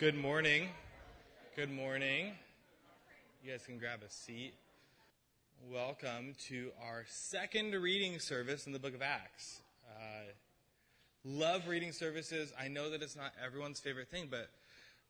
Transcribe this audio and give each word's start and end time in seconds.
Good 0.00 0.16
morning. 0.16 0.70
Good 1.54 1.70
morning. 1.70 2.32
You 3.44 3.50
guys 3.50 3.66
can 3.66 3.76
grab 3.76 4.00
a 4.02 4.10
seat. 4.10 4.54
Welcome 5.70 6.36
to 6.48 6.70
our 6.82 7.04
second 7.06 7.74
reading 7.74 8.18
service 8.18 8.64
in 8.64 8.72
the 8.72 8.78
book 8.78 8.94
of 8.94 9.02
Acts. 9.02 9.60
Uh, 9.86 10.32
love 11.22 11.68
reading 11.68 11.92
services. 11.92 12.50
I 12.58 12.68
know 12.68 12.88
that 12.88 13.02
it's 13.02 13.14
not 13.14 13.34
everyone's 13.44 13.78
favorite 13.78 14.08
thing, 14.08 14.28
but 14.30 14.48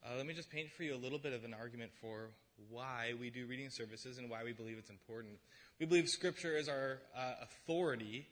uh, 0.05 0.17
let 0.17 0.27
me 0.27 0.35
just 0.35 0.51
paint 0.51 0.73
for 0.73 0.83
you 0.83 0.97
a 0.97 0.99
little 0.99 1.21
bit 1.21 1.35
of 1.35 1.45
an 1.45 1.55
argument 1.55 1.93
for 2.01 2.31
why 2.69 3.13
we 3.21 3.31
do 3.31 3.47
reading 3.47 3.71
services 3.71 4.19
and 4.19 4.29
why 4.29 4.43
we 4.43 4.53
believe 4.53 4.77
it's 4.77 4.91
important. 4.91 5.35
We 5.79 5.87
believe 5.87 6.09
Scripture 6.09 6.57
is 6.57 6.69
our 6.69 6.99
uh, 7.17 7.35
authority 7.45 8.27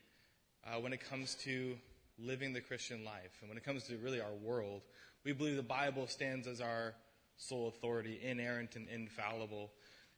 uh, 0.67 0.81
when 0.81 0.93
it 0.93 1.09
comes 1.09 1.37
to 1.45 1.79
living 2.19 2.53
the 2.53 2.61
Christian 2.61 3.05
life. 3.05 3.39
And 3.43 3.49
when 3.49 3.57
it 3.57 3.65
comes 3.65 3.85
to 3.85 3.97
really 3.99 4.21
our 4.21 4.35
world, 4.43 4.83
we 5.29 5.35
believe 5.35 5.57
the 5.57 5.63
Bible 5.63 6.07
stands 6.07 6.47
as 6.47 6.63
our 6.63 6.95
sole 7.37 7.69
authority, 7.69 8.19
inerrant 8.25 8.77
and 8.77 8.89
infallible. 8.89 9.71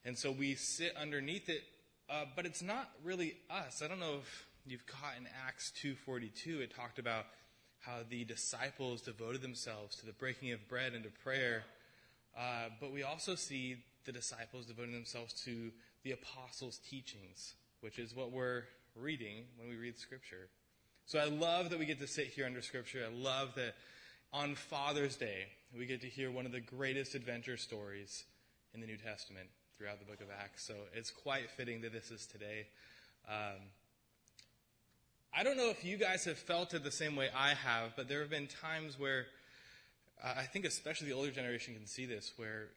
And 0.05 0.17
so 0.17 0.31
we 0.31 0.55
sit 0.55 0.95
underneath 0.97 1.49
it, 1.49 1.63
uh, 2.09 2.27
but 2.37 2.47
it's 2.47 2.63
not 2.63 2.91
really 3.03 3.35
us. 3.51 3.83
I 3.85 3.89
don't 3.89 3.99
know 3.99 4.19
if 4.21 4.47
you've 4.65 4.87
caught 4.87 5.15
in 5.19 5.27
Acts 5.49 5.73
2.42, 5.83 6.61
it 6.61 6.73
talked 6.73 7.01
about 7.01 7.25
how 7.81 8.05
the 8.09 8.25
disciples 8.25 9.03
devoted 9.03 9.43
themselves 9.43 9.97
to 9.97 10.07
the 10.07 10.13
breaking 10.13 10.53
of 10.53 10.69
bread 10.69 10.93
and 10.93 11.03
to 11.03 11.11
prayer. 11.25 11.65
Uh, 12.39 12.69
but 12.81 12.93
we 12.93 13.03
also 13.03 13.35
see 13.35 13.79
the 14.05 14.13
disciples 14.13 14.67
devoting 14.67 14.93
themselves 14.93 15.33
to 15.43 15.73
the 16.05 16.13
apostles' 16.13 16.79
teachings, 16.89 17.55
which 17.81 17.99
is 17.99 18.15
what 18.15 18.31
we're 18.31 18.63
reading 18.95 19.43
when 19.59 19.69
we 19.69 19.75
read 19.75 19.99
Scripture. 19.99 20.47
So 21.05 21.19
I 21.19 21.25
love 21.25 21.71
that 21.71 21.81
we 21.81 21.85
get 21.85 21.99
to 21.99 22.07
sit 22.07 22.27
here 22.27 22.47
under 22.47 22.63
Scripture. 22.63 23.05
I 23.05 23.13
love 23.13 23.57
that 23.57 23.75
on 24.33 24.55
Father's 24.55 25.17
Day, 25.17 25.47
we 25.77 25.87
get 25.87 26.01
to 26.03 26.09
hear 26.09 26.31
one 26.31 26.47
of 26.47 26.53
the 26.53 26.61
greatest 26.61 27.15
adventure 27.15 27.57
stories 27.57 28.25
in 28.75 28.81
the 28.81 28.87
New 28.87 28.97
Testament 28.97 29.49
throughout 29.77 29.99
the 29.99 30.05
book 30.05 30.21
of 30.21 30.29
Acts. 30.41 30.65
So 30.65 30.75
it's 30.95 31.11
quite 31.11 31.51
fitting 31.51 31.81
that 31.83 31.93
this 31.93 32.11
is 32.11 32.27
today. 32.27 32.67
Um, 33.29 33.59
I 35.37 35.43
don't 35.43 35.57
know 35.57 35.71
if 35.71 35.85
you 35.85 35.97
guys 35.97 36.25
have 36.25 36.39
felt 36.39 36.75
it 36.75 36.85
the 36.85 36.91
same 36.91 37.17
way 37.17 37.29
I 37.37 37.55
have, 37.55 37.95
but 37.97 38.09
there 38.09 38.21
have 38.21 38.31
been 38.31 38.47
times 38.47 38.99
where 38.99 39.27
uh, 40.23 40.35
I 40.37 40.43
think, 40.43 40.65
especially 40.65 41.09
the 41.09 41.15
older 41.15 41.31
generation, 41.31 41.75
can 41.75 41.87
see 41.87 42.07
this, 42.07 42.33
where 42.37 42.69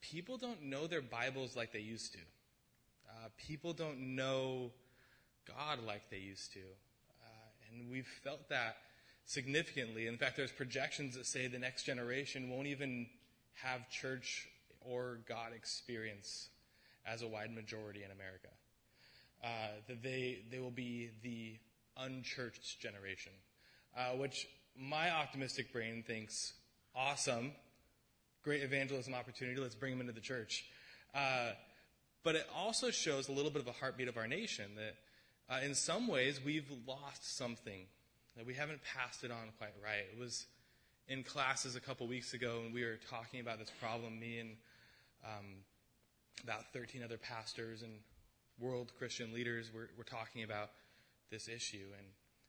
people 0.00 0.36
don't 0.36 0.62
know 0.64 0.86
their 0.86 1.02
Bibles 1.02 1.56
like 1.56 1.72
they 1.72 1.80
used 1.80 2.12
to. 2.12 2.18
Uh, 3.08 3.28
people 3.38 3.72
don't 3.72 4.14
know 4.14 4.70
God 5.46 5.78
like 5.84 6.10
they 6.10 6.18
used 6.18 6.52
to. 6.52 6.60
And 7.72 7.90
we've 7.90 8.06
felt 8.24 8.48
that 8.48 8.76
significantly. 9.26 10.06
In 10.06 10.16
fact, 10.16 10.36
there's 10.36 10.52
projections 10.52 11.16
that 11.16 11.26
say 11.26 11.48
the 11.48 11.58
next 11.58 11.82
generation 11.82 12.48
won't 12.48 12.68
even 12.68 13.06
have 13.54 13.90
church 13.90 14.48
or 14.80 15.18
God 15.28 15.52
experience 15.54 16.48
as 17.04 17.22
a 17.22 17.28
wide 17.28 17.54
majority 17.54 18.02
in 18.04 18.10
America. 18.10 18.48
Uh, 19.44 19.48
that 19.88 20.02
they, 20.02 20.38
they 20.50 20.58
will 20.58 20.70
be 20.70 21.10
the 21.22 21.56
unchurched 21.98 22.80
generation, 22.80 23.32
uh, 23.96 24.10
which 24.10 24.46
my 24.78 25.10
optimistic 25.10 25.72
brain 25.72 26.02
thinks 26.06 26.54
awesome, 26.94 27.52
great 28.42 28.62
evangelism 28.62 29.12
opportunity, 29.12 29.60
let's 29.60 29.74
bring 29.74 29.92
them 29.92 30.00
into 30.00 30.12
the 30.12 30.20
church. 30.20 30.64
Uh, 31.14 31.50
but 32.24 32.34
it 32.34 32.46
also 32.54 32.90
shows 32.90 33.28
a 33.28 33.32
little 33.32 33.50
bit 33.50 33.62
of 33.62 33.68
a 33.68 33.72
heartbeat 33.72 34.08
of 34.08 34.16
our 34.16 34.26
nation 34.26 34.70
that 34.76 34.94
uh, 35.48 35.60
in 35.64 35.74
some 35.74 36.08
ways, 36.08 36.40
we've 36.44 36.70
lost 36.86 37.36
something 37.36 37.86
that 38.36 38.46
we 38.46 38.54
haven't 38.54 38.80
passed 38.84 39.24
it 39.24 39.30
on 39.30 39.48
quite 39.58 39.74
right. 39.82 40.04
It 40.12 40.18
was 40.18 40.46
in 41.08 41.22
classes 41.22 41.76
a 41.76 41.80
couple 41.80 42.06
weeks 42.06 42.34
ago, 42.34 42.60
and 42.64 42.74
we 42.74 42.84
were 42.84 42.98
talking 43.10 43.40
about 43.40 43.58
this 43.58 43.70
problem. 43.80 44.18
Me 44.20 44.40
and 44.40 44.50
um, 45.24 45.46
about 46.42 46.72
13 46.72 47.02
other 47.02 47.16
pastors 47.16 47.82
and 47.82 47.92
world 48.60 48.92
Christian 48.98 49.32
leaders 49.32 49.72
were, 49.72 49.88
were 49.96 50.04
talking 50.04 50.42
about 50.42 50.70
this 51.30 51.48
issue. 51.48 51.86
And 51.96 52.06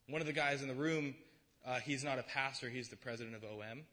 one 0.08 0.22
of 0.22 0.28
the 0.28 0.34
guys 0.34 0.62
in 0.62 0.68
the 0.68 0.76
room, 0.76 1.16
uh, 1.66 1.80
he's 1.80 2.04
not 2.04 2.20
a 2.20 2.24
pastor, 2.24 2.70
he's 2.70 2.90
the 2.90 2.96
president 2.98 3.36
of 3.36 3.44
OM, 3.44 3.84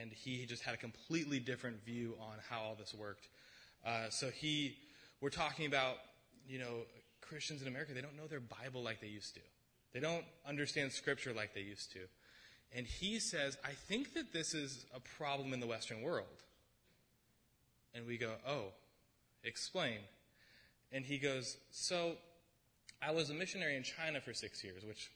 and 0.00 0.12
he 0.12 0.44
just 0.46 0.62
had 0.62 0.74
a 0.74 0.78
completely 0.78 1.38
different 1.38 1.84
view 1.84 2.14
on 2.20 2.36
how 2.48 2.60
all 2.60 2.74
this 2.78 2.94
worked. 2.94 3.28
Uh, 3.86 4.10
so 4.10 4.28
he, 4.30 4.76
we're 5.20 5.30
talking 5.30 5.66
about, 5.66 5.96
you 6.46 6.58
know, 6.58 6.82
Christians 7.20 7.62
in 7.62 7.68
America, 7.68 7.92
they 7.94 8.00
don't 8.00 8.16
know 8.16 8.26
their 8.26 8.40
Bible 8.40 8.82
like 8.82 9.00
they 9.00 9.06
used 9.06 9.34
to. 9.34 9.40
They 9.92 10.00
don't 10.00 10.24
understand 10.46 10.92
Scripture 10.92 11.32
like 11.32 11.54
they 11.54 11.62
used 11.62 11.92
to. 11.92 12.00
And 12.76 12.86
he 12.86 13.18
says, 13.18 13.56
I 13.64 13.70
think 13.72 14.14
that 14.14 14.32
this 14.32 14.54
is 14.54 14.84
a 14.94 15.00
problem 15.00 15.52
in 15.52 15.60
the 15.60 15.66
Western 15.66 16.02
world. 16.02 16.26
And 17.94 18.06
we 18.06 18.18
go, 18.18 18.32
Oh, 18.46 18.66
explain. 19.42 19.98
And 20.92 21.04
he 21.04 21.18
goes, 21.18 21.56
So, 21.70 22.16
I 23.00 23.12
was 23.12 23.30
a 23.30 23.34
missionary 23.34 23.76
in 23.76 23.82
China 23.82 24.20
for 24.20 24.34
six 24.34 24.62
years, 24.64 24.84
which, 24.84 25.10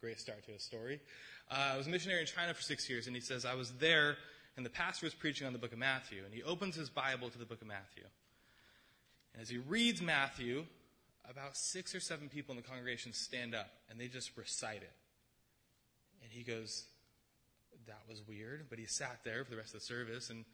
great 0.00 0.20
start 0.20 0.44
to 0.46 0.52
his 0.52 0.62
story. 0.62 1.00
Uh, 1.50 1.72
I 1.74 1.76
was 1.76 1.86
a 1.86 1.90
missionary 1.90 2.20
in 2.20 2.26
China 2.26 2.52
for 2.54 2.62
six 2.62 2.88
years, 2.90 3.06
and 3.06 3.16
he 3.16 3.22
says, 3.22 3.44
I 3.44 3.54
was 3.54 3.72
there, 3.72 4.16
and 4.56 4.66
the 4.66 4.70
pastor 4.70 5.06
was 5.06 5.14
preaching 5.14 5.46
on 5.46 5.52
the 5.52 5.58
book 5.58 5.72
of 5.72 5.78
Matthew, 5.78 6.22
and 6.24 6.34
he 6.34 6.42
opens 6.42 6.76
his 6.76 6.90
Bible 6.90 7.30
to 7.30 7.38
the 7.38 7.46
book 7.46 7.62
of 7.62 7.68
Matthew. 7.68 8.04
And 9.32 9.42
as 9.42 9.48
he 9.48 9.58
reads 9.58 10.02
Matthew, 10.02 10.66
about 11.30 11.56
six 11.56 11.94
or 11.94 12.00
seven 12.00 12.28
people 12.28 12.54
in 12.54 12.56
the 12.56 12.66
congregation 12.66 13.12
stand 13.12 13.54
up 13.54 13.70
and 13.90 14.00
they 14.00 14.08
just 14.08 14.36
recite 14.36 14.82
it. 14.82 14.92
And 16.22 16.32
he 16.32 16.42
goes, 16.42 16.84
That 17.86 18.00
was 18.08 18.22
weird. 18.26 18.66
But 18.68 18.78
he 18.78 18.86
sat 18.86 19.20
there 19.24 19.44
for 19.44 19.50
the 19.50 19.56
rest 19.56 19.74
of 19.74 19.80
the 19.80 19.86
service. 19.86 20.30
And 20.30 20.44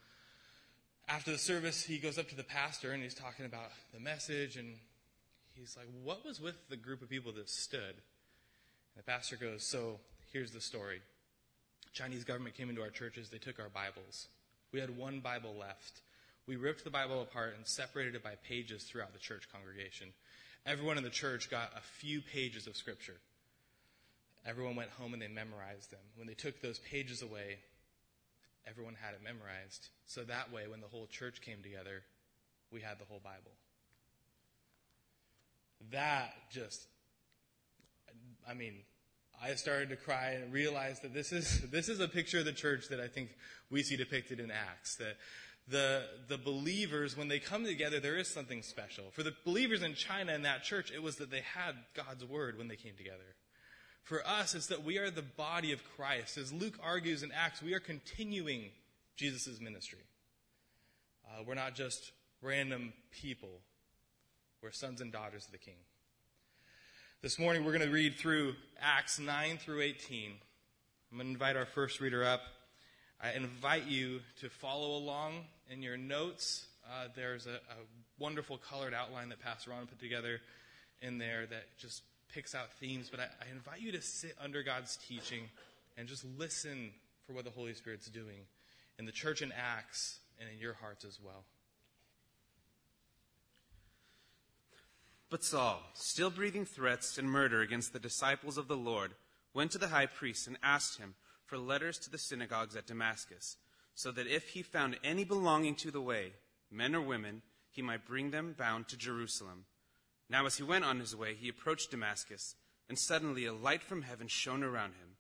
after 1.08 1.30
the 1.32 1.38
service, 1.38 1.82
he 1.82 1.98
goes 1.98 2.18
up 2.18 2.28
to 2.28 2.36
the 2.36 2.44
pastor 2.44 2.92
and 2.92 3.02
he's 3.02 3.14
talking 3.14 3.46
about 3.46 3.70
the 3.92 4.00
message. 4.00 4.56
And 4.56 4.74
he's 5.54 5.76
like, 5.76 5.88
What 6.02 6.24
was 6.24 6.40
with 6.40 6.56
the 6.68 6.76
group 6.76 7.02
of 7.02 7.08
people 7.08 7.32
that 7.32 7.48
stood? 7.48 7.80
And 7.80 8.98
the 8.98 9.02
pastor 9.02 9.36
goes, 9.36 9.62
So 9.62 9.98
here's 10.32 10.52
the 10.52 10.60
story 10.60 11.00
Chinese 11.92 12.24
government 12.24 12.56
came 12.56 12.70
into 12.70 12.82
our 12.82 12.90
churches, 12.90 13.28
they 13.28 13.38
took 13.38 13.58
our 13.58 13.68
Bibles. 13.68 14.28
We 14.72 14.80
had 14.80 14.96
one 14.96 15.20
Bible 15.20 15.54
left. 15.58 16.00
We 16.46 16.56
ripped 16.56 16.82
the 16.82 16.90
Bible 16.90 17.22
apart 17.22 17.54
and 17.56 17.66
separated 17.66 18.14
it 18.14 18.24
by 18.24 18.34
pages 18.48 18.82
throughout 18.82 19.12
the 19.12 19.18
church 19.18 19.48
congregation. 19.52 20.08
Everyone 20.64 20.96
in 20.96 21.04
the 21.04 21.10
church 21.10 21.50
got 21.50 21.70
a 21.76 21.80
few 21.80 22.20
pages 22.20 22.66
of 22.66 22.76
Scripture. 22.76 23.16
Everyone 24.46 24.76
went 24.76 24.90
home 24.90 25.12
and 25.12 25.22
they 25.22 25.28
memorized 25.28 25.90
them. 25.90 26.00
When 26.16 26.26
they 26.26 26.34
took 26.34 26.60
those 26.60 26.78
pages 26.78 27.22
away, 27.22 27.58
everyone 28.66 28.94
had 29.00 29.14
it 29.14 29.22
memorized. 29.22 29.88
So 30.06 30.22
that 30.24 30.52
way, 30.52 30.68
when 30.68 30.80
the 30.80 30.86
whole 30.86 31.06
church 31.06 31.40
came 31.40 31.62
together, 31.62 32.02
we 32.72 32.80
had 32.80 32.98
the 32.98 33.04
whole 33.04 33.20
Bible. 33.22 33.52
That 35.90 36.32
just, 36.50 36.86
I 38.48 38.54
mean, 38.54 38.74
I 39.42 39.54
started 39.56 39.88
to 39.88 39.96
cry 39.96 40.30
and 40.30 40.52
realized 40.52 41.02
that 41.02 41.12
this 41.12 41.32
is, 41.32 41.60
this 41.70 41.88
is 41.88 41.98
a 41.98 42.08
picture 42.08 42.38
of 42.38 42.44
the 42.44 42.52
church 42.52 42.88
that 42.90 43.00
I 43.00 43.08
think 43.08 43.30
we 43.70 43.82
see 43.82 43.96
depicted 43.96 44.38
in 44.38 44.50
Acts. 44.50 44.96
That 44.96 45.16
the, 45.68 46.02
the 46.28 46.38
believers, 46.38 47.16
when 47.16 47.28
they 47.28 47.38
come 47.38 47.64
together, 47.64 48.00
there 48.00 48.16
is 48.16 48.28
something 48.28 48.62
special. 48.62 49.04
For 49.12 49.22
the 49.22 49.34
believers 49.44 49.82
in 49.82 49.94
China 49.94 50.34
in 50.34 50.42
that 50.42 50.64
church, 50.64 50.90
it 50.90 51.02
was 51.02 51.16
that 51.16 51.30
they 51.30 51.42
had 51.54 51.76
God's 51.94 52.24
word 52.24 52.58
when 52.58 52.68
they 52.68 52.76
came 52.76 52.94
together. 52.96 53.36
For 54.02 54.26
us, 54.26 54.54
it's 54.54 54.66
that 54.66 54.84
we 54.84 54.98
are 54.98 55.10
the 55.10 55.22
body 55.22 55.72
of 55.72 55.80
Christ. 55.96 56.36
As 56.36 56.52
Luke 56.52 56.74
argues 56.82 57.22
in 57.22 57.30
Acts, 57.30 57.62
we 57.62 57.74
are 57.74 57.80
continuing 57.80 58.70
Jesus' 59.16 59.60
ministry. 59.60 60.00
Uh, 61.24 61.44
we're 61.46 61.54
not 61.54 61.74
just 61.74 62.10
random 62.42 62.92
people, 63.12 63.60
we're 64.60 64.72
sons 64.72 65.00
and 65.00 65.12
daughters 65.12 65.46
of 65.46 65.52
the 65.52 65.58
King. 65.58 65.76
This 67.22 67.38
morning, 67.38 67.64
we're 67.64 67.70
going 67.70 67.88
to 67.88 67.94
read 67.94 68.16
through 68.16 68.54
Acts 68.80 69.20
9 69.20 69.58
through 69.58 69.82
18. 69.82 70.32
I'm 71.12 71.18
going 71.18 71.28
to 71.28 71.32
invite 71.32 71.56
our 71.56 71.66
first 71.66 72.00
reader 72.00 72.24
up. 72.24 72.40
I 73.22 73.32
invite 73.34 73.86
you 73.86 74.20
to 74.40 74.50
follow 74.50 74.96
along 74.96 75.44
in 75.70 75.80
your 75.80 75.96
notes. 75.96 76.66
Uh, 76.84 77.06
there's 77.14 77.46
a, 77.46 77.54
a, 77.54 77.76
wonderful 78.18 78.58
colored 78.58 78.94
outline 78.94 79.28
that 79.28 79.40
Pastor 79.40 79.70
Ron 79.70 79.86
put 79.86 80.00
together 80.00 80.40
in 81.00 81.18
there 81.18 81.46
that 81.46 81.64
just 81.78 82.02
picks 82.34 82.54
out 82.54 82.72
themes. 82.74 83.08
But 83.08 83.20
I, 83.20 83.24
I 83.24 83.50
invite 83.52 83.80
you 83.80 83.92
to 83.92 84.02
sit 84.02 84.34
under 84.42 84.62
God's 84.64 84.96
teaching 84.96 85.44
and 85.96 86.08
just 86.08 86.24
listen 86.36 86.90
for 87.26 87.32
what 87.32 87.44
the 87.44 87.50
Holy 87.50 87.74
Spirit's 87.74 88.08
doing 88.08 88.46
in 88.98 89.06
the 89.06 89.12
church 89.12 89.40
in 89.40 89.52
Acts 89.52 90.18
and 90.40 90.48
in 90.52 90.58
your 90.58 90.74
hearts 90.74 91.04
as 91.04 91.18
well. 91.24 91.44
But 95.30 95.44
Saul, 95.44 95.80
still 95.94 96.30
breathing 96.30 96.66
threats 96.66 97.18
and 97.18 97.30
murder 97.30 97.60
against 97.60 97.92
the 97.92 98.00
disciples 98.00 98.58
of 98.58 98.68
the 98.68 98.76
Lord, 98.76 99.12
went 99.54 99.70
to 99.72 99.78
the 99.78 99.88
high 99.88 100.06
priest 100.06 100.46
and 100.46 100.58
asked 100.62 100.98
him 100.98 101.14
for 101.52 101.58
letters 101.58 101.98
to 101.98 102.08
the 102.08 102.16
synagogues 102.16 102.76
at 102.76 102.86
Damascus, 102.86 103.58
so 103.94 104.10
that 104.10 104.26
if 104.26 104.48
he 104.48 104.62
found 104.62 104.96
any 105.04 105.22
belonging 105.22 105.74
to 105.74 105.90
the 105.90 106.00
way, 106.00 106.32
men 106.70 106.94
or 106.94 107.02
women, 107.02 107.42
he 107.70 107.82
might 107.82 108.06
bring 108.06 108.30
them 108.30 108.54
bound 108.58 108.88
to 108.88 108.96
Jerusalem. 108.96 109.66
Now, 110.30 110.46
as 110.46 110.56
he 110.56 110.62
went 110.62 110.86
on 110.86 110.98
his 110.98 111.14
way, 111.14 111.34
he 111.34 111.50
approached 111.50 111.90
Damascus, 111.90 112.54
and 112.88 112.98
suddenly 112.98 113.44
a 113.44 113.52
light 113.52 113.82
from 113.82 114.00
heaven 114.00 114.28
shone 114.28 114.62
around 114.62 114.94
him. 114.94 115.18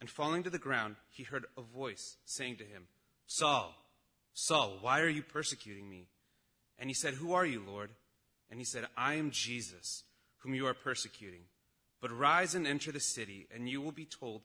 And 0.00 0.08
falling 0.08 0.42
to 0.44 0.48
the 0.48 0.58
ground, 0.58 0.96
he 1.10 1.22
heard 1.22 1.44
a 1.54 1.60
voice 1.60 2.16
saying 2.24 2.56
to 2.56 2.64
him, 2.64 2.84
Saul, 3.26 3.74
Saul, 4.32 4.78
why 4.80 5.00
are 5.00 5.08
you 5.10 5.22
persecuting 5.22 5.90
me? 5.90 6.06
And 6.78 6.88
he 6.88 6.94
said, 6.94 7.12
Who 7.12 7.34
are 7.34 7.44
you, 7.44 7.62
Lord? 7.62 7.90
And 8.50 8.58
he 8.58 8.64
said, 8.64 8.86
I 8.96 9.16
am 9.16 9.30
Jesus, 9.30 10.04
whom 10.38 10.54
you 10.54 10.66
are 10.66 10.72
persecuting. 10.72 11.42
But 12.00 12.10
rise 12.10 12.54
and 12.54 12.66
enter 12.66 12.90
the 12.90 13.00
city, 13.00 13.48
and 13.54 13.68
you 13.68 13.82
will 13.82 13.92
be 13.92 14.06
told 14.06 14.44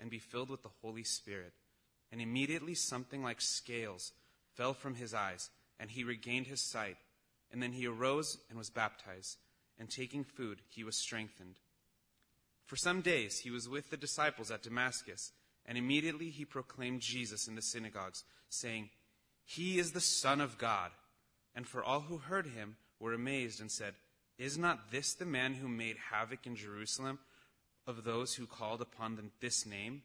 and 0.00 0.10
be 0.10 0.18
filled 0.18 0.50
with 0.50 0.62
the 0.62 0.70
Holy 0.82 1.04
Spirit. 1.04 1.52
And 2.10 2.20
immediately 2.20 2.74
something 2.74 3.22
like 3.22 3.40
scales 3.40 4.12
fell 4.56 4.74
from 4.74 4.94
his 4.94 5.14
eyes, 5.14 5.50
and 5.78 5.90
he 5.90 6.02
regained 6.02 6.46
his 6.46 6.60
sight. 6.60 6.96
And 7.52 7.62
then 7.62 7.72
he 7.72 7.86
arose 7.86 8.38
and 8.48 8.58
was 8.58 8.70
baptized, 8.70 9.36
and 9.78 9.88
taking 9.88 10.24
food, 10.24 10.60
he 10.68 10.82
was 10.82 10.96
strengthened. 10.96 11.56
For 12.66 12.76
some 12.76 13.00
days 13.00 13.40
he 13.40 13.50
was 13.50 13.68
with 13.68 13.90
the 13.90 13.96
disciples 13.96 14.50
at 14.50 14.62
Damascus. 14.62 15.32
And 15.66 15.76
immediately 15.76 16.30
he 16.30 16.44
proclaimed 16.44 17.00
Jesus 17.00 17.46
in 17.46 17.54
the 17.54 17.62
synagogues, 17.62 18.24
saying, 18.48 18.90
He 19.44 19.78
is 19.78 19.92
the 19.92 20.00
Son 20.00 20.40
of 20.40 20.58
God. 20.58 20.90
And 21.54 21.66
for 21.66 21.82
all 21.82 22.00
who 22.00 22.18
heard 22.18 22.46
him 22.46 22.76
were 22.98 23.12
amazed 23.12 23.60
and 23.60 23.70
said, 23.70 23.94
Is 24.38 24.56
not 24.56 24.90
this 24.90 25.14
the 25.14 25.26
man 25.26 25.54
who 25.54 25.68
made 25.68 25.96
havoc 26.10 26.46
in 26.46 26.56
Jerusalem 26.56 27.18
of 27.86 28.04
those 28.04 28.34
who 28.34 28.46
called 28.46 28.80
upon 28.80 29.30
this 29.40 29.66
name? 29.66 30.02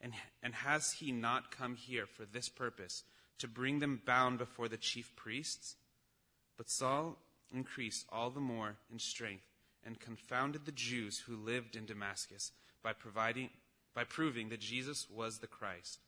And, 0.00 0.12
and 0.42 0.54
has 0.54 0.92
he 0.92 1.12
not 1.12 1.50
come 1.50 1.74
here 1.74 2.06
for 2.06 2.24
this 2.24 2.48
purpose, 2.48 3.04
to 3.38 3.48
bring 3.48 3.78
them 3.78 4.00
bound 4.04 4.38
before 4.38 4.68
the 4.68 4.76
chief 4.76 5.14
priests? 5.16 5.76
But 6.56 6.70
Saul 6.70 7.18
increased 7.52 8.06
all 8.10 8.30
the 8.30 8.40
more 8.40 8.76
in 8.92 8.98
strength 8.98 9.44
and 9.84 9.98
confounded 9.98 10.66
the 10.66 10.72
Jews 10.72 11.18
who 11.26 11.36
lived 11.36 11.76
in 11.76 11.86
Damascus 11.86 12.52
by 12.82 12.92
providing 12.92 13.50
by 13.94 14.04
proving 14.04 14.48
that 14.50 14.60
Jesus 14.60 15.08
was 15.10 15.38
the 15.38 15.48
Christ. 15.48 15.98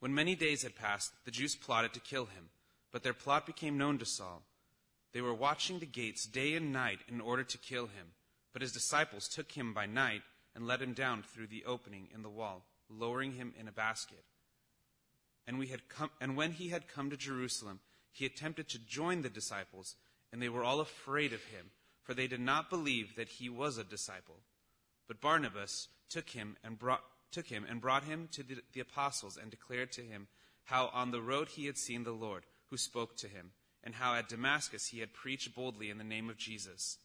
When 0.00 0.14
many 0.14 0.34
days 0.34 0.62
had 0.62 0.76
passed, 0.76 1.12
the 1.24 1.30
Jews 1.30 1.56
plotted 1.56 1.94
to 1.94 2.00
kill 2.00 2.26
him, 2.26 2.50
but 2.92 3.02
their 3.02 3.14
plot 3.14 3.46
became 3.46 3.78
known 3.78 3.96
to 3.98 4.04
Saul. 4.04 4.42
They 5.12 5.22
were 5.22 5.32
watching 5.32 5.78
the 5.78 5.86
gates 5.86 6.26
day 6.26 6.54
and 6.54 6.72
night 6.72 7.00
in 7.08 7.20
order 7.20 7.44
to 7.44 7.58
kill 7.58 7.86
him, 7.86 8.08
but 8.52 8.62
his 8.62 8.72
disciples 8.72 9.28
took 9.28 9.52
him 9.52 9.72
by 9.72 9.86
night 9.86 10.22
and 10.54 10.66
let 10.66 10.82
him 10.82 10.92
down 10.92 11.22
through 11.22 11.46
the 11.46 11.64
opening 11.64 12.08
in 12.14 12.22
the 12.22 12.28
wall, 12.28 12.64
lowering 12.88 13.32
him 13.32 13.54
in 13.58 13.68
a 13.68 13.72
basket. 13.72 14.24
And, 15.46 15.58
we 15.58 15.68
had 15.68 15.88
come, 15.88 16.10
and 16.20 16.36
when 16.36 16.52
he 16.52 16.68
had 16.68 16.88
come 16.88 17.10
to 17.10 17.16
Jerusalem, 17.16 17.80
he 18.12 18.26
attempted 18.26 18.68
to 18.68 18.78
join 18.78 19.22
the 19.22 19.30
disciples, 19.30 19.96
and 20.32 20.42
they 20.42 20.48
were 20.48 20.64
all 20.64 20.80
afraid 20.80 21.32
of 21.32 21.42
him, 21.44 21.70
for 22.02 22.14
they 22.14 22.26
did 22.26 22.40
not 22.40 22.70
believe 22.70 23.16
that 23.16 23.28
he 23.28 23.48
was 23.48 23.78
a 23.78 23.84
disciple. 23.84 24.40
But 25.06 25.20
Barnabas 25.20 25.88
took 26.08 26.30
him 26.30 26.56
and 26.64 26.78
brought, 26.78 27.02
took 27.30 27.46
him 27.46 27.64
and 27.68 27.80
brought 27.80 28.04
him 28.04 28.28
to 28.32 28.42
the, 28.42 28.56
the 28.72 28.80
apostles 28.80 29.36
and 29.36 29.50
declared 29.50 29.92
to 29.92 30.02
him 30.02 30.28
how 30.64 30.90
on 30.92 31.10
the 31.10 31.22
road 31.22 31.48
he 31.48 31.66
had 31.66 31.78
seen 31.78 32.04
the 32.04 32.12
Lord, 32.12 32.44
who 32.68 32.76
spoke 32.76 33.16
to 33.18 33.28
him, 33.28 33.52
and 33.82 33.94
how 33.94 34.14
at 34.14 34.28
Damascus 34.28 34.88
he 34.88 35.00
had 35.00 35.12
preached 35.12 35.54
boldly 35.54 35.90
in 35.90 35.98
the 35.98 36.04
name 36.04 36.30
of 36.30 36.36
Jesus. 36.36 36.98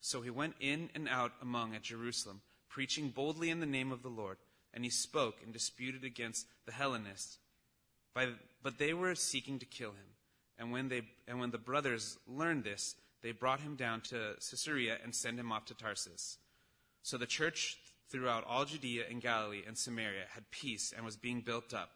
So 0.00 0.20
he 0.20 0.30
went 0.30 0.54
in 0.60 0.90
and 0.94 1.08
out 1.08 1.32
among 1.42 1.74
at 1.74 1.82
Jerusalem, 1.82 2.40
preaching 2.68 3.10
boldly 3.10 3.50
in 3.50 3.60
the 3.60 3.66
name 3.66 3.92
of 3.92 4.02
the 4.02 4.08
Lord, 4.08 4.38
and 4.72 4.84
he 4.84 4.90
spoke 4.90 5.36
and 5.42 5.52
disputed 5.52 6.04
against 6.04 6.46
the 6.66 6.72
Hellenists. 6.72 7.38
By, 8.14 8.28
but 8.62 8.78
they 8.78 8.94
were 8.94 9.14
seeking 9.14 9.58
to 9.58 9.66
kill 9.66 9.90
him. 9.90 10.06
And 10.58 10.72
when, 10.72 10.88
they, 10.88 11.02
and 11.26 11.38
when 11.38 11.50
the 11.50 11.58
brothers 11.58 12.18
learned 12.26 12.64
this, 12.64 12.94
they 13.22 13.32
brought 13.32 13.60
him 13.60 13.76
down 13.76 14.00
to 14.02 14.34
Caesarea 14.36 14.98
and 15.02 15.14
sent 15.14 15.38
him 15.38 15.52
off 15.52 15.66
to 15.66 15.74
Tarsus. 15.74 16.38
So 17.02 17.16
the 17.16 17.26
church 17.26 17.78
throughout 18.10 18.44
all 18.46 18.64
Judea 18.64 19.04
and 19.10 19.20
Galilee 19.20 19.62
and 19.66 19.76
Samaria 19.76 20.24
had 20.30 20.50
peace 20.50 20.92
and 20.94 21.04
was 21.04 21.16
being 21.16 21.40
built 21.40 21.74
up, 21.74 21.90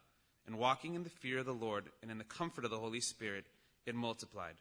and 0.45 0.57
walking 0.57 0.95
in 0.95 1.03
the 1.03 1.09
fear 1.09 1.39
of 1.39 1.45
the 1.45 1.53
Lord 1.53 1.85
and 2.01 2.11
in 2.11 2.17
the 2.17 2.23
comfort 2.23 2.65
of 2.65 2.71
the 2.71 2.79
Holy 2.79 2.99
Spirit, 2.99 3.45
it 3.85 3.95
multiplied. 3.95 4.55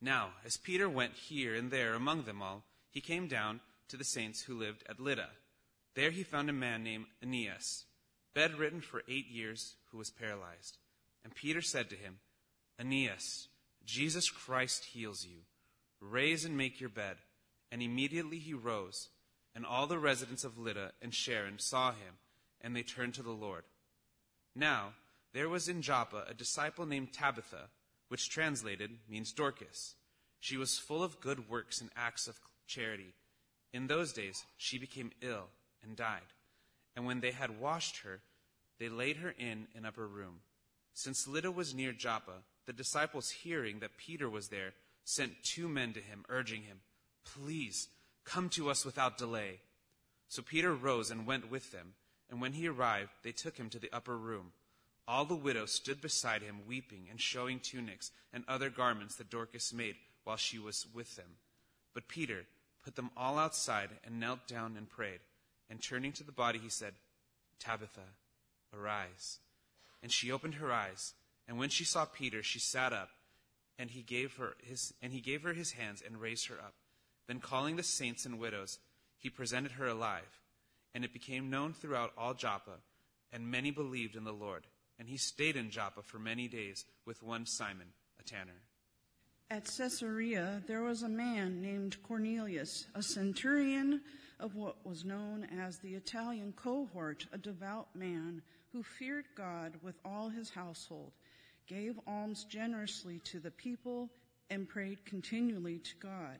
Now, 0.00 0.30
as 0.44 0.56
Peter 0.56 0.88
went 0.88 1.14
here 1.14 1.54
and 1.54 1.70
there 1.70 1.94
among 1.94 2.22
them 2.24 2.40
all, 2.40 2.64
he 2.90 3.00
came 3.00 3.26
down 3.26 3.60
to 3.88 3.96
the 3.96 4.04
saints 4.04 4.42
who 4.42 4.58
lived 4.58 4.84
at 4.88 5.00
Lydda. 5.00 5.28
There 5.94 6.10
he 6.10 6.22
found 6.22 6.48
a 6.48 6.52
man 6.52 6.84
named 6.84 7.06
Aeneas, 7.22 7.84
bedridden 8.34 8.80
for 8.80 9.02
eight 9.08 9.28
years, 9.28 9.74
who 9.90 9.98
was 9.98 10.10
paralyzed. 10.10 10.78
And 11.24 11.34
Peter 11.34 11.60
said 11.60 11.90
to 11.90 11.96
him, 11.96 12.18
Aeneas, 12.78 13.48
Jesus 13.84 14.30
Christ 14.30 14.84
heals 14.84 15.24
you. 15.24 15.40
Raise 16.00 16.44
and 16.44 16.56
make 16.56 16.80
your 16.80 16.90
bed. 16.90 17.16
And 17.72 17.82
immediately 17.82 18.38
he 18.38 18.54
rose, 18.54 19.08
and 19.54 19.66
all 19.66 19.86
the 19.86 19.98
residents 19.98 20.44
of 20.44 20.58
Lydda 20.58 20.92
and 21.02 21.12
Sharon 21.12 21.58
saw 21.58 21.90
him, 21.90 22.14
and 22.60 22.74
they 22.74 22.82
turned 22.82 23.14
to 23.14 23.22
the 23.22 23.30
Lord. 23.30 23.64
Now, 24.54 24.92
there 25.34 25.48
was 25.48 25.68
in 25.68 25.82
Joppa 25.82 26.24
a 26.28 26.34
disciple 26.34 26.86
named 26.86 27.12
Tabitha, 27.12 27.68
which 28.08 28.30
translated 28.30 28.90
means 29.08 29.32
Dorcas. 29.32 29.94
She 30.40 30.56
was 30.56 30.78
full 30.78 31.02
of 31.02 31.20
good 31.20 31.48
works 31.48 31.80
and 31.80 31.90
acts 31.96 32.28
of 32.28 32.40
charity. 32.66 33.14
In 33.72 33.86
those 33.86 34.12
days, 34.12 34.44
she 34.56 34.78
became 34.78 35.12
ill 35.20 35.46
and 35.82 35.96
died. 35.96 36.32
And 36.96 37.06
when 37.06 37.20
they 37.20 37.32
had 37.32 37.60
washed 37.60 37.98
her, 37.98 38.20
they 38.78 38.88
laid 38.88 39.18
her 39.18 39.34
in 39.38 39.66
an 39.74 39.84
upper 39.84 40.06
room. 40.06 40.40
Since 40.94 41.28
Lydda 41.28 41.50
was 41.50 41.74
near 41.74 41.92
Joppa, 41.92 42.42
the 42.66 42.72
disciples, 42.72 43.30
hearing 43.30 43.80
that 43.80 43.96
Peter 43.96 44.28
was 44.28 44.48
there, 44.48 44.72
sent 45.04 45.42
two 45.42 45.68
men 45.68 45.92
to 45.94 46.00
him, 46.00 46.24
urging 46.28 46.62
him, 46.62 46.80
Please, 47.24 47.88
come 48.24 48.48
to 48.50 48.70
us 48.70 48.84
without 48.84 49.18
delay. 49.18 49.60
So 50.28 50.42
Peter 50.42 50.74
rose 50.74 51.10
and 51.10 51.26
went 51.26 51.50
with 51.50 51.72
them, 51.72 51.94
and 52.30 52.40
when 52.40 52.52
he 52.52 52.68
arrived, 52.68 53.10
they 53.22 53.32
took 53.32 53.56
him 53.56 53.70
to 53.70 53.78
the 53.78 53.92
upper 53.92 54.16
room. 54.16 54.52
All 55.08 55.24
the 55.24 55.34
widows 55.34 55.72
stood 55.72 56.02
beside 56.02 56.42
him, 56.42 56.66
weeping 56.68 57.06
and 57.10 57.18
showing 57.18 57.60
tunics 57.60 58.10
and 58.30 58.44
other 58.46 58.68
garments 58.68 59.14
that 59.16 59.30
Dorcas 59.30 59.72
made 59.72 59.96
while 60.24 60.36
she 60.36 60.58
was 60.58 60.86
with 60.94 61.16
them. 61.16 61.38
But 61.94 62.08
Peter 62.08 62.44
put 62.84 62.94
them 62.94 63.10
all 63.16 63.38
outside 63.38 63.88
and 64.04 64.20
knelt 64.20 64.46
down 64.46 64.76
and 64.76 64.86
prayed. 64.86 65.20
And 65.70 65.82
turning 65.82 66.12
to 66.12 66.24
the 66.24 66.32
body, 66.32 66.58
he 66.58 66.68
said, 66.68 66.92
Tabitha, 67.58 68.02
arise. 68.74 69.38
And 70.02 70.12
she 70.12 70.30
opened 70.30 70.54
her 70.56 70.70
eyes, 70.70 71.14
and 71.48 71.58
when 71.58 71.70
she 71.70 71.84
saw 71.84 72.04
Peter, 72.04 72.42
she 72.42 72.58
sat 72.58 72.92
up, 72.92 73.08
and 73.78 73.90
he 73.90 74.02
gave 74.02 74.36
her 74.36 74.54
his, 74.62 74.92
and 75.00 75.12
he 75.12 75.20
gave 75.20 75.42
her 75.42 75.54
his 75.54 75.72
hands 75.72 76.02
and 76.04 76.20
raised 76.20 76.48
her 76.48 76.54
up. 76.56 76.74
Then 77.26 77.40
calling 77.40 77.76
the 77.76 77.82
saints 77.82 78.26
and 78.26 78.38
widows, 78.38 78.78
he 79.16 79.30
presented 79.30 79.72
her 79.72 79.86
alive. 79.86 80.40
And 80.94 81.04
it 81.04 81.12
became 81.12 81.50
known 81.50 81.72
throughout 81.72 82.12
all 82.16 82.34
Joppa, 82.34 82.80
and 83.32 83.50
many 83.50 83.70
believed 83.70 84.14
in 84.14 84.24
the 84.24 84.32
Lord. 84.32 84.66
And 84.98 85.08
he 85.08 85.16
stayed 85.16 85.56
in 85.56 85.70
Joppa 85.70 86.02
for 86.02 86.18
many 86.18 86.48
days 86.48 86.84
with 87.06 87.22
one 87.22 87.46
Simon, 87.46 87.86
a 88.18 88.22
tanner. 88.22 88.60
At 89.50 89.64
Caesarea, 89.64 90.62
there 90.66 90.82
was 90.82 91.02
a 91.02 91.08
man 91.08 91.62
named 91.62 92.02
Cornelius, 92.02 92.86
a 92.94 93.02
centurion 93.02 94.02
of 94.38 94.56
what 94.56 94.84
was 94.84 95.04
known 95.04 95.48
as 95.58 95.78
the 95.78 95.94
Italian 95.94 96.52
cohort, 96.52 97.26
a 97.32 97.38
devout 97.38 97.88
man 97.94 98.42
who 98.72 98.82
feared 98.82 99.24
God 99.34 99.74
with 99.82 99.98
all 100.04 100.28
his 100.28 100.50
household, 100.50 101.12
gave 101.66 101.98
alms 102.06 102.44
generously 102.44 103.20
to 103.20 103.40
the 103.40 103.50
people, 103.50 104.10
and 104.50 104.68
prayed 104.68 105.04
continually 105.04 105.78
to 105.78 105.96
God. 105.96 106.38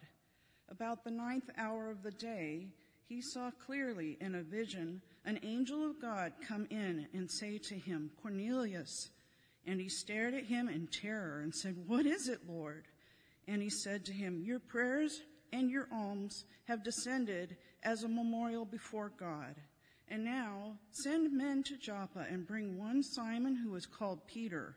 About 0.69 1.03
the 1.03 1.11
ninth 1.11 1.49
hour 1.57 1.91
of 1.91 2.03
the 2.03 2.11
day, 2.11 2.67
he 3.09 3.23
saw 3.23 3.51
clearly 3.51 4.19
in 4.21 4.35
a 4.35 4.43
vision 4.43 5.01
an 5.29 5.39
angel 5.43 5.85
of 5.85 6.01
God 6.01 6.33
come 6.49 6.67
in 6.71 7.07
and 7.13 7.31
say 7.31 7.59
to 7.59 7.75
him, 7.75 8.11
Cornelius. 8.23 9.11
And 9.67 9.79
he 9.79 9.91
stared 9.91 10.33
at 10.33 10.47
him 10.47 10.71
in 10.71 10.87
terror 10.87 11.41
and 11.41 11.55
said, 11.55 11.77
What 11.87 12.07
is 12.07 12.29
it, 12.29 12.41
Lord? 12.49 12.87
And 13.47 13.61
he 13.61 13.69
said 13.69 14.07
to 14.07 14.13
him, 14.13 14.41
Your 14.43 14.59
prayers 14.59 15.21
and 15.53 15.71
your 15.71 15.87
alms 15.93 16.47
have 16.65 16.83
descended 16.83 17.59
as 17.83 18.05
a 18.05 18.09
memorial 18.09 18.65
before 18.65 19.13
God. 19.21 19.55
And 20.09 20.25
now 20.25 20.79
send 20.93 21.37
men 21.37 21.63
to 21.65 21.77
Joppa 21.77 22.25
and 22.31 22.47
bring 22.47 22.79
one 22.79 23.03
Simon 23.03 23.55
who 23.55 23.75
is 23.75 23.85
called 23.85 24.27
Peter. 24.27 24.77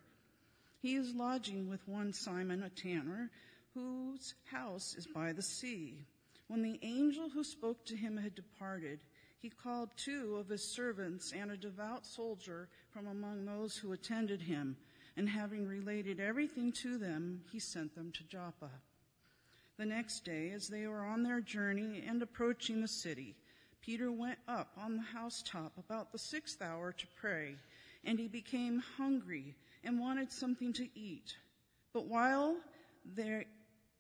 He 0.82 0.96
is 0.96 1.16
lodging 1.16 1.70
with 1.70 1.88
one 1.88 2.12
Simon, 2.12 2.64
a 2.64 2.70
tanner, 2.70 3.32
whose 3.74 4.34
house 4.52 4.96
is 4.98 5.08
by 5.08 5.32
the 5.32 5.42
sea. 5.42 6.06
When 6.50 6.62
the 6.62 6.78
angel 6.82 7.30
who 7.30 7.46
spoke 7.46 7.86
to 7.86 7.96
him 7.96 8.18
had 8.18 8.36
departed, 8.36 9.00
he 9.42 9.50
called 9.50 9.90
two 9.98 10.38
of 10.40 10.50
his 10.50 10.64
servants 10.64 11.34
and 11.34 11.52
a 11.52 11.58
devout 11.58 12.06
soldier 12.06 12.70
from 12.92 13.08
among 13.08 13.46
those 13.46 13.76
who 13.76 13.92
attended 13.92 14.42
him, 14.42 14.78
and 15.18 15.28
having 15.28 15.68
related 15.68 16.20
everything 16.20 16.72
to 16.72 16.98
them, 16.98 17.42
he 17.52 17.60
sent 17.60 17.96
them 17.96 18.12
to 18.12 18.24
Joppa. 18.24 18.70
The 19.78 19.86
next 19.86 20.24
day, 20.26 20.52
as 20.52 20.68
they 20.68 20.86
were 20.86 21.04
on 21.04 21.24
their 21.24 21.42
journey 21.42 22.04
and 22.08 22.22
approaching 22.22 22.82
the 22.82 22.88
city, 22.88 23.36
Peter 23.82 24.12
went 24.12 24.38
up 24.48 24.70
on 24.78 24.96
the 24.96 25.02
housetop 25.02 25.74
about 25.78 26.12
the 26.12 26.20
sixth 26.20 26.62
hour 26.62 26.92
to 26.92 27.08
pray, 27.20 27.56
and 28.06 28.20
he 28.20 28.28
became 28.28 28.84
hungry 28.98 29.56
and 29.84 30.00
wanted 30.00 30.32
something 30.32 30.72
to 30.74 30.88
eat. 30.94 31.36
But 31.94 32.06
while 32.06 32.58
there 33.16 33.46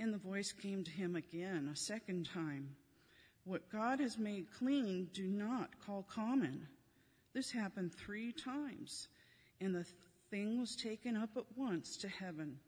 And 0.00 0.14
the 0.14 0.18
voice 0.18 0.50
came 0.50 0.82
to 0.82 0.90
him 0.90 1.14
again 1.14 1.68
a 1.70 1.76
second 1.76 2.26
time. 2.32 2.70
What 3.44 3.70
God 3.70 4.00
has 4.00 4.16
made 4.16 4.50
clean, 4.50 5.10
do 5.12 5.24
not 5.24 5.78
call 5.84 6.04
common. 6.04 6.66
This 7.34 7.50
happened 7.50 7.94
three 7.94 8.32
times, 8.32 9.08
and 9.60 9.74
the 9.74 9.84
thing 10.30 10.58
was 10.58 10.74
taken 10.74 11.18
up 11.18 11.36
at 11.36 11.44
once 11.54 11.98
to 11.98 12.08
heaven. 12.08 12.58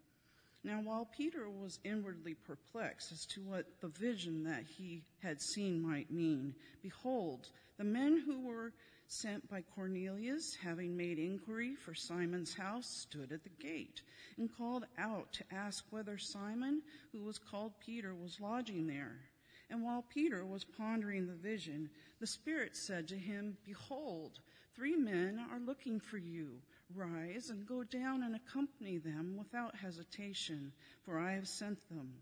Now, 0.62 0.82
while 0.82 1.08
Peter 1.16 1.48
was 1.48 1.80
inwardly 1.84 2.34
perplexed 2.34 3.12
as 3.12 3.24
to 3.26 3.40
what 3.40 3.80
the 3.80 3.88
vision 3.88 4.44
that 4.44 4.64
he 4.66 5.02
had 5.22 5.40
seen 5.40 5.80
might 5.80 6.10
mean, 6.10 6.54
behold, 6.82 7.48
the 7.78 7.84
men 7.84 8.22
who 8.26 8.46
were 8.46 8.74
sent 9.12 9.46
by 9.50 9.60
Cornelius, 9.60 10.56
having 10.56 10.96
made 10.96 11.18
inquiry 11.18 11.74
for 11.74 11.94
Simon's 11.94 12.54
house, 12.54 12.86
stood 12.86 13.30
at 13.30 13.44
the 13.44 13.62
gate 13.62 14.00
and 14.38 14.50
called 14.56 14.86
out 14.96 15.30
to 15.34 15.44
ask 15.54 15.84
whether 15.90 16.16
Simon, 16.16 16.80
who 17.12 17.22
was 17.22 17.38
called 17.38 17.78
Peter, 17.78 18.14
was 18.14 18.40
lodging 18.40 18.86
there. 18.86 19.20
And 19.68 19.82
while 19.82 20.04
Peter 20.08 20.46
was 20.46 20.64
pondering 20.64 21.26
the 21.26 21.34
vision, 21.34 21.90
the 22.20 22.26
Spirit 22.26 22.74
said 22.74 23.06
to 23.08 23.16
him, 23.16 23.56
Behold, 23.66 24.40
three 24.74 24.96
men 24.96 25.38
are 25.52 25.60
looking 25.60 26.00
for 26.00 26.16
you. 26.16 26.62
Rise 26.94 27.50
and 27.50 27.66
go 27.66 27.84
down 27.84 28.22
and 28.22 28.34
accompany 28.34 28.96
them 28.96 29.36
without 29.38 29.76
hesitation, 29.76 30.72
for 31.04 31.18
I 31.18 31.32
have 31.32 31.48
sent 31.48 31.86
them. 31.90 32.12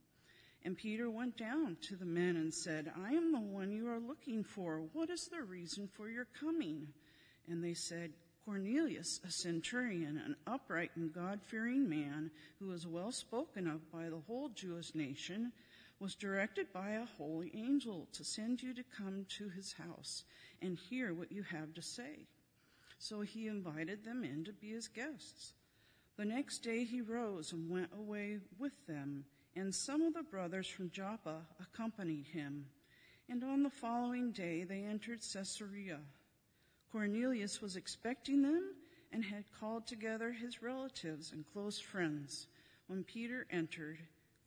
And 0.62 0.76
Peter 0.76 1.08
went 1.08 1.38
down 1.38 1.78
to 1.88 1.96
the 1.96 2.04
men 2.04 2.36
and 2.36 2.52
said, 2.52 2.92
I 3.02 3.12
am 3.12 3.32
the 3.32 3.40
one 3.40 3.72
you 3.72 3.88
are 3.88 3.98
looking 3.98 4.44
for. 4.44 4.82
What 4.92 5.08
is 5.08 5.26
the 5.28 5.42
reason 5.42 5.88
for 5.88 6.08
your 6.08 6.26
coming? 6.38 6.88
And 7.48 7.64
they 7.64 7.74
said, 7.74 8.12
Cornelius, 8.44 9.20
a 9.26 9.30
centurion, 9.30 10.20
an 10.24 10.36
upright 10.46 10.90
and 10.96 11.12
God 11.12 11.40
fearing 11.42 11.88
man 11.88 12.30
who 12.58 12.68
was 12.68 12.86
well 12.86 13.12
spoken 13.12 13.66
of 13.66 13.90
by 13.90 14.10
the 14.10 14.20
whole 14.26 14.50
Jewish 14.50 14.94
nation, 14.94 15.52
was 15.98 16.14
directed 16.14 16.72
by 16.72 16.90
a 16.90 17.04
holy 17.04 17.50
angel 17.54 18.08
to 18.12 18.24
send 18.24 18.62
you 18.62 18.74
to 18.74 18.82
come 18.96 19.26
to 19.38 19.48
his 19.50 19.72
house 19.74 20.24
and 20.62 20.76
hear 20.76 21.14
what 21.14 21.32
you 21.32 21.42
have 21.42 21.72
to 21.74 21.82
say. 21.82 22.26
So 22.98 23.20
he 23.20 23.46
invited 23.48 24.04
them 24.04 24.24
in 24.24 24.44
to 24.44 24.52
be 24.52 24.70
his 24.70 24.88
guests. 24.88 25.52
The 26.16 26.24
next 26.24 26.58
day 26.58 26.84
he 26.84 27.00
rose 27.00 27.52
and 27.52 27.70
went 27.70 27.90
away 27.96 28.38
with 28.58 28.72
them 28.86 29.24
and 29.56 29.74
some 29.74 30.02
of 30.02 30.14
the 30.14 30.22
brothers 30.22 30.66
from 30.66 30.90
Joppa 30.90 31.42
accompanied 31.60 32.28
him. 32.28 32.66
And 33.28 33.42
on 33.44 33.62
the 33.62 33.70
following 33.70 34.32
day 34.32 34.64
they 34.64 34.82
entered 34.82 35.20
Caesarea. 35.32 35.98
Cornelius 36.92 37.60
was 37.60 37.76
expecting 37.76 38.42
them 38.42 38.74
and 39.12 39.24
had 39.24 39.44
called 39.58 39.86
together 39.86 40.32
his 40.32 40.62
relatives 40.62 41.32
and 41.32 41.44
close 41.52 41.78
friends. 41.78 42.46
When 42.86 43.04
Peter 43.04 43.46
entered, 43.50 43.98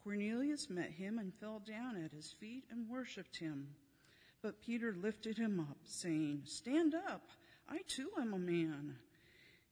Cornelius 0.03 0.69
met 0.69 0.91
him 0.91 1.19
and 1.19 1.33
fell 1.33 1.59
down 1.59 2.01
at 2.03 2.11
his 2.11 2.31
feet 2.31 2.65
and 2.69 2.89
worshiped 2.89 3.37
him. 3.37 3.69
But 4.41 4.61
Peter 4.61 4.93
lifted 4.93 5.37
him 5.37 5.59
up, 5.59 5.77
saying, 5.85 6.41
Stand 6.43 6.93
up, 6.93 7.29
I 7.69 7.79
too 7.87 8.09
am 8.19 8.33
a 8.33 8.39
man. 8.39 8.95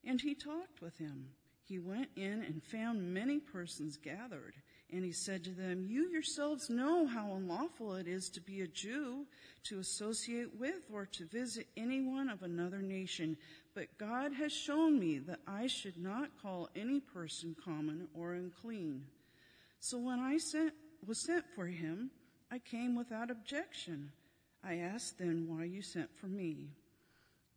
And 0.06 0.22
he 0.22 0.34
talked 0.34 0.82
with 0.82 0.98
him. 0.98 1.28
He 1.66 1.80
went 1.80 2.10
in 2.16 2.44
and 2.44 2.64
found 2.64 3.14
many 3.14 3.40
persons 3.40 3.98
gathered 3.98 4.56
and 4.92 5.06
he 5.06 5.12
said 5.12 5.44
to 5.44 5.52
them, 5.52 5.86
You 5.88 6.10
yourselves 6.10 6.70
know 6.70 7.08
how 7.08 7.34
unlawful 7.34 7.96
it 7.96 8.08
is 8.08 8.30
to 8.32 8.42
be 8.42 8.62
a 8.62 8.68
Jew, 8.68 9.26
to 9.64 9.80
associate 9.80 10.60
with 10.60 10.90
or 10.92 11.06
to 11.06 11.26
visit 11.26 11.68
anyone 11.78 12.30
of 12.30 12.44
another 12.44 12.82
nation. 12.82 13.38
But 13.74 13.98
God 13.98 14.34
has 14.34 14.52
shown 14.52 15.00
me 15.00 15.20
that 15.20 15.40
I 15.48 15.68
should 15.68 15.98
not 15.98 16.30
call 16.42 16.70
any 16.76 17.00
person 17.00 17.56
common 17.64 18.08
or 18.14 18.34
unclean. 18.34 19.06
So 19.80 19.98
when 19.98 20.20
I 20.20 20.38
sent, 20.38 20.74
was 21.08 21.20
sent 21.20 21.46
for 21.56 21.66
him, 21.66 22.12
I 22.52 22.60
came 22.60 22.96
without 22.96 23.32
objection. 23.32 24.12
I 24.64 24.76
asked 24.76 25.18
then 25.18 25.48
why 25.48 25.64
you 25.64 25.82
sent 25.82 26.14
for 26.16 26.28
me. 26.28 26.68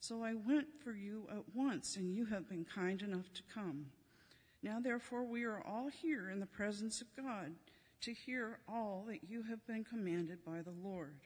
So 0.00 0.24
I 0.24 0.32
went 0.32 0.66
for 0.82 0.92
you 0.92 1.28
at 1.30 1.54
once 1.54 1.96
and 1.96 2.14
you 2.14 2.24
have 2.26 2.48
been 2.48 2.64
kind 2.64 3.02
enough 3.02 3.30
to 3.34 3.42
come. 3.54 3.86
Now 4.62 4.80
therefore 4.80 5.24
we 5.24 5.44
are 5.44 5.62
all 5.66 5.88
here 5.88 6.30
in 6.30 6.40
the 6.40 6.46
presence 6.46 7.02
of 7.02 7.14
God 7.16 7.52
to 8.00 8.14
hear 8.14 8.60
all 8.66 9.04
that 9.08 9.28
you 9.28 9.42
have 9.42 9.66
been 9.66 9.84
commanded 9.84 10.42
by 10.44 10.62
the 10.62 10.74
Lord. 10.82 11.16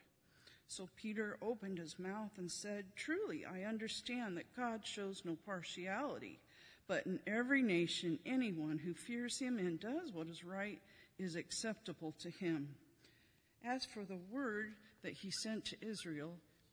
So 0.67 0.89
Peter 0.97 1.39
opened 1.41 1.79
his 1.79 2.01
mouth 2.01 2.33
and 2.37 2.51
said, 2.51 2.87
Truly, 2.97 3.45
I 3.45 3.63
understand 3.63 4.37
that 4.37 4.57
God 4.57 4.85
shows 4.85 5.23
no 5.25 5.37
partiality, 5.47 6.41
but 6.89 7.07
in 7.07 7.21
every 7.29 7.63
nation, 7.63 8.19
anyone 8.27 8.79
who 8.79 8.93
fears 8.93 9.39
him 9.39 9.59
and 9.59 9.79
does 9.79 10.13
what 10.13 10.27
is 10.27 10.43
right 10.43 10.81
is 11.17 11.37
acceptable 11.37 12.13
to 12.19 12.31
him. 12.31 12.75
As 13.65 13.85
for 13.85 14.05
the 14.05 14.19
word 14.33 14.73
that 15.03 15.13
he 15.13 15.31
sent 15.31 15.65
to 15.67 15.77
Israel, 15.81 16.35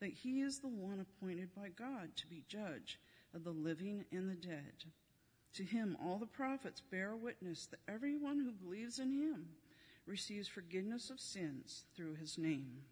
that 0.00 0.12
he 0.12 0.40
is 0.40 0.58
the 0.58 0.68
one 0.68 1.00
appointed 1.00 1.54
by 1.54 1.68
God 1.68 2.14
to 2.16 2.26
be 2.26 2.44
judge 2.48 2.98
of 3.34 3.44
the 3.44 3.50
living 3.50 4.04
and 4.12 4.30
the 4.30 4.34
dead. 4.34 4.84
To 5.54 5.64
him, 5.64 5.96
all 6.02 6.18
the 6.18 6.26
prophets 6.26 6.80
bear 6.80 7.16
witness 7.16 7.66
that 7.66 7.80
everyone 7.88 8.38
who 8.38 8.52
believes 8.52 8.98
in 8.98 9.10
him 9.10 9.46
receives 10.06 10.48
forgiveness 10.48 11.10
of 11.10 11.20
sins 11.20 11.84
through 11.94 12.14
his 12.14 12.38
name. 12.38 12.82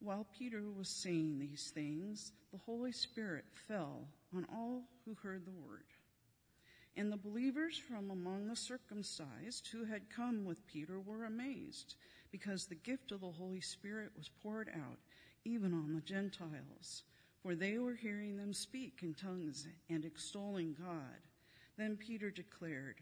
While 0.00 0.26
Peter 0.38 0.62
was 0.76 0.88
saying 0.88 1.38
these 1.38 1.72
things, 1.74 2.32
the 2.52 2.58
Holy 2.58 2.92
Spirit 2.92 3.44
fell 3.66 4.08
on 4.36 4.46
all 4.52 4.82
who 5.04 5.14
heard 5.14 5.46
the 5.46 5.52
word. 5.52 5.84
And 6.96 7.10
the 7.10 7.16
believers 7.16 7.76
from 7.76 8.10
among 8.10 8.46
the 8.46 8.54
circumcised 8.54 9.68
who 9.72 9.84
had 9.84 10.10
come 10.14 10.44
with 10.44 10.66
Peter 10.66 11.00
were 11.00 11.24
amazed 11.24 11.96
because 12.30 12.66
the 12.66 12.74
gift 12.74 13.10
of 13.10 13.20
the 13.20 13.30
Holy 13.30 13.60
Spirit 13.60 14.10
was 14.16 14.30
poured 14.42 14.68
out 14.68 14.98
even 15.44 15.72
on 15.74 15.94
the 15.94 16.00
Gentiles, 16.00 17.02
for 17.42 17.54
they 17.54 17.78
were 17.78 17.94
hearing 17.94 18.36
them 18.36 18.52
speak 18.52 19.00
in 19.02 19.14
tongues 19.14 19.66
and 19.90 20.04
extolling 20.04 20.74
God. 20.78 21.28
Then 21.76 21.96
Peter 21.96 22.30
declared, 22.30 22.96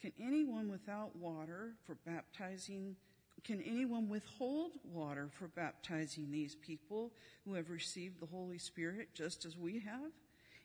Can 0.00 0.12
anyone 0.20 0.70
without 0.70 1.16
water 1.16 1.74
for 1.86 1.96
baptizing 2.06 2.96
can 3.44 3.62
anyone 3.62 4.08
withhold 4.08 4.72
water 4.82 5.28
for 5.38 5.46
baptizing 5.46 6.30
these 6.30 6.56
people 6.56 7.12
who 7.44 7.54
have 7.54 7.70
received 7.70 8.18
the 8.18 8.26
Holy 8.26 8.58
Spirit 8.58 9.10
just 9.14 9.44
as 9.44 9.56
we 9.56 9.78
have? 9.80 10.10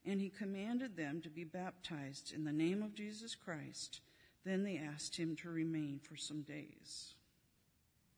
And 0.03 0.19
he 0.19 0.29
commanded 0.29 0.97
them 0.97 1.21
to 1.21 1.29
be 1.29 1.43
baptized 1.43 2.33
in 2.33 2.43
the 2.43 2.51
name 2.51 2.81
of 2.81 2.95
Jesus 2.95 3.35
Christ. 3.35 4.01
Then 4.43 4.63
they 4.63 4.77
asked 4.77 5.15
him 5.15 5.35
to 5.38 5.50
remain 5.51 6.00
for 6.01 6.15
some 6.15 6.41
days. 6.41 7.13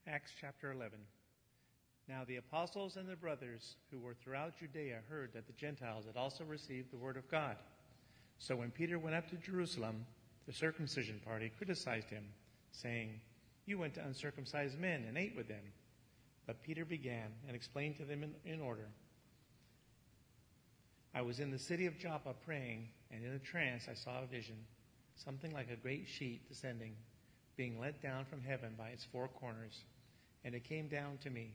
Acts 0.06 0.32
chapter 0.40 0.72
11. 0.72 0.98
Now 2.08 2.22
the 2.26 2.36
apostles 2.36 2.96
and 2.96 3.08
the 3.08 3.16
brothers 3.16 3.76
who 3.90 3.98
were 3.98 4.14
throughout 4.14 4.58
Judea 4.58 5.00
heard 5.08 5.32
that 5.32 5.46
the 5.46 5.54
Gentiles 5.54 6.04
had 6.06 6.16
also 6.16 6.44
received 6.44 6.92
the 6.92 6.98
word 6.98 7.16
of 7.16 7.30
God. 7.30 7.56
So 8.38 8.56
when 8.56 8.70
Peter 8.70 8.98
went 8.98 9.16
up 9.16 9.28
to 9.30 9.36
Jerusalem, 9.36 10.04
the 10.46 10.52
circumcision 10.52 11.20
party 11.24 11.50
criticized 11.56 12.10
him, 12.10 12.24
saying, 12.72 13.20
You 13.64 13.78
went 13.78 13.94
to 13.94 14.04
uncircumcised 14.04 14.78
men 14.78 15.04
and 15.08 15.16
ate 15.16 15.34
with 15.34 15.48
them. 15.48 15.72
But 16.46 16.62
Peter 16.62 16.84
began 16.84 17.32
and 17.46 17.56
explained 17.56 17.96
to 17.96 18.04
them 18.04 18.22
in, 18.22 18.34
in 18.44 18.60
order. 18.60 18.88
I 21.14 21.22
was 21.22 21.40
in 21.40 21.50
the 21.50 21.58
city 21.58 21.86
of 21.86 21.98
Joppa 21.98 22.34
praying, 22.44 22.88
and 23.10 23.24
in 23.24 23.32
a 23.32 23.38
trance 23.38 23.84
I 23.88 23.94
saw 23.94 24.22
a 24.22 24.26
vision, 24.26 24.56
something 25.14 25.52
like 25.52 25.70
a 25.70 25.76
great 25.76 26.06
sheet 26.06 26.48
descending, 26.48 26.96
being 27.56 27.80
let 27.80 28.02
down 28.02 28.24
from 28.26 28.42
heaven 28.42 28.74
by 28.76 28.88
its 28.88 29.04
four 29.04 29.28
corners. 29.28 29.84
And 30.44 30.54
it 30.54 30.64
came 30.64 30.88
down 30.88 31.18
to 31.22 31.30
me. 31.30 31.54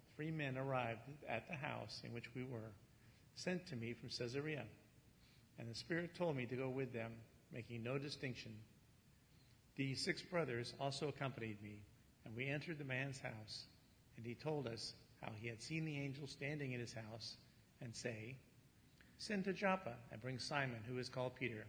three 0.21 0.29
men 0.29 0.55
arrived 0.55 0.99
at 1.27 1.47
the 1.47 1.55
house 1.55 2.03
in 2.05 2.13
which 2.13 2.35
we 2.35 2.43
were, 2.43 2.71
sent 3.33 3.65
to 3.65 3.75
me 3.75 3.91
from 3.91 4.09
Caesarea. 4.09 4.65
And 5.57 5.67
the 5.67 5.73
Spirit 5.73 6.13
told 6.15 6.35
me 6.35 6.45
to 6.45 6.55
go 6.55 6.69
with 6.69 6.93
them, 6.93 7.11
making 7.51 7.81
no 7.81 7.97
distinction. 7.97 8.51
The 9.77 9.95
six 9.95 10.21
brothers 10.21 10.75
also 10.79 11.07
accompanied 11.07 11.57
me, 11.63 11.81
and 12.23 12.35
we 12.35 12.47
entered 12.47 12.77
the 12.77 12.83
man's 12.83 13.19
house. 13.19 13.63
And 14.15 14.23
he 14.23 14.35
told 14.35 14.67
us 14.67 14.93
how 15.23 15.31
he 15.41 15.47
had 15.47 15.59
seen 15.59 15.85
the 15.85 15.97
angel 15.97 16.27
standing 16.27 16.73
in 16.73 16.79
his 16.79 16.93
house 16.93 17.37
and 17.81 17.95
say, 17.95 18.35
Send 19.17 19.45
to 19.45 19.53
Joppa 19.53 19.95
and 20.11 20.21
bring 20.21 20.37
Simon, 20.37 20.83
who 20.87 20.99
is 20.99 21.09
called 21.09 21.33
Peter. 21.33 21.65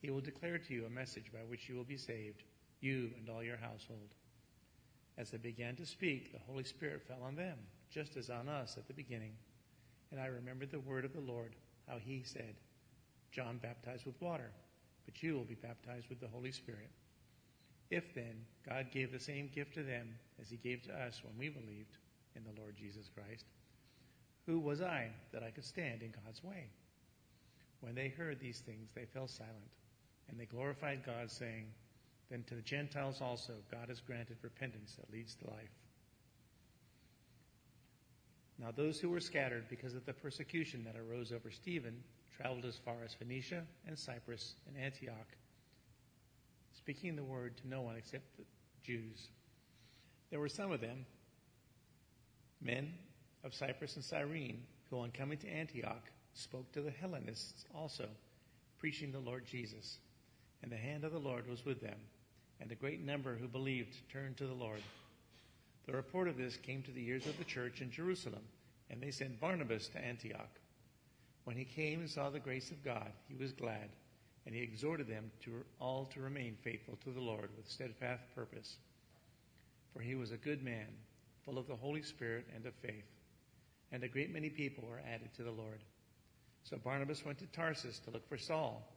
He 0.00 0.10
will 0.10 0.20
declare 0.20 0.58
to 0.58 0.72
you 0.72 0.86
a 0.86 0.90
message 0.90 1.32
by 1.32 1.40
which 1.48 1.68
you 1.68 1.74
will 1.74 1.82
be 1.82 1.96
saved, 1.96 2.44
you 2.80 3.10
and 3.18 3.28
all 3.28 3.42
your 3.42 3.56
household. 3.56 4.14
As 5.18 5.30
they 5.30 5.38
began 5.38 5.76
to 5.76 5.86
speak, 5.86 6.32
the 6.32 6.38
Holy 6.46 6.64
Spirit 6.64 7.02
fell 7.06 7.22
on 7.22 7.36
them, 7.36 7.58
just 7.90 8.16
as 8.16 8.30
on 8.30 8.48
us 8.48 8.76
at 8.76 8.86
the 8.86 8.94
beginning. 8.94 9.32
And 10.10 10.20
I 10.20 10.26
remembered 10.26 10.70
the 10.70 10.80
word 10.80 11.04
of 11.04 11.12
the 11.12 11.20
Lord, 11.20 11.54
how 11.88 11.98
he 11.98 12.22
said, 12.24 12.54
John 13.30 13.58
baptized 13.62 14.06
with 14.06 14.20
water, 14.20 14.50
but 15.04 15.22
you 15.22 15.34
will 15.34 15.44
be 15.44 15.54
baptized 15.54 16.08
with 16.08 16.20
the 16.20 16.28
Holy 16.28 16.52
Spirit. 16.52 16.90
If 17.90 18.14
then 18.14 18.44
God 18.66 18.86
gave 18.90 19.12
the 19.12 19.20
same 19.20 19.50
gift 19.54 19.74
to 19.74 19.82
them 19.82 20.08
as 20.40 20.48
he 20.48 20.56
gave 20.56 20.82
to 20.84 20.94
us 20.94 21.22
when 21.22 21.36
we 21.38 21.48
believed 21.48 21.98
in 22.34 22.42
the 22.44 22.58
Lord 22.60 22.74
Jesus 22.76 23.10
Christ, 23.14 23.44
who 24.46 24.58
was 24.58 24.80
I 24.80 25.08
that 25.32 25.42
I 25.42 25.50
could 25.50 25.64
stand 25.64 26.02
in 26.02 26.14
God's 26.24 26.42
way? 26.42 26.68
When 27.80 27.94
they 27.94 28.08
heard 28.08 28.40
these 28.40 28.60
things, 28.60 28.90
they 28.94 29.04
fell 29.04 29.28
silent, 29.28 29.72
and 30.28 30.38
they 30.38 30.46
glorified 30.46 31.04
God, 31.04 31.30
saying, 31.30 31.66
then 32.32 32.42
to 32.44 32.54
the 32.54 32.62
Gentiles 32.62 33.20
also 33.20 33.52
God 33.70 33.90
has 33.90 34.00
granted 34.00 34.38
repentance 34.40 34.96
that 34.98 35.12
leads 35.12 35.34
to 35.34 35.50
life. 35.50 35.76
Now 38.58 38.70
those 38.74 38.98
who 38.98 39.10
were 39.10 39.20
scattered 39.20 39.64
because 39.68 39.94
of 39.94 40.06
the 40.06 40.14
persecution 40.14 40.82
that 40.84 40.96
arose 40.96 41.30
over 41.30 41.50
Stephen 41.50 42.02
traveled 42.34 42.64
as 42.64 42.78
far 42.78 42.96
as 43.04 43.12
Phoenicia 43.12 43.62
and 43.86 43.98
Cyprus 43.98 44.54
and 44.66 44.82
Antioch, 44.82 45.28
speaking 46.72 47.16
the 47.16 47.22
word 47.22 47.58
to 47.58 47.68
no 47.68 47.82
one 47.82 47.96
except 47.96 48.24
the 48.38 48.44
Jews. 48.82 49.28
There 50.30 50.40
were 50.40 50.48
some 50.48 50.72
of 50.72 50.80
them, 50.80 51.04
men 52.62 52.94
of 53.44 53.52
Cyprus 53.52 53.96
and 53.96 54.04
Cyrene, 54.04 54.62
who 54.88 55.00
on 55.00 55.10
coming 55.10 55.36
to 55.36 55.48
Antioch 55.48 56.10
spoke 56.32 56.72
to 56.72 56.80
the 56.80 56.90
Hellenists 56.90 57.66
also, 57.74 58.08
preaching 58.78 59.12
the 59.12 59.18
Lord 59.18 59.44
Jesus. 59.44 59.98
And 60.62 60.72
the 60.72 60.76
hand 60.76 61.04
of 61.04 61.12
the 61.12 61.18
Lord 61.18 61.46
was 61.46 61.66
with 61.66 61.82
them 61.82 61.98
and 62.62 62.70
a 62.70 62.76
great 62.76 63.04
number 63.04 63.34
who 63.34 63.48
believed 63.48 63.96
turned 64.08 64.36
to 64.36 64.46
the 64.46 64.54
Lord. 64.54 64.82
The 65.86 65.92
report 65.92 66.28
of 66.28 66.36
this 66.36 66.56
came 66.56 66.80
to 66.82 66.92
the 66.92 67.04
ears 67.08 67.26
of 67.26 67.36
the 67.36 67.44
church 67.44 67.80
in 67.80 67.90
Jerusalem, 67.90 68.42
and 68.88 69.02
they 69.02 69.10
sent 69.10 69.40
Barnabas 69.40 69.88
to 69.88 69.98
Antioch. 69.98 70.60
When 71.42 71.56
he 71.56 71.64
came 71.64 71.98
and 71.98 72.08
saw 72.08 72.30
the 72.30 72.38
grace 72.38 72.70
of 72.70 72.84
God, 72.84 73.10
he 73.26 73.34
was 73.34 73.50
glad, 73.50 73.88
and 74.46 74.54
he 74.54 74.62
exhorted 74.62 75.08
them 75.08 75.32
to 75.44 75.64
all 75.80 76.04
to 76.14 76.20
remain 76.20 76.56
faithful 76.62 76.96
to 77.02 77.10
the 77.10 77.20
Lord 77.20 77.50
with 77.56 77.68
steadfast 77.68 78.22
purpose. 78.32 78.76
For 79.92 80.00
he 80.00 80.14
was 80.14 80.30
a 80.30 80.36
good 80.36 80.62
man, 80.62 80.86
full 81.44 81.58
of 81.58 81.66
the 81.66 81.74
Holy 81.74 82.02
Spirit 82.02 82.46
and 82.54 82.64
of 82.64 82.74
faith, 82.74 83.10
and 83.90 84.04
a 84.04 84.08
great 84.08 84.32
many 84.32 84.50
people 84.50 84.84
were 84.88 85.02
added 85.12 85.34
to 85.34 85.42
the 85.42 85.50
Lord. 85.50 85.80
So 86.62 86.76
Barnabas 86.76 87.24
went 87.24 87.38
to 87.40 87.46
Tarsus 87.46 87.98
to 88.04 88.12
look 88.12 88.28
for 88.28 88.38
Saul, 88.38 88.88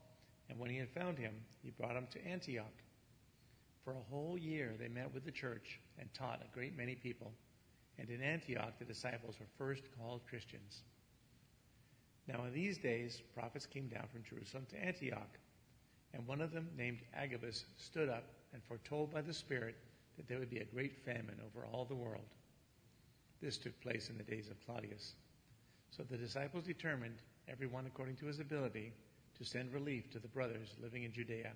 and 0.52 0.60
when 0.60 0.70
he 0.70 0.78
had 0.78 0.92
found 0.92 1.18
him, 1.18 1.34
he 1.64 1.72
brought 1.72 1.96
him 1.96 2.08
to 2.12 2.28
Antioch. 2.28 2.85
For 3.86 3.92
a 3.92 4.10
whole 4.10 4.38
year 4.38 4.74
they 4.80 4.88
met 4.88 5.14
with 5.14 5.24
the 5.24 5.32
church 5.32 5.80
and 6.00 6.12
taught 6.14 6.42
a 6.42 6.54
great 6.54 6.76
many 6.76 6.96
people. 6.96 7.32
And 8.00 8.10
in 8.10 8.22
Antioch 8.22 8.74
the 8.80 8.86
disciples 8.86 9.40
were 9.40 9.46
first 9.58 9.84
called 9.98 10.22
Christians. 10.28 10.82
Now 12.28 12.44
in 12.46 12.54
these 12.54 12.80
days 12.80 13.22
prophets 13.36 13.68
came 13.68 13.88
down 13.88 14.08
from 14.12 14.24
Jerusalem 14.24 14.66
to 14.72 14.84
Antioch. 14.84 15.38
And 16.14 16.26
one 16.26 16.42
of 16.42 16.52
them, 16.52 16.70
named 16.76 17.00
Agabus, 17.14 17.66
stood 17.78 18.10
up 18.10 18.24
and 18.54 18.64
foretold 18.64 19.14
by 19.14 19.22
the 19.22 19.34
Spirit 19.34 19.76
that 20.18 20.28
there 20.28 20.40
would 20.40 20.50
be 20.50 20.60
a 20.60 20.66
great 20.66 20.98
famine 21.06 21.40
over 21.46 21.68
all 21.68 21.86
the 21.86 21.94
world. 21.94 22.26
This 23.42 23.58
took 23.58 23.80
place 23.82 24.10
in 24.10 24.18
the 24.18 24.24
days 24.24 24.50
of 24.50 24.66
Claudius. 24.66 25.14
So 25.92 26.04
the 26.04 26.18
disciples 26.18 26.64
determined, 26.64 27.18
every 27.48 27.68
one 27.68 27.86
according 27.86 28.16
to 28.18 28.26
his 28.26 28.40
ability, 28.40 28.94
to 29.38 29.44
send 29.44 29.74
relief 29.74 30.10
to 30.12 30.20
the 30.20 30.30
brothers 30.30 30.76
living 30.82 31.04
in 31.04 31.12
Judea. 31.12 31.52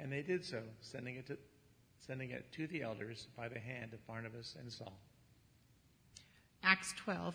And 0.00 0.10
they 0.10 0.22
did 0.22 0.44
so, 0.44 0.62
sending 0.80 1.16
it 1.16 1.26
to, 1.26 1.36
sending 2.06 2.30
it 2.30 2.50
to 2.52 2.66
the 2.66 2.82
elders 2.82 3.28
by 3.36 3.48
the 3.48 3.58
hand 3.58 3.92
of 3.92 4.06
Barnabas 4.06 4.56
and 4.58 4.72
Saul. 4.72 4.98
Acts 6.62 6.94
12. 6.96 7.34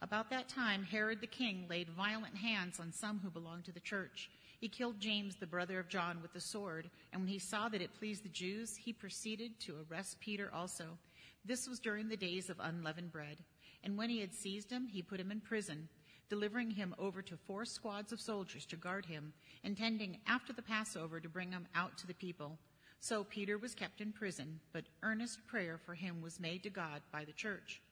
About 0.00 0.30
that 0.30 0.48
time, 0.48 0.84
Herod 0.84 1.20
the 1.20 1.26
king 1.26 1.66
laid 1.68 1.88
violent 1.88 2.36
hands 2.36 2.78
on 2.78 2.92
some 2.92 3.18
who 3.20 3.30
belonged 3.30 3.64
to 3.64 3.72
the 3.72 3.80
church. 3.80 4.30
He 4.60 4.68
killed 4.68 5.00
James, 5.00 5.36
the 5.36 5.46
brother 5.46 5.80
of 5.80 5.88
John, 5.88 6.22
with 6.22 6.32
the 6.32 6.40
sword, 6.40 6.88
and 7.12 7.22
when 7.22 7.28
he 7.28 7.38
saw 7.38 7.68
that 7.68 7.82
it 7.82 7.98
pleased 7.98 8.24
the 8.24 8.28
Jews, 8.28 8.76
he 8.76 8.92
proceeded 8.92 9.58
to 9.60 9.84
arrest 9.90 10.20
Peter 10.20 10.50
also. 10.54 10.98
This 11.44 11.68
was 11.68 11.80
during 11.80 12.08
the 12.08 12.16
days 12.16 12.48
of 12.48 12.60
unleavened 12.60 13.12
bread. 13.12 13.38
And 13.82 13.98
when 13.98 14.08
he 14.08 14.20
had 14.20 14.32
seized 14.32 14.70
him, 14.70 14.86
he 14.86 15.02
put 15.02 15.20
him 15.20 15.30
in 15.30 15.40
prison, 15.40 15.88
delivering 16.28 16.70
him 16.70 16.94
over 16.98 17.22
to 17.22 17.36
four 17.36 17.64
squads 17.64 18.12
of 18.12 18.20
soldiers 18.20 18.64
to 18.66 18.76
guard 18.76 19.06
him, 19.06 19.32
intending 19.62 20.18
after 20.26 20.52
the 20.52 20.62
Passover 20.62 21.20
to 21.20 21.28
bring 21.28 21.52
him 21.52 21.66
out 21.74 21.96
to 21.98 22.06
the 22.06 22.14
people. 22.14 22.58
So 23.00 23.24
Peter 23.24 23.58
was 23.58 23.74
kept 23.74 24.00
in 24.00 24.12
prison, 24.12 24.60
but 24.72 24.84
earnest 25.02 25.46
prayer 25.46 25.78
for 25.84 25.94
him 25.94 26.22
was 26.22 26.40
made 26.40 26.62
to 26.62 26.70
God 26.70 27.02
by 27.12 27.24
the 27.24 27.32
church. 27.32 27.82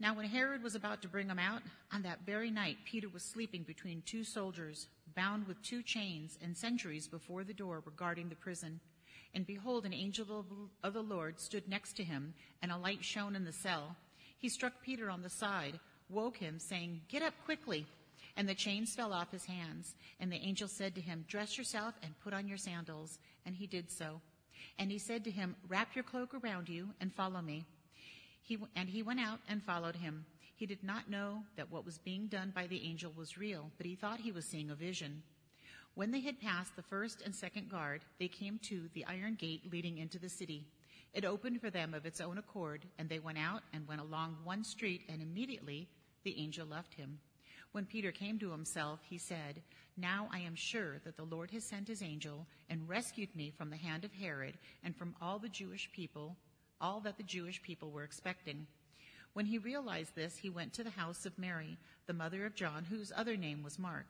Now, 0.00 0.14
when 0.14 0.26
Herod 0.26 0.62
was 0.62 0.74
about 0.74 1.02
to 1.02 1.08
bring 1.08 1.28
him 1.28 1.40
out, 1.40 1.62
on 1.92 2.02
that 2.02 2.20
very 2.24 2.50
night, 2.50 2.78
Peter 2.84 3.08
was 3.08 3.22
sleeping 3.24 3.64
between 3.64 4.02
two 4.06 4.24
soldiers, 4.24 4.86
bound 5.16 5.46
with 5.46 5.60
two 5.62 5.82
chains, 5.82 6.38
and 6.40 6.56
sentries 6.56 7.08
before 7.08 7.42
the 7.42 7.52
door 7.52 7.82
were 7.84 7.90
guarding 7.90 8.28
the 8.28 8.36
prison. 8.36 8.80
And 9.34 9.46
behold, 9.46 9.84
an 9.84 9.92
angel 9.92 10.46
of 10.82 10.92
the 10.94 11.02
Lord 11.02 11.40
stood 11.40 11.68
next 11.68 11.94
to 11.96 12.04
him, 12.04 12.32
and 12.62 12.70
a 12.70 12.78
light 12.78 13.04
shone 13.04 13.36
in 13.36 13.44
the 13.44 13.52
cell. 13.52 13.96
He 14.38 14.48
struck 14.48 14.72
Peter 14.82 15.10
on 15.10 15.22
the 15.22 15.28
side, 15.28 15.80
woke 16.08 16.36
him, 16.36 16.58
saying, 16.58 17.02
Get 17.08 17.22
up 17.22 17.34
quickly. 17.44 17.86
And 18.36 18.48
the 18.48 18.54
chains 18.54 18.94
fell 18.94 19.12
off 19.12 19.32
his 19.32 19.46
hands. 19.46 19.94
And 20.20 20.30
the 20.30 20.36
angel 20.36 20.68
said 20.68 20.94
to 20.94 21.00
him, 21.00 21.24
Dress 21.28 21.58
yourself 21.58 21.94
and 22.02 22.18
put 22.20 22.32
on 22.32 22.48
your 22.48 22.58
sandals. 22.58 23.18
And 23.44 23.56
he 23.56 23.66
did 23.66 23.90
so. 23.90 24.20
And 24.78 24.90
he 24.90 24.98
said 24.98 25.24
to 25.24 25.30
him, 25.30 25.56
Wrap 25.68 25.94
your 25.94 26.04
cloak 26.04 26.34
around 26.34 26.68
you 26.68 26.90
and 27.00 27.12
follow 27.12 27.42
me. 27.42 27.64
He, 28.42 28.58
and 28.76 28.88
he 28.88 29.02
went 29.02 29.20
out 29.20 29.40
and 29.48 29.62
followed 29.62 29.96
him. 29.96 30.24
He 30.56 30.66
did 30.66 30.82
not 30.82 31.10
know 31.10 31.42
that 31.56 31.70
what 31.70 31.84
was 31.84 31.98
being 31.98 32.26
done 32.26 32.52
by 32.54 32.66
the 32.66 32.82
angel 32.84 33.12
was 33.16 33.38
real, 33.38 33.70
but 33.76 33.86
he 33.86 33.94
thought 33.94 34.20
he 34.20 34.32
was 34.32 34.44
seeing 34.44 34.70
a 34.70 34.74
vision. 34.74 35.22
When 35.94 36.10
they 36.10 36.20
had 36.20 36.40
passed 36.40 36.74
the 36.74 36.82
first 36.82 37.22
and 37.22 37.34
second 37.34 37.70
guard, 37.70 38.02
they 38.18 38.28
came 38.28 38.58
to 38.64 38.88
the 38.94 39.04
iron 39.04 39.34
gate 39.34 39.70
leading 39.70 39.98
into 39.98 40.18
the 40.18 40.28
city. 40.28 40.64
It 41.12 41.24
opened 41.24 41.60
for 41.60 41.70
them 41.70 41.94
of 41.94 42.06
its 42.06 42.20
own 42.20 42.38
accord, 42.38 42.84
and 42.98 43.08
they 43.08 43.18
went 43.18 43.38
out 43.38 43.62
and 43.72 43.86
went 43.86 44.00
along 44.00 44.36
one 44.44 44.64
street, 44.64 45.02
and 45.08 45.20
immediately 45.22 45.88
the 46.24 46.38
angel 46.38 46.66
left 46.66 46.94
him. 46.94 47.18
When 47.72 47.84
Peter 47.84 48.12
came 48.12 48.38
to 48.38 48.50
himself, 48.50 49.00
he 49.08 49.18
said, 49.18 49.62
Now 49.96 50.28
I 50.32 50.40
am 50.40 50.54
sure 50.54 50.98
that 51.04 51.16
the 51.16 51.24
Lord 51.24 51.50
has 51.50 51.64
sent 51.64 51.88
his 51.88 52.02
angel 52.02 52.46
and 52.68 52.88
rescued 52.88 53.34
me 53.36 53.50
from 53.50 53.70
the 53.70 53.76
hand 53.76 54.04
of 54.04 54.12
Herod 54.12 54.58
and 54.82 54.96
from 54.96 55.14
all 55.20 55.38
the 55.38 55.48
Jewish 55.48 55.90
people 55.92 56.36
all 56.80 57.00
that 57.00 57.16
the 57.16 57.22
Jewish 57.22 57.62
people 57.62 57.90
were 57.90 58.04
expecting. 58.04 58.66
When 59.32 59.46
he 59.46 59.58
realized 59.58 60.14
this, 60.14 60.36
he 60.36 60.50
went 60.50 60.72
to 60.74 60.84
the 60.84 60.90
house 60.90 61.26
of 61.26 61.38
Mary, 61.38 61.76
the 62.06 62.12
mother 62.12 62.46
of 62.46 62.54
John, 62.54 62.84
whose 62.84 63.12
other 63.14 63.36
name 63.36 63.62
was 63.62 63.78
Mark, 63.78 64.06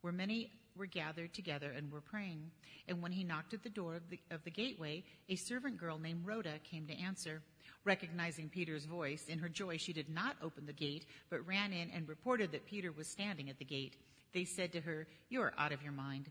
where 0.00 0.12
many 0.12 0.52
were 0.76 0.86
gathered 0.86 1.32
together 1.32 1.72
and 1.76 1.90
were 1.90 2.00
praying. 2.00 2.50
And 2.88 3.02
when 3.02 3.12
he 3.12 3.24
knocked 3.24 3.54
at 3.54 3.62
the 3.62 3.68
door 3.68 3.96
of 3.96 4.08
the, 4.10 4.18
of 4.30 4.42
the 4.44 4.50
gateway, 4.50 5.04
a 5.28 5.36
servant 5.36 5.78
girl 5.78 5.98
named 5.98 6.26
Rhoda 6.26 6.54
came 6.64 6.86
to 6.86 6.98
answer. 6.98 7.42
Recognizing 7.84 8.48
Peter's 8.48 8.84
voice, 8.84 9.26
in 9.28 9.38
her 9.38 9.48
joy, 9.48 9.76
she 9.76 9.92
did 9.92 10.08
not 10.08 10.36
open 10.42 10.66
the 10.66 10.72
gate, 10.72 11.06
but 11.30 11.46
ran 11.46 11.72
in 11.72 11.90
and 11.90 12.08
reported 12.08 12.52
that 12.52 12.66
Peter 12.66 12.92
was 12.92 13.08
standing 13.08 13.48
at 13.48 13.58
the 13.58 13.64
gate. 13.64 13.96
They 14.32 14.44
said 14.44 14.72
to 14.72 14.80
her, 14.80 15.06
You 15.28 15.40
are 15.42 15.54
out 15.56 15.72
of 15.72 15.82
your 15.82 15.92
mind. 15.92 16.30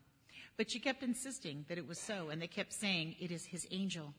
But 0.57 0.69
she 0.69 0.79
kept 0.79 1.03
insisting 1.03 1.65
that 1.67 1.77
it 1.77 1.87
was 1.87 1.99
so, 1.99 2.29
and 2.29 2.41
they 2.41 2.47
kept 2.47 2.73
saying, 2.73 3.15
It 3.19 3.31
is 3.31 3.45
his 3.45 3.67
angel. 3.71 4.13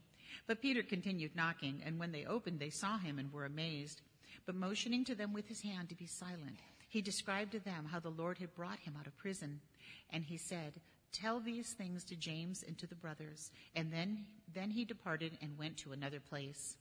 But 0.46 0.62
Peter 0.62 0.82
continued 0.82 1.36
knocking, 1.36 1.82
and 1.84 1.98
when 1.98 2.12
they 2.12 2.24
opened, 2.24 2.60
they 2.60 2.70
saw 2.70 2.98
him 2.98 3.18
and 3.18 3.32
were 3.32 3.44
amazed. 3.44 4.02
But 4.46 4.54
motioning 4.54 5.04
to 5.04 5.14
them 5.14 5.32
with 5.32 5.46
his 5.46 5.60
hand 5.60 5.88
to 5.88 5.94
be 5.94 6.06
silent, 6.06 6.58
he 6.90 7.00
described 7.00 7.52
to 7.52 7.60
them 7.60 7.86
how 7.90 8.00
the 8.00 8.10
Lord 8.10 8.38
had 8.38 8.54
brought 8.56 8.80
him 8.80 8.94
out 8.98 9.06
of 9.06 9.16
prison. 9.16 9.60
And 10.10 10.24
he 10.24 10.36
said, 10.36 10.72
Tell 11.12 11.40
these 11.40 11.72
things 11.72 12.04
to 12.04 12.16
James 12.16 12.64
and 12.66 12.76
to 12.78 12.86
the 12.86 12.96
brothers. 12.96 13.52
And 13.74 13.92
then, 13.92 14.26
then 14.54 14.70
he 14.70 14.84
departed 14.84 15.38
and 15.40 15.56
went 15.56 15.76
to 15.78 15.92
another 15.92 16.20
place. 16.20 16.76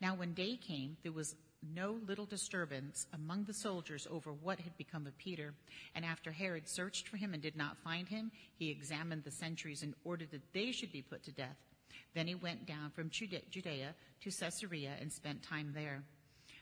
Now, 0.00 0.14
when 0.14 0.32
day 0.32 0.56
came, 0.56 0.96
there 1.02 1.12
was 1.12 1.36
no 1.74 1.98
little 2.06 2.24
disturbance 2.24 3.06
among 3.12 3.44
the 3.44 3.54
soldiers 3.54 4.08
over 4.10 4.32
what 4.32 4.58
had 4.58 4.76
become 4.78 5.06
of 5.06 5.16
Peter. 5.18 5.52
And 5.94 6.04
after 6.04 6.32
Herod 6.32 6.66
searched 6.66 7.08
for 7.08 7.18
him 7.18 7.34
and 7.34 7.42
did 7.42 7.56
not 7.56 7.76
find 7.84 8.08
him, 8.08 8.32
he 8.58 8.70
examined 8.70 9.24
the 9.24 9.30
sentries 9.30 9.82
and 9.82 9.94
ordered 10.02 10.30
that 10.30 10.52
they 10.54 10.72
should 10.72 10.92
be 10.92 11.02
put 11.02 11.22
to 11.24 11.32
death. 11.32 11.56
Then 12.14 12.26
he 12.26 12.34
went 12.34 12.66
down 12.66 12.90
from 12.90 13.10
Judea 13.10 13.94
to 14.22 14.30
Caesarea 14.30 14.92
and 14.98 15.12
spent 15.12 15.42
time 15.42 15.72
there. 15.74 16.02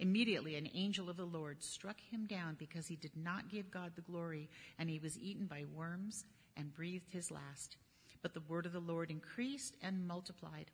Immediately, 0.00 0.54
an 0.54 0.68
angel 0.74 1.10
of 1.10 1.16
the 1.16 1.24
Lord 1.24 1.62
struck 1.62 2.00
him 2.00 2.26
down 2.26 2.54
because 2.56 2.86
he 2.86 2.94
did 2.94 3.16
not 3.16 3.48
give 3.48 3.70
God 3.70 3.92
the 3.96 4.02
glory, 4.02 4.48
and 4.78 4.88
he 4.88 5.00
was 5.00 5.18
eaten 5.18 5.46
by 5.46 5.64
worms 5.74 6.24
and 6.56 6.74
breathed 6.74 7.12
his 7.12 7.30
last. 7.32 7.76
But 8.22 8.32
the 8.32 8.42
word 8.42 8.66
of 8.66 8.72
the 8.72 8.80
Lord 8.80 9.10
increased 9.10 9.76
and 9.82 10.06
multiplied. 10.06 10.70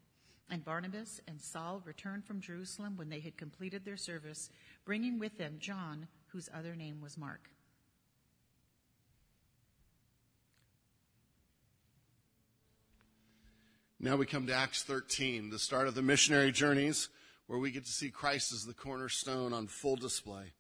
And 0.51 0.63
Barnabas 0.63 1.23
and 1.27 1.41
Saul 1.41 1.83
returned 1.87 2.27
from 2.27 2.43
Jerusalem 2.43 2.97
when 2.97 3.09
they 3.09 3.21
had 3.21 3.39
completed 3.39 3.85
their 3.85 3.97
service, 3.97 4.51
bringing 4.85 5.19
with 5.19 5.39
them 5.39 5.57
John, 5.59 6.07
whose 6.27 6.51
other 6.55 6.77
name 6.77 7.01
was 7.01 7.17
Mark. 7.17 7.49
Now 13.99 14.17
we 14.17 14.27
come 14.27 14.47
to 14.49 14.55
Acts 14.55 14.83
13, 14.83 15.49
the 15.49 15.59
start 15.59 15.89
of 15.89 15.95
the 15.95 16.03
missionary 16.03 16.53
journeys 16.53 17.09
where 17.47 17.59
we 17.59 17.71
get 17.71 17.85
to 17.85 17.93
see 17.93 18.11
Christ 18.11 18.53
as 18.53 18.65
the 18.65 18.75
cornerstone 18.75 19.53
on 19.53 19.67
full 19.67 19.97
display. 19.97 20.53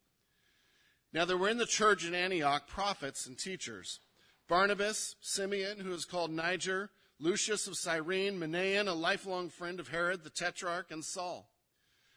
Now 1.13 1.25
there 1.25 1.37
were 1.37 1.49
in 1.49 1.59
the 1.59 1.67
church 1.67 2.05
in 2.05 2.15
Antioch 2.15 2.67
prophets 2.67 3.27
and 3.27 3.39
teachers. 3.39 4.01
Barnabas, 4.49 5.17
Simeon, 5.21 5.79
who 5.79 5.93
is 5.93 6.05
called 6.05 6.31
Niger, 6.31 6.91
Lucius 7.19 7.67
of 7.67 7.77
Cyrene, 7.77 8.39
Manaen, 8.39 8.89
a 8.89 8.93
lifelong 8.93 9.49
friend 9.49 9.81
of 9.81 9.89
Herod 9.89 10.25
the 10.25 10.31
Tetrarch, 10.31 10.91
and 10.91 11.05
Saul. 11.05 11.49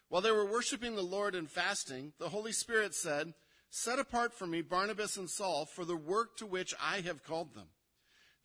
While 0.10 0.22
they 0.22 0.32
were 0.32 0.46
worshiping 0.46 0.96
the 0.96 1.02
Lord 1.02 1.36
and 1.36 1.50
fasting, 1.50 2.14
the 2.18 2.30
Holy 2.30 2.52
Spirit 2.52 2.96
said, 2.96 3.34
Set 3.70 4.00
apart 4.00 4.34
for 4.34 4.48
me 4.48 4.62
Barnabas 4.62 5.18
and 5.18 5.30
Saul 5.30 5.66
for 5.66 5.86
the 5.86 5.96
work 5.96 6.38
to 6.38 6.46
which 6.46 6.74
I 6.82 7.02
have 7.02 7.24
called 7.24 7.54
them. 7.54 7.68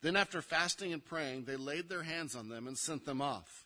Then 0.01 0.15
after 0.17 0.41
fasting 0.41 0.91
and 0.91 1.03
praying, 1.03 1.45
they 1.45 1.55
laid 1.55 1.87
their 1.87 2.03
hands 2.03 2.35
on 2.35 2.49
them 2.49 2.67
and 2.67 2.77
sent 2.77 3.05
them 3.05 3.21
off. 3.21 3.65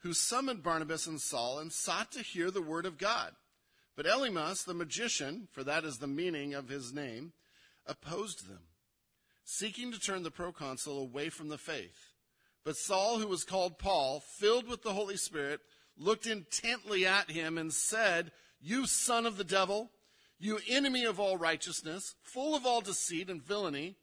who 0.00 0.12
summoned 0.12 0.62
Barnabas 0.62 1.06
and 1.06 1.20
Saul 1.20 1.58
and 1.58 1.72
sought 1.72 2.12
to 2.12 2.22
hear 2.22 2.50
the 2.50 2.62
word 2.62 2.86
of 2.86 2.98
God. 2.98 3.32
But 3.96 4.06
Elymas, 4.06 4.64
the 4.64 4.74
magician, 4.74 5.48
for 5.50 5.64
that 5.64 5.84
is 5.84 5.98
the 5.98 6.06
meaning 6.06 6.54
of 6.54 6.68
his 6.68 6.92
name, 6.92 7.32
opposed 7.86 8.48
them, 8.48 8.64
seeking 9.44 9.90
to 9.92 9.98
turn 9.98 10.22
the 10.22 10.30
proconsul 10.30 10.98
away 10.98 11.30
from 11.30 11.48
the 11.48 11.58
faith. 11.58 12.12
But 12.64 12.76
Saul, 12.76 13.18
who 13.18 13.28
was 13.28 13.44
called 13.44 13.78
Paul, 13.78 14.20
filled 14.20 14.68
with 14.68 14.82
the 14.82 14.92
Holy 14.92 15.16
Spirit, 15.16 15.60
looked 15.96 16.26
intently 16.26 17.06
at 17.06 17.30
him 17.30 17.56
and 17.56 17.72
said, 17.72 18.32
You 18.60 18.86
son 18.86 19.24
of 19.24 19.38
the 19.38 19.44
devil, 19.44 19.90
you 20.38 20.58
enemy 20.68 21.04
of 21.04 21.18
all 21.18 21.38
righteousness, 21.38 22.14
full 22.22 22.54
of 22.54 22.66
all 22.66 22.80
deceit 22.80 23.30
and 23.30 23.42
villainy, 23.42 23.96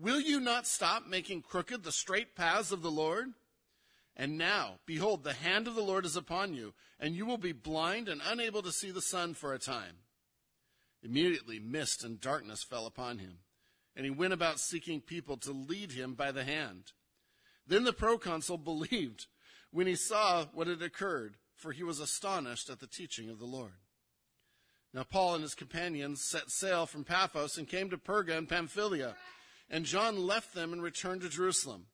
Will 0.00 0.20
you 0.20 0.38
not 0.38 0.66
stop 0.66 1.08
making 1.08 1.42
crooked 1.42 1.82
the 1.82 1.90
straight 1.90 2.36
paths 2.36 2.70
of 2.70 2.82
the 2.82 2.90
Lord? 2.90 3.32
And 4.18 4.36
now, 4.36 4.80
behold, 4.84 5.22
the 5.22 5.32
hand 5.32 5.68
of 5.68 5.76
the 5.76 5.82
Lord 5.82 6.04
is 6.04 6.16
upon 6.16 6.52
you, 6.52 6.74
and 6.98 7.14
you 7.14 7.24
will 7.24 7.38
be 7.38 7.52
blind 7.52 8.08
and 8.08 8.20
unable 8.26 8.62
to 8.62 8.72
see 8.72 8.90
the 8.90 9.00
sun 9.00 9.34
for 9.34 9.54
a 9.54 9.60
time. 9.60 9.98
Immediately, 11.04 11.60
mist 11.60 12.02
and 12.02 12.20
darkness 12.20 12.64
fell 12.64 12.84
upon 12.84 13.18
him, 13.18 13.38
and 13.94 14.04
he 14.04 14.10
went 14.10 14.32
about 14.32 14.58
seeking 14.58 15.00
people 15.00 15.36
to 15.36 15.52
lead 15.52 15.92
him 15.92 16.14
by 16.14 16.32
the 16.32 16.42
hand. 16.42 16.92
Then 17.64 17.84
the 17.84 17.92
proconsul 17.92 18.58
believed 18.58 19.26
when 19.70 19.86
he 19.86 19.94
saw 19.94 20.46
what 20.46 20.66
had 20.66 20.82
occurred, 20.82 21.36
for 21.54 21.70
he 21.70 21.84
was 21.84 22.00
astonished 22.00 22.68
at 22.68 22.80
the 22.80 22.88
teaching 22.88 23.30
of 23.30 23.38
the 23.38 23.44
Lord. 23.44 23.74
Now 24.92 25.04
Paul 25.04 25.34
and 25.34 25.42
his 25.42 25.54
companions 25.54 26.24
set 26.24 26.50
sail 26.50 26.86
from 26.86 27.04
Paphos 27.04 27.56
and 27.56 27.68
came 27.68 27.90
to 27.90 27.98
Perga 27.98 28.36
and 28.36 28.48
Pamphylia, 28.48 29.14
and 29.70 29.84
John 29.84 30.16
left 30.16 30.54
them 30.54 30.72
and 30.72 30.82
returned 30.82 31.20
to 31.20 31.28
Jerusalem. 31.28 31.86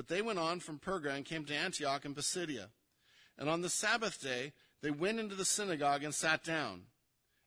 But 0.00 0.08
they 0.08 0.22
went 0.22 0.38
on 0.38 0.60
from 0.60 0.78
Perga 0.78 1.14
and 1.14 1.26
came 1.26 1.44
to 1.44 1.54
Antioch 1.54 2.06
and 2.06 2.16
Pisidia. 2.16 2.68
And 3.36 3.50
on 3.50 3.60
the 3.60 3.68
Sabbath 3.68 4.18
day, 4.18 4.54
they 4.80 4.90
went 4.90 5.20
into 5.20 5.34
the 5.34 5.44
synagogue 5.44 6.02
and 6.02 6.14
sat 6.14 6.42
down. 6.42 6.84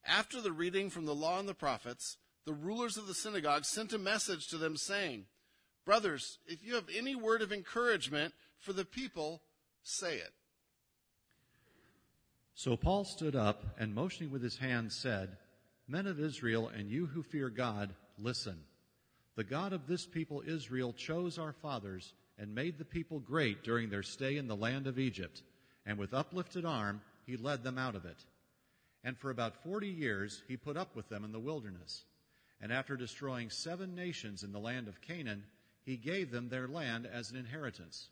After 0.05 0.39
the 0.39 0.51
reading 0.51 0.91
from 0.91 1.07
the 1.07 1.15
law 1.15 1.39
and 1.39 1.49
the 1.49 1.55
prophets, 1.55 2.17
the 2.45 2.53
rulers 2.53 2.95
of 2.95 3.07
the 3.07 3.15
synagogue 3.15 3.65
sent 3.65 3.91
a 3.91 3.97
message 3.97 4.49
to 4.49 4.57
them 4.57 4.77
saying, 4.77 5.25
Brothers, 5.83 6.37
if 6.45 6.63
you 6.63 6.75
have 6.75 6.89
any 6.95 7.15
word 7.15 7.41
of 7.41 7.51
encouragement 7.51 8.35
for 8.59 8.71
the 8.71 8.85
people, 8.85 9.41
say 9.81 10.17
it. 10.17 10.33
So 12.53 12.77
Paul 12.77 13.03
stood 13.03 13.35
up 13.35 13.63
and 13.79 13.95
motioning 13.95 14.31
with 14.31 14.43
his 14.43 14.59
hand 14.59 14.91
said, 14.91 15.37
Men 15.87 16.05
of 16.05 16.19
Israel 16.19 16.67
and 16.67 16.87
you 16.91 17.07
who 17.07 17.23
fear 17.23 17.49
God, 17.49 17.95
listen. 18.19 18.59
The 19.37 19.43
God 19.43 19.73
of 19.73 19.87
this 19.87 20.05
people 20.05 20.43
Israel 20.45 20.93
chose 20.93 21.39
our 21.39 21.53
fathers 21.53 22.13
and 22.37 22.53
made 22.53 22.77
the 22.77 22.85
people 22.85 23.19
great 23.19 23.63
during 23.63 23.89
their 23.89 24.03
stay 24.03 24.37
in 24.37 24.47
the 24.47 24.55
land 24.55 24.87
of 24.87 24.99
Egypt, 24.99 25.43
and 25.85 25.97
with 25.97 26.13
uplifted 26.13 26.65
arm 26.65 27.01
he 27.25 27.37
led 27.37 27.63
them 27.63 27.77
out 27.77 27.95
of 27.95 28.05
it. 28.05 28.25
And 29.03 29.17
for 29.17 29.29
about 29.29 29.63
forty 29.63 29.87
years 29.87 30.41
he 30.47 30.57
put 30.57 30.77
up 30.77 30.95
with 30.95 31.09
them 31.09 31.23
in 31.23 31.31
the 31.31 31.39
wilderness. 31.39 32.05
And 32.61 32.71
after 32.71 32.95
destroying 32.95 33.49
seven 33.49 33.93
nations 33.93 34.43
in 34.43 34.51
the 34.51 34.59
land 34.59 34.87
of 34.87 35.01
Canaan, 35.01 35.43
he 35.85 35.97
gave 35.97 36.31
them 36.31 36.47
their 36.47 36.67
land 36.67 37.05
as 37.11 37.29
an 37.29 37.37
inheritance. 37.37 38.07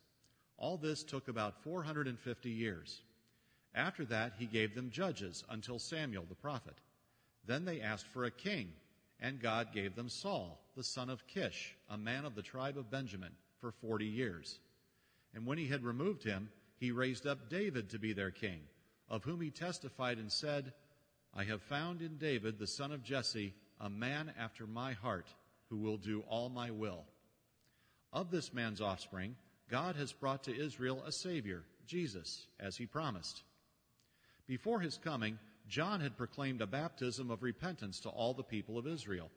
All 0.57 0.77
this 0.77 1.03
took 1.03 1.27
about 1.29 1.63
450 1.63 2.49
years. 2.49 3.01
After 3.73 4.03
that, 4.05 4.33
he 4.37 4.45
gave 4.45 4.75
them 4.75 4.91
judges 4.91 5.45
until 5.49 5.79
Samuel 5.79 6.25
the 6.27 6.35
prophet. 6.35 6.75
Then 7.47 7.63
they 7.63 7.79
asked 7.79 8.07
for 8.07 8.25
a 8.25 8.31
king, 8.31 8.73
and 9.21 9.39
God 9.39 9.73
gave 9.73 9.95
them 9.95 10.09
Saul, 10.09 10.59
the 10.75 10.83
son 10.83 11.09
of 11.09 11.25
Kish, 11.27 11.75
a 11.89 11.97
man 11.97 12.25
of 12.25 12.35
the 12.35 12.41
tribe 12.41 12.77
of 12.77 12.91
Benjamin 12.91 13.31
for 13.61 13.71
forty 13.71 14.07
years. 14.07 14.59
And 15.33 15.45
when 15.45 15.57
he 15.57 15.67
had 15.67 15.83
removed 15.83 16.23
him, 16.23 16.49
he 16.77 16.91
raised 16.91 17.25
up 17.25 17.49
David 17.49 17.91
to 17.91 17.99
be 17.99 18.11
their 18.11 18.31
king, 18.31 18.59
of 19.07 19.23
whom 19.23 19.39
he 19.39 19.51
testified 19.51 20.17
and 20.17 20.31
said, 20.31 20.73
I 21.33 21.45
have 21.45 21.61
found 21.61 22.01
in 22.01 22.17
David, 22.17 22.59
the 22.59 22.67
son 22.67 22.91
of 22.91 23.03
Jesse, 23.03 23.53
a 23.79 23.89
man 23.89 24.33
after 24.37 24.67
my 24.67 24.93
heart, 24.93 25.27
who 25.69 25.77
will 25.77 25.97
do 25.97 26.23
all 26.27 26.49
my 26.49 26.71
will. 26.71 27.05
Of 28.11 28.31
this 28.31 28.53
man's 28.53 28.81
offspring, 28.81 29.37
God 29.69 29.95
has 29.95 30.11
brought 30.11 30.43
to 30.43 30.55
Israel 30.55 31.01
a 31.05 31.11
Savior, 31.13 31.63
Jesus, 31.87 32.47
as 32.59 32.75
he 32.75 32.85
promised. 32.85 33.43
Before 34.47 34.81
his 34.81 34.97
coming, 34.97 35.39
John 35.69 36.01
had 36.01 36.17
proclaimed 36.17 36.61
a 36.61 36.67
baptism 36.67 37.31
of 37.31 37.43
repentance 37.43 38.01
to 38.01 38.09
all 38.09 38.33
the 38.33 38.43
people 38.43 38.77
of 38.77 38.87
Israel. 38.87 39.29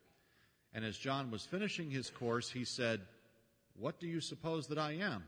And 0.73 0.85
as 0.85 0.99
John 0.99 1.31
was 1.31 1.45
finishing 1.45 1.91
his 1.91 2.11
course, 2.11 2.51
he 2.51 2.65
said, 2.65 3.03
what 3.79 4.01
do 4.01 4.07
you 4.07 4.21
suppose 4.21 4.67
that 4.69 4.79
I 4.79 4.93
am? 4.93 5.25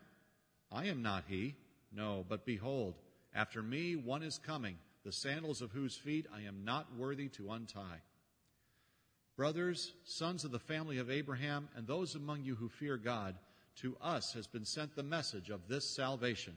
I 0.71 0.87
am 0.87 1.03
not 1.03 1.25
he. 1.29 1.55
No, 1.93 2.25
but 2.29 2.45
behold, 2.45 2.95
after 3.35 3.63
me 3.63 3.97
one 3.97 4.23
is 4.23 4.39
coming, 4.39 4.77
the 5.05 5.13
sandals 5.13 5.63
of 5.63 5.73
whose 5.73 5.97
feet 5.97 6.27
I 6.35 6.43
am 6.43 6.65
not 6.65 6.97
worthy 6.97 7.29
to 7.31 7.53
untie. 7.53 8.01
Brothers, 9.37 9.93
sons 10.05 10.45
of 10.45 10.51
the 10.51 10.59
family 10.59 10.99
of 10.99 11.11
Abraham, 11.11 11.69
and 11.77 11.87
those 11.87 12.15
among 12.15 12.43
you 12.43 12.55
who 12.55 12.69
fear 12.69 12.97
God, 12.97 13.37
to 13.77 13.97
us 14.01 14.33
has 14.33 14.47
been 14.47 14.65
sent 14.65 14.97
the 14.97 15.03
message 15.03 15.51
of 15.51 15.69
this 15.69 15.85
salvation. 15.85 16.55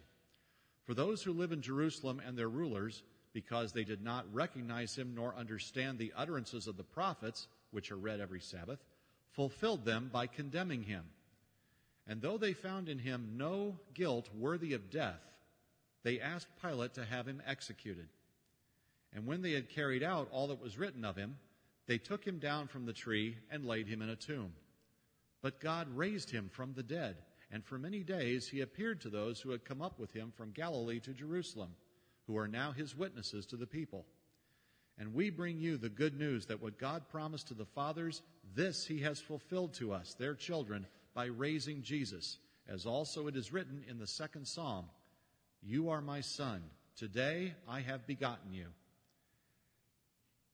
For 0.86 0.93
those 0.93 1.21
who 1.21 1.34
live 1.34 1.52
in 1.52 1.62
Jerusalem 1.62 2.21
and 2.25 2.38
their 2.38 2.49
rulers, 2.49 3.04
because 3.34 3.71
they 3.71 3.84
did 3.84 4.02
not 4.02 4.25
recognize 4.34 4.95
him 4.95 5.13
nor 5.13 5.36
understand 5.36 5.99
the 5.99 6.13
utterances 6.15 6.67
of 6.67 6.78
the 6.78 6.84
prophets, 6.84 7.47
which 7.71 7.91
are 7.91 7.97
read 7.97 8.19
every 8.19 8.39
Sabbath, 8.39 8.80
fulfilled 9.32 9.86
them 9.86 10.10
by 10.12 10.25
condemning 10.25 10.84
him. 10.84 11.04
And 12.09 12.23
though 12.23 12.39
they 12.39 12.53
found 12.53 12.89
in 12.89 12.97
him 12.97 13.35
no 13.37 13.77
guilt 13.93 14.27
worthy 14.35 14.73
of 14.73 14.89
death, 14.89 15.21
they 16.03 16.19
asked 16.19 16.47
Pilate 16.59 16.95
to 16.95 17.05
have 17.05 17.27
him 17.27 17.41
executed. 17.45 18.07
And 19.13 19.27
when 19.27 19.43
they 19.43 19.51
had 19.51 19.69
carried 19.69 20.01
out 20.01 20.27
all 20.31 20.47
that 20.47 20.61
was 20.61 20.77
written 20.77 21.05
of 21.05 21.15
him, 21.15 21.37
they 21.85 21.99
took 21.99 22.25
him 22.25 22.39
down 22.39 22.67
from 22.67 22.87
the 22.87 22.93
tree 22.93 23.37
and 23.51 23.63
laid 23.63 23.87
him 23.87 24.01
in 24.01 24.09
a 24.09 24.15
tomb. 24.15 24.53
But 25.43 25.61
God 25.61 25.87
raised 25.95 26.31
him 26.31 26.49
from 26.51 26.73
the 26.73 26.83
dead, 26.83 27.17
and 27.51 27.63
for 27.63 27.77
many 27.77 27.99
days 27.99 28.47
he 28.47 28.61
appeared 28.61 29.01
to 29.01 29.09
those 29.09 29.39
who 29.39 29.51
had 29.51 29.63
come 29.63 29.81
up 29.81 29.99
with 29.99 30.11
him 30.11 30.33
from 30.35 30.51
Galilee 30.51 30.99
to 31.01 31.13
Jerusalem, 31.13 31.75
who 32.25 32.37
are 32.37 32.47
now 32.47 32.71
his 32.71 32.97
witnesses 32.97 33.45
to 33.47 33.55
the 33.55 33.67
people. 33.67 34.05
And 34.97 35.13
we 35.13 35.29
bring 35.29 35.59
you 35.59 35.77
the 35.77 35.89
good 35.89 36.17
news 36.17 36.47
that 36.47 36.61
what 36.61 36.79
God 36.79 37.07
promised 37.09 37.49
to 37.49 37.53
the 37.53 37.65
fathers, 37.65 38.23
this 38.55 38.85
he 38.85 39.01
has 39.01 39.19
fulfilled 39.19 39.75
to 39.75 39.93
us, 39.93 40.15
their 40.15 40.33
children, 40.33 40.87
by 41.19 41.25
raising 41.25 41.82
Jesus, 41.82 42.38
as 42.69 42.86
also 42.86 43.27
it 43.27 43.36
is 43.36 43.51
written 43.51 43.84
in 43.89 43.99
the 43.99 44.08
second 44.08 44.47
psalm 44.47 44.86
You 45.62 45.89
are 45.89 45.99
my 45.99 46.21
son. 46.21 46.63
Today 46.95 47.55
I 47.67 47.82
have 47.82 48.08
begotten 48.08 48.53
you. 48.53 48.67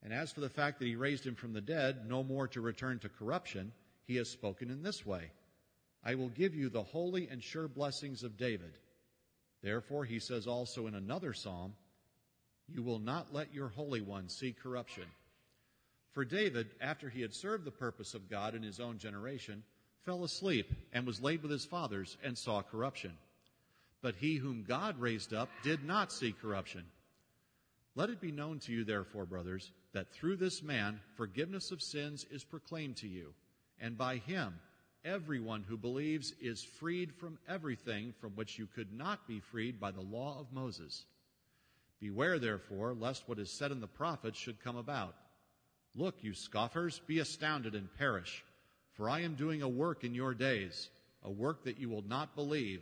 And 0.01 0.11
as 0.11 0.31
for 0.31 0.41
the 0.41 0.49
fact 0.49 0.79
that 0.79 0.87
he 0.87 0.95
raised 0.95 1.23
him 1.23 1.35
from 1.35 1.53
the 1.53 1.61
dead, 1.61 2.09
no 2.09 2.23
more 2.23 2.47
to 2.47 2.61
return 2.61 2.97
to 2.97 3.09
corruption, 3.09 3.73
he 4.07 4.15
has 4.15 4.27
spoken 4.27 4.71
in 4.71 4.81
this 4.81 5.05
way 5.05 5.29
I 6.03 6.15
will 6.15 6.29
give 6.29 6.55
you 6.55 6.69
the 6.69 6.81
holy 6.81 7.27
and 7.27 7.43
sure 7.43 7.67
blessings 7.67 8.23
of 8.23 8.35
David. 8.35 8.73
Therefore, 9.61 10.03
he 10.03 10.17
says 10.17 10.47
also 10.47 10.87
in 10.87 10.95
another 10.95 11.33
psalm, 11.33 11.75
You 12.67 12.81
will 12.81 12.97
not 12.97 13.31
let 13.31 13.53
your 13.53 13.69
Holy 13.69 14.01
One 14.01 14.29
see 14.29 14.51
corruption. 14.51 15.05
For 16.13 16.25
David, 16.25 16.71
after 16.81 17.07
he 17.07 17.21
had 17.21 17.35
served 17.35 17.65
the 17.65 17.71
purpose 17.71 18.15
of 18.15 18.31
God 18.31 18.55
in 18.55 18.63
his 18.63 18.79
own 18.79 18.97
generation, 18.97 19.61
fell 20.05 20.23
asleep 20.23 20.71
and 20.93 21.05
was 21.05 21.21
laid 21.21 21.41
with 21.41 21.51
his 21.51 21.65
fathers 21.65 22.17
and 22.23 22.37
saw 22.37 22.61
corruption. 22.61 23.11
But 24.01 24.15
he 24.15 24.35
whom 24.35 24.63
God 24.67 24.99
raised 24.99 25.33
up 25.33 25.49
did 25.63 25.83
not 25.83 26.11
see 26.11 26.31
corruption. 26.31 26.83
Let 27.95 28.09
it 28.09 28.21
be 28.21 28.31
known 28.31 28.59
to 28.59 28.71
you, 28.71 28.83
therefore, 28.83 29.25
brothers, 29.25 29.71
that 29.93 30.11
through 30.11 30.35
this 30.35 30.61
man 30.61 30.99
forgiveness 31.15 31.71
of 31.71 31.81
sins 31.81 32.25
is 32.29 32.43
proclaimed 32.43 32.97
to 32.97 33.07
you, 33.07 33.33
and 33.79 33.97
by 33.97 34.17
him 34.17 34.59
everyone 35.03 35.63
who 35.67 35.77
believes 35.77 36.33
is 36.41 36.63
freed 36.63 37.13
from 37.13 37.39
everything 37.47 38.13
from 38.19 38.31
which 38.31 38.59
you 38.59 38.67
could 38.67 38.91
not 38.91 39.27
be 39.27 39.39
freed 39.39 39.79
by 39.79 39.91
the 39.91 40.01
law 40.01 40.37
of 40.39 40.51
Moses. 40.51 41.05
Beware, 41.99 42.37
therefore, 42.37 42.93
lest 42.93 43.27
what 43.27 43.39
is 43.39 43.49
said 43.49 43.71
in 43.71 43.79
the 43.79 43.87
prophets 43.87 44.37
should 44.37 44.61
come 44.63 44.75
about. 44.75 45.15
Look, 45.95 46.15
you 46.21 46.33
scoffers, 46.33 46.99
be 47.07 47.19
astounded 47.19 47.73
and 47.73 47.87
perish. 47.97 48.43
For 48.95 49.09
I 49.09 49.21
am 49.21 49.35
doing 49.35 49.61
a 49.61 49.69
work 49.69 50.03
in 50.03 50.15
your 50.15 50.33
days, 50.33 50.89
a 51.23 51.29
work 51.29 51.63
that 51.65 51.79
you 51.79 51.89
will 51.89 52.03
not 52.07 52.35
believe, 52.35 52.81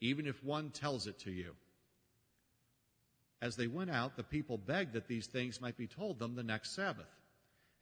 even 0.00 0.26
if 0.26 0.44
one 0.44 0.70
tells 0.70 1.06
it 1.06 1.18
to 1.20 1.30
you. 1.30 1.52
As 3.40 3.56
they 3.56 3.66
went 3.66 3.90
out, 3.90 4.16
the 4.16 4.22
people 4.22 4.58
begged 4.58 4.94
that 4.94 5.08
these 5.08 5.26
things 5.26 5.60
might 5.60 5.76
be 5.76 5.86
told 5.86 6.18
them 6.18 6.34
the 6.34 6.42
next 6.42 6.74
Sabbath. 6.74 7.10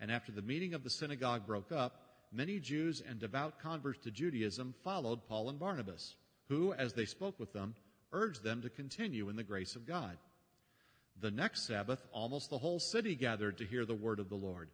And 0.00 0.10
after 0.10 0.32
the 0.32 0.42
meeting 0.42 0.74
of 0.74 0.82
the 0.82 0.90
synagogue 0.90 1.46
broke 1.46 1.70
up, 1.70 2.00
many 2.32 2.58
Jews 2.58 3.02
and 3.08 3.18
devout 3.18 3.60
converts 3.60 4.00
to 4.00 4.10
Judaism 4.10 4.74
followed 4.82 5.26
Paul 5.28 5.50
and 5.50 5.58
Barnabas, 5.58 6.16
who, 6.48 6.72
as 6.72 6.92
they 6.92 7.04
spoke 7.04 7.38
with 7.38 7.52
them, 7.52 7.74
urged 8.12 8.42
them 8.42 8.62
to 8.62 8.70
continue 8.70 9.28
in 9.28 9.36
the 9.36 9.44
grace 9.44 9.76
of 9.76 9.86
God. 9.86 10.18
The 11.20 11.30
next 11.30 11.66
Sabbath, 11.66 12.04
almost 12.12 12.50
the 12.50 12.58
whole 12.58 12.80
city 12.80 13.14
gathered 13.14 13.58
to 13.58 13.66
hear 13.66 13.84
the 13.84 13.94
word 13.94 14.18
of 14.18 14.28
the 14.28 14.34
Lord. 14.34 14.68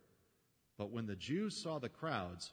But 0.79 0.90
when 0.90 1.07
the 1.07 1.16
Jews 1.16 1.57
saw 1.57 1.79
the 1.79 1.88
crowds, 1.88 2.53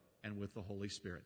and 0.23 0.39
with 0.39 0.53
the 0.53 0.61
Holy 0.61 0.89
Spirit. 0.89 1.23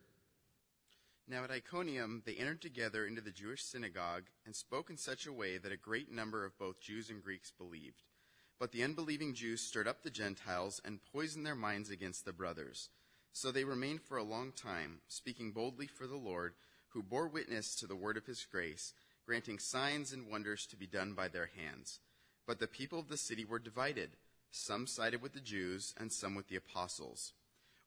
Now 1.27 1.43
at 1.43 1.51
Iconium 1.51 2.21
they 2.25 2.35
entered 2.35 2.61
together 2.61 3.05
into 3.05 3.21
the 3.21 3.31
Jewish 3.31 3.63
synagogue 3.63 4.25
and 4.45 4.55
spoke 4.55 4.89
in 4.89 4.97
such 4.97 5.25
a 5.25 5.33
way 5.33 5.57
that 5.57 5.71
a 5.71 5.77
great 5.77 6.11
number 6.11 6.45
of 6.45 6.57
both 6.59 6.79
Jews 6.79 7.09
and 7.09 7.23
Greeks 7.23 7.51
believed. 7.51 8.03
But 8.59 8.71
the 8.71 8.83
unbelieving 8.83 9.33
Jews 9.33 9.61
stirred 9.61 9.87
up 9.87 10.03
the 10.03 10.09
Gentiles 10.09 10.79
and 10.85 10.99
poisoned 11.11 11.45
their 11.45 11.55
minds 11.55 11.89
against 11.89 12.25
the 12.25 12.33
brothers. 12.33 12.89
So 13.33 13.51
they 13.51 13.65
remained 13.65 14.01
for 14.01 14.17
a 14.17 14.23
long 14.23 14.53
time, 14.53 14.99
speaking 15.07 15.51
boldly 15.51 15.87
for 15.87 16.07
the 16.07 16.15
Lord, 16.15 16.53
who 16.89 17.03
bore 17.03 17.27
witness 17.27 17.75
to 17.75 17.87
the 17.87 17.95
word 17.95 18.15
of 18.15 18.27
his 18.27 18.45
grace, 18.49 18.93
granting 19.25 19.59
signs 19.59 20.13
and 20.13 20.29
wonders 20.29 20.65
to 20.67 20.77
be 20.77 20.87
done 20.87 21.13
by 21.13 21.27
their 21.27 21.49
hands. 21.57 21.99
But 22.47 22.59
the 22.59 22.67
people 22.67 22.99
of 22.99 23.09
the 23.09 23.17
city 23.17 23.43
were 23.43 23.59
divided. 23.59 24.11
Some 24.51 24.87
sided 24.87 25.21
with 25.21 25.33
the 25.33 25.41
Jews 25.41 25.93
and 25.97 26.13
some 26.13 26.35
with 26.35 26.47
the 26.47 26.55
apostles. 26.55 27.33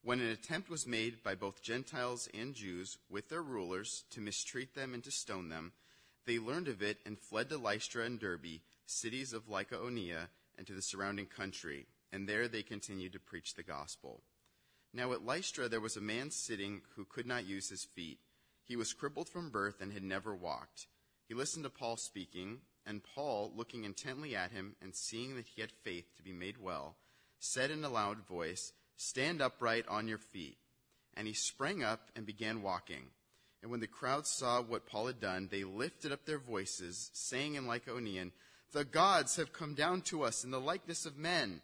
When 0.02 0.20
an 0.20 0.28
attempt 0.28 0.70
was 0.70 0.86
made 0.86 1.22
by 1.22 1.34
both 1.34 1.62
Gentiles 1.62 2.28
and 2.32 2.54
Jews 2.54 2.98
with 3.10 3.28
their 3.28 3.42
rulers 3.42 4.04
to 4.10 4.20
mistreat 4.20 4.74
them 4.74 4.94
and 4.94 5.02
to 5.04 5.10
stone 5.10 5.48
them, 5.48 5.72
they 6.24 6.38
learned 6.38 6.68
of 6.68 6.82
it 6.82 6.98
and 7.04 7.18
fled 7.18 7.48
to 7.50 7.58
Lystra 7.58 8.04
and 8.04 8.18
Derbe, 8.18 8.60
cities 8.86 9.32
of 9.32 9.48
Lycaonia, 9.48 10.28
and 10.56 10.66
to 10.66 10.72
the 10.72 10.82
surrounding 10.82 11.26
country, 11.26 11.86
and 12.12 12.28
there 12.28 12.48
they 12.48 12.62
continued 12.62 13.12
to 13.12 13.18
preach 13.18 13.54
the 13.54 13.62
gospel. 13.62 14.22
Now 14.92 15.12
at 15.12 15.24
Lystra 15.24 15.68
there 15.68 15.80
was 15.80 15.96
a 15.96 16.00
man 16.00 16.30
sitting 16.30 16.82
who 16.96 17.04
could 17.04 17.26
not 17.26 17.46
use 17.46 17.68
his 17.68 17.84
feet. 17.84 18.18
He 18.64 18.76
was 18.76 18.92
crippled 18.92 19.28
from 19.28 19.50
birth 19.50 19.80
and 19.80 19.92
had 19.92 20.02
never 20.02 20.34
walked. 20.34 20.86
He 21.26 21.34
listened 21.34 21.64
to 21.64 21.70
Paul 21.70 21.96
speaking, 21.96 22.60
and 22.86 23.02
Paul, 23.02 23.52
looking 23.54 23.84
intently 23.84 24.34
at 24.34 24.52
him 24.52 24.76
and 24.80 24.94
seeing 24.94 25.36
that 25.36 25.48
he 25.48 25.60
had 25.60 25.70
faith 25.70 26.16
to 26.16 26.22
be 26.22 26.32
made 26.32 26.56
well, 26.58 26.96
said 27.38 27.70
in 27.70 27.84
a 27.84 27.90
loud 27.90 28.26
voice, 28.26 28.72
Stand 28.98 29.40
upright 29.40 29.86
on 29.88 30.08
your 30.08 30.18
feet. 30.18 30.58
And 31.14 31.26
he 31.26 31.32
sprang 31.32 31.82
up 31.82 32.10
and 32.16 32.26
began 32.26 32.62
walking. 32.62 33.04
And 33.62 33.70
when 33.70 33.80
the 33.80 33.86
crowd 33.86 34.26
saw 34.26 34.60
what 34.60 34.86
Paul 34.86 35.06
had 35.06 35.20
done, 35.20 35.48
they 35.50 35.64
lifted 35.64 36.12
up 36.12 36.26
their 36.26 36.38
voices, 36.38 37.10
saying 37.14 37.54
in 37.54 37.66
Lycaonian, 37.66 38.32
The 38.72 38.84
gods 38.84 39.36
have 39.36 39.52
come 39.52 39.74
down 39.74 40.02
to 40.02 40.24
us 40.24 40.44
in 40.44 40.50
the 40.50 40.60
likeness 40.60 41.06
of 41.06 41.16
men. 41.16 41.62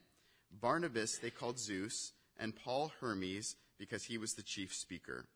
Barnabas 0.51 1.19
they 1.19 1.31
called 1.31 1.59
Zeus, 1.59 2.13
and 2.39 2.55
Paul 2.55 2.93
Hermes, 3.01 3.57
because 3.79 4.05
he 4.05 4.17
was 4.17 4.35
the 4.35 4.43
chief 4.43 4.73
speaker. 4.73 5.27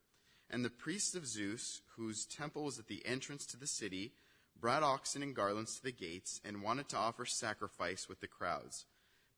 And 0.48 0.64
the 0.64 0.70
priests 0.70 1.16
of 1.16 1.26
Zeus, 1.26 1.82
whose 1.96 2.26
temple 2.26 2.64
was 2.64 2.78
at 2.78 2.86
the 2.86 3.04
entrance 3.04 3.44
to 3.46 3.56
the 3.56 3.66
city, 3.66 4.12
brought 4.58 4.84
oxen 4.84 5.22
and 5.22 5.34
garlands 5.34 5.76
to 5.76 5.82
the 5.82 5.92
gates, 5.92 6.40
and 6.44 6.62
wanted 6.62 6.88
to 6.90 6.96
offer 6.96 7.26
sacrifice 7.26 8.08
with 8.08 8.20
the 8.20 8.28
crowds. 8.28 8.86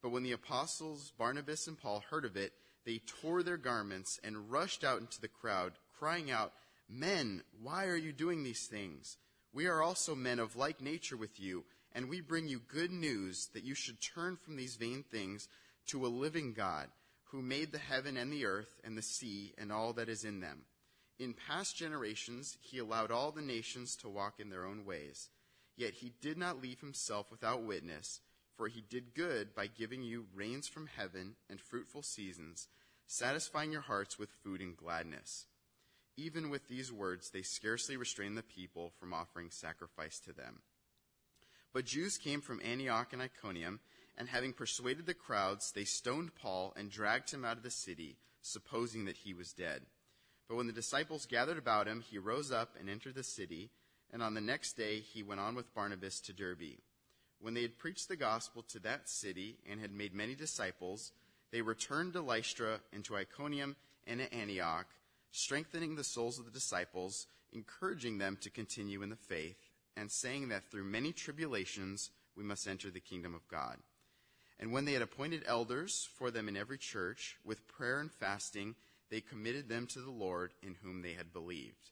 But 0.01 0.09
when 0.09 0.23
the 0.23 0.31
apostles 0.31 1.13
Barnabas 1.17 1.67
and 1.67 1.77
Paul 1.77 2.03
heard 2.09 2.25
of 2.25 2.35
it, 2.35 2.53
they 2.85 2.99
tore 3.21 3.43
their 3.43 3.57
garments 3.57 4.19
and 4.23 4.51
rushed 4.51 4.83
out 4.83 4.99
into 4.99 5.21
the 5.21 5.27
crowd, 5.27 5.73
crying 5.97 6.31
out, 6.31 6.53
Men, 6.89 7.43
why 7.61 7.85
are 7.85 7.95
you 7.95 8.11
doing 8.11 8.43
these 8.43 8.65
things? 8.65 9.17
We 9.53 9.67
are 9.67 9.81
also 9.81 10.15
men 10.15 10.39
of 10.39 10.55
like 10.55 10.81
nature 10.81 11.15
with 11.17 11.39
you, 11.39 11.65
and 11.93 12.09
we 12.09 12.21
bring 12.21 12.47
you 12.47 12.59
good 12.59 12.91
news 12.91 13.49
that 13.53 13.63
you 13.63 13.75
should 13.75 14.01
turn 14.01 14.37
from 14.37 14.55
these 14.55 14.75
vain 14.75 15.03
things 15.03 15.47
to 15.87 16.05
a 16.05 16.07
living 16.07 16.53
God, 16.53 16.87
who 17.25 17.41
made 17.41 17.71
the 17.71 17.77
heaven 17.77 18.17
and 18.17 18.31
the 18.31 18.45
earth 18.45 18.79
and 18.83 18.97
the 18.97 19.01
sea 19.01 19.53
and 19.57 19.71
all 19.71 19.93
that 19.93 20.09
is 20.09 20.25
in 20.25 20.39
them. 20.39 20.63
In 21.19 21.33
past 21.33 21.77
generations, 21.77 22.57
he 22.61 22.79
allowed 22.79 23.11
all 23.11 23.31
the 23.31 23.41
nations 23.41 23.95
to 23.97 24.09
walk 24.09 24.39
in 24.39 24.49
their 24.49 24.65
own 24.65 24.85
ways. 24.85 25.29
Yet 25.77 25.93
he 25.93 26.13
did 26.21 26.37
not 26.37 26.61
leave 26.61 26.79
himself 26.79 27.29
without 27.29 27.63
witness 27.63 28.19
for 28.55 28.67
he 28.67 28.81
did 28.81 29.15
good 29.15 29.55
by 29.55 29.67
giving 29.67 30.03
you 30.03 30.25
rains 30.33 30.67
from 30.67 30.87
heaven 30.87 31.35
and 31.49 31.59
fruitful 31.59 32.03
seasons, 32.03 32.67
satisfying 33.07 33.71
your 33.71 33.81
hearts 33.81 34.17
with 34.19 34.29
food 34.43 34.61
and 34.61 34.77
gladness. 34.77 35.47
Even 36.17 36.49
with 36.49 36.67
these 36.67 36.91
words, 36.91 37.29
they 37.29 37.41
scarcely 37.41 37.97
restrained 37.97 38.37
the 38.37 38.43
people 38.43 38.91
from 38.99 39.13
offering 39.13 39.49
sacrifice 39.49 40.19
to 40.19 40.33
them. 40.33 40.61
But 41.73 41.85
Jews 41.85 42.17
came 42.17 42.41
from 42.41 42.61
Antioch 42.63 43.13
and 43.13 43.21
Iconium, 43.21 43.79
and 44.17 44.27
having 44.27 44.53
persuaded 44.53 45.05
the 45.05 45.13
crowds, 45.13 45.71
they 45.71 45.85
stoned 45.85 46.35
Paul 46.35 46.73
and 46.75 46.91
dragged 46.91 47.31
him 47.31 47.45
out 47.45 47.57
of 47.57 47.63
the 47.63 47.71
city, 47.71 48.17
supposing 48.41 49.05
that 49.05 49.17
he 49.17 49.33
was 49.33 49.53
dead. 49.53 49.83
But 50.47 50.57
when 50.57 50.67
the 50.67 50.73
disciples 50.73 51.25
gathered 51.25 51.57
about 51.57 51.87
him, 51.87 52.01
he 52.01 52.17
rose 52.17 52.51
up 52.51 52.75
and 52.77 52.89
entered 52.89 53.15
the 53.15 53.23
city, 53.23 53.71
and 54.11 54.21
on 54.21 54.33
the 54.33 54.41
next 54.41 54.73
day 54.73 54.99
he 54.99 55.23
went 55.23 55.39
on 55.39 55.55
with 55.55 55.73
Barnabas 55.73 56.19
to 56.21 56.33
Derbe. 56.33 56.77
When 57.41 57.55
they 57.55 57.63
had 57.63 57.79
preached 57.79 58.07
the 58.07 58.15
gospel 58.15 58.61
to 58.69 58.79
that 58.79 59.09
city 59.09 59.57
and 59.67 59.79
had 59.79 59.91
made 59.91 60.13
many 60.13 60.35
disciples, 60.35 61.11
they 61.51 61.63
returned 61.63 62.13
to 62.13 62.21
Lystra 62.21 62.79
and 62.93 63.03
to 63.05 63.17
Iconium 63.17 63.75
and 64.05 64.19
to 64.19 64.31
Antioch, 64.31 64.85
strengthening 65.31 65.95
the 65.95 66.03
souls 66.03 66.37
of 66.37 66.45
the 66.45 66.51
disciples, 66.51 67.25
encouraging 67.51 68.19
them 68.19 68.37
to 68.41 68.51
continue 68.51 69.01
in 69.01 69.09
the 69.09 69.15
faith, 69.15 69.57
and 69.97 70.11
saying 70.11 70.49
that 70.49 70.69
through 70.69 70.83
many 70.83 71.11
tribulations 71.11 72.11
we 72.35 72.43
must 72.43 72.67
enter 72.67 72.91
the 72.91 72.99
kingdom 72.99 73.33
of 73.33 73.47
God. 73.47 73.77
And 74.59 74.71
when 74.71 74.85
they 74.85 74.93
had 74.93 75.01
appointed 75.01 75.43
elders 75.47 76.07
for 76.15 76.29
them 76.29 76.47
in 76.47 76.55
every 76.55 76.77
church, 76.77 77.39
with 77.43 77.67
prayer 77.67 77.99
and 77.99 78.11
fasting, 78.11 78.75
they 79.09 79.19
committed 79.19 79.67
them 79.67 79.87
to 79.87 79.99
the 79.99 80.11
Lord 80.11 80.53
in 80.61 80.75
whom 80.83 81.01
they 81.01 81.13
had 81.13 81.33
believed. 81.33 81.89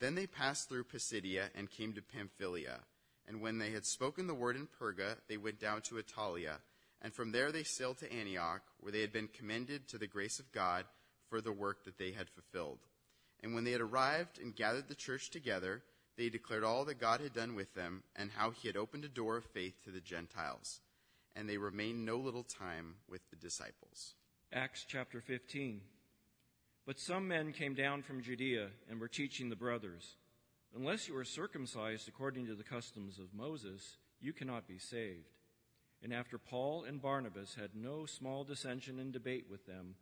Then 0.00 0.14
they 0.14 0.26
passed 0.26 0.68
through 0.68 0.84
Pisidia 0.84 1.48
and 1.54 1.70
came 1.70 1.94
to 1.94 2.02
Pamphylia 2.02 2.80
and 3.30 3.40
when 3.40 3.58
they 3.58 3.70
had 3.70 3.86
spoken 3.86 4.26
the 4.26 4.34
word 4.34 4.56
in 4.56 4.66
Perga, 4.66 5.14
they 5.28 5.36
went 5.36 5.60
down 5.60 5.82
to 5.82 6.02
Attalia. 6.02 6.56
And 7.00 7.14
from 7.14 7.30
there 7.30 7.52
they 7.52 7.62
sailed 7.62 7.98
to 7.98 8.12
Antioch, 8.12 8.62
where 8.80 8.90
they 8.90 9.02
had 9.02 9.12
been 9.12 9.28
commended 9.28 9.86
to 9.88 9.98
the 9.98 10.08
grace 10.08 10.40
of 10.40 10.50
God 10.50 10.84
for 11.28 11.40
the 11.40 11.52
work 11.52 11.84
that 11.84 11.96
they 11.96 12.10
had 12.10 12.28
fulfilled. 12.28 12.80
And 13.40 13.54
when 13.54 13.62
they 13.62 13.70
had 13.70 13.80
arrived 13.80 14.40
and 14.40 14.56
gathered 14.56 14.88
the 14.88 14.96
church 14.96 15.30
together, 15.30 15.84
they 16.16 16.28
declared 16.28 16.64
all 16.64 16.84
that 16.86 16.98
God 16.98 17.20
had 17.20 17.32
done 17.32 17.54
with 17.54 17.72
them, 17.74 18.02
and 18.16 18.32
how 18.32 18.50
he 18.50 18.66
had 18.66 18.76
opened 18.76 19.04
a 19.04 19.08
door 19.08 19.36
of 19.36 19.44
faith 19.44 19.74
to 19.84 19.92
the 19.92 20.00
Gentiles. 20.00 20.80
And 21.36 21.48
they 21.48 21.56
remained 21.56 22.04
no 22.04 22.16
little 22.16 22.42
time 22.42 22.96
with 23.08 23.20
the 23.30 23.36
disciples. 23.36 24.14
Acts 24.52 24.84
chapter 24.88 25.20
15. 25.20 25.80
But 26.84 26.98
some 26.98 27.28
men 27.28 27.52
came 27.52 27.74
down 27.74 28.02
from 28.02 28.22
Judea 28.22 28.70
and 28.90 28.98
were 28.98 29.06
teaching 29.06 29.50
the 29.50 29.56
brothers. 29.56 30.16
Unless 30.76 31.08
you 31.08 31.16
are 31.16 31.24
circumcised 31.24 32.08
according 32.08 32.46
to 32.46 32.54
the 32.54 32.62
customs 32.62 33.18
of 33.18 33.34
Moses, 33.34 33.96
you 34.20 34.32
cannot 34.32 34.68
be 34.68 34.78
saved. 34.78 35.26
And 36.02 36.14
after 36.14 36.38
Paul 36.38 36.84
and 36.84 37.02
Barnabas 37.02 37.54
had 37.54 37.70
no 37.74 38.06
small 38.06 38.44
dissension 38.44 39.00
and 39.00 39.12
debate 39.12 39.46
with 39.50 39.66
them, 39.66 39.96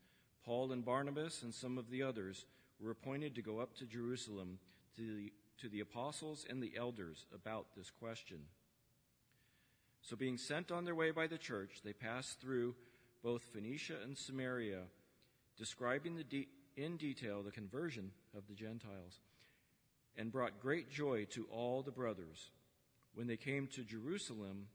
Paul 0.45 0.73
and 0.73 0.85
Barnabas 0.85 1.43
and 1.43 1.55
some 1.55 1.79
of 1.79 1.91
the 1.91 2.03
others 2.03 2.45
were 2.81 2.91
appointed 2.91 3.35
to 3.35 3.43
go 3.43 3.59
up 3.59 3.75
to 3.77 3.87
Jerusalem 3.87 4.59
to 4.97 5.17
the, 5.17 5.33
to 5.63 5.69
the 5.69 5.81
apostles 5.81 6.47
and 6.49 6.63
the 6.63 6.73
elders 6.77 7.27
about 7.35 7.67
this 7.77 7.91
question. 7.91 8.39
So, 10.03 10.17
being 10.17 10.39
sent 10.39 10.71
on 10.71 10.85
their 10.85 10.95
way 10.95 11.11
by 11.11 11.27
the 11.27 11.39
church, 11.39 11.81
they 11.85 11.93
passed 11.93 12.41
through 12.41 12.77
both 13.23 13.43
Phoenicia 13.43 13.97
and 14.05 14.17
Samaria, 14.17 14.83
describing 15.57 16.23
de- 16.29 16.49
in 16.77 16.97
detail 16.97 17.43
the 17.43 17.51
conversion 17.51 18.13
of 18.37 18.47
the 18.47 18.55
Gentiles 18.55 19.21
and 20.19 20.33
brought 20.33 20.61
great 20.61 20.91
joy 20.91 21.25
to 21.31 21.47
all 21.51 21.81
the 21.83 21.93
brothers. 21.93 22.51
When 23.15 23.29
they 23.29 23.37
came 23.37 23.69
to 23.69 23.85
Jerusalem, 23.85 24.67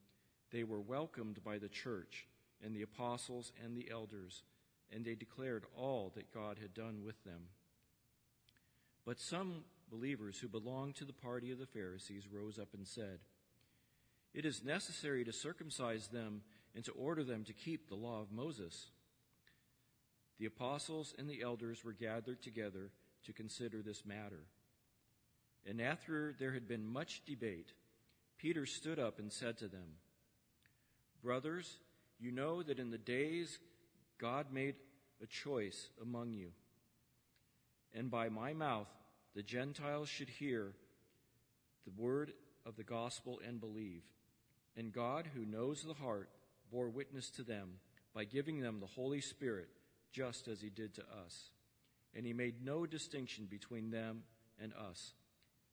they 0.51 0.63
were 0.63 0.79
welcomed 0.79 1.43
by 1.43 1.57
the 1.57 1.67
church 1.67 2.27
and 2.63 2.73
the 2.73 2.81
apostles 2.81 3.51
and 3.63 3.75
the 3.75 3.89
elders, 3.91 4.43
and 4.91 5.03
they 5.03 5.15
declared 5.15 5.65
all 5.75 6.13
that 6.15 6.33
God 6.33 6.57
had 6.61 6.73
done 6.73 7.03
with 7.03 7.21
them. 7.25 7.49
But 9.05 9.19
some 9.19 9.65
believers 9.91 10.39
who 10.39 10.47
belonged 10.47 10.95
to 10.95 11.05
the 11.05 11.11
party 11.13 11.51
of 11.51 11.59
the 11.59 11.65
Pharisees 11.65 12.27
rose 12.31 12.57
up 12.57 12.69
and 12.73 12.87
said, 12.87 13.19
It 14.33 14.45
is 14.45 14.63
necessary 14.63 15.25
to 15.25 15.33
circumcise 15.33 16.07
them 16.07 16.41
and 16.73 16.85
to 16.85 16.91
order 16.93 17.23
them 17.23 17.43
to 17.43 17.53
keep 17.53 17.89
the 17.89 17.95
law 17.95 18.21
of 18.21 18.31
Moses. 18.31 18.91
The 20.39 20.45
apostles 20.45 21.13
and 21.17 21.29
the 21.29 21.41
elders 21.41 21.83
were 21.83 21.93
gathered 21.93 22.41
together 22.41 22.91
to 23.25 23.33
consider 23.33 23.81
this 23.81 24.05
matter. 24.05 24.45
And 25.67 25.81
after 25.81 26.35
there 26.39 26.53
had 26.53 26.67
been 26.67 26.85
much 26.85 27.21
debate, 27.25 27.73
Peter 28.37 28.65
stood 28.65 28.99
up 28.99 29.19
and 29.19 29.31
said 29.31 29.57
to 29.59 29.67
them, 29.67 29.97
Brothers, 31.23 31.77
you 32.19 32.31
know 32.31 32.61
that 32.63 32.79
in 32.79 32.91
the 32.91 32.97
days 32.97 33.59
God 34.17 34.47
made 34.51 34.75
a 35.21 35.27
choice 35.27 35.89
among 36.01 36.33
you, 36.33 36.51
and 37.93 38.11
by 38.11 38.29
my 38.29 38.53
mouth 38.53 38.89
the 39.35 39.43
Gentiles 39.43 40.09
should 40.09 40.29
hear 40.29 40.73
the 41.85 42.01
word 42.01 42.33
of 42.65 42.75
the 42.75 42.83
gospel 42.83 43.39
and 43.45 43.59
believe. 43.59 44.03
And 44.75 44.91
God, 44.91 45.29
who 45.33 45.45
knows 45.45 45.83
the 45.83 45.93
heart, 45.93 46.29
bore 46.71 46.89
witness 46.89 47.29
to 47.31 47.43
them 47.43 47.79
by 48.13 48.25
giving 48.25 48.59
them 48.59 48.79
the 48.79 48.87
Holy 48.87 49.21
Spirit, 49.21 49.67
just 50.11 50.47
as 50.47 50.61
he 50.61 50.69
did 50.69 50.93
to 50.95 51.01
us. 51.01 51.49
And 52.15 52.25
he 52.25 52.33
made 52.33 52.63
no 52.63 52.85
distinction 52.85 53.47
between 53.49 53.91
them 53.91 54.23
and 54.61 54.73
us, 54.73 55.13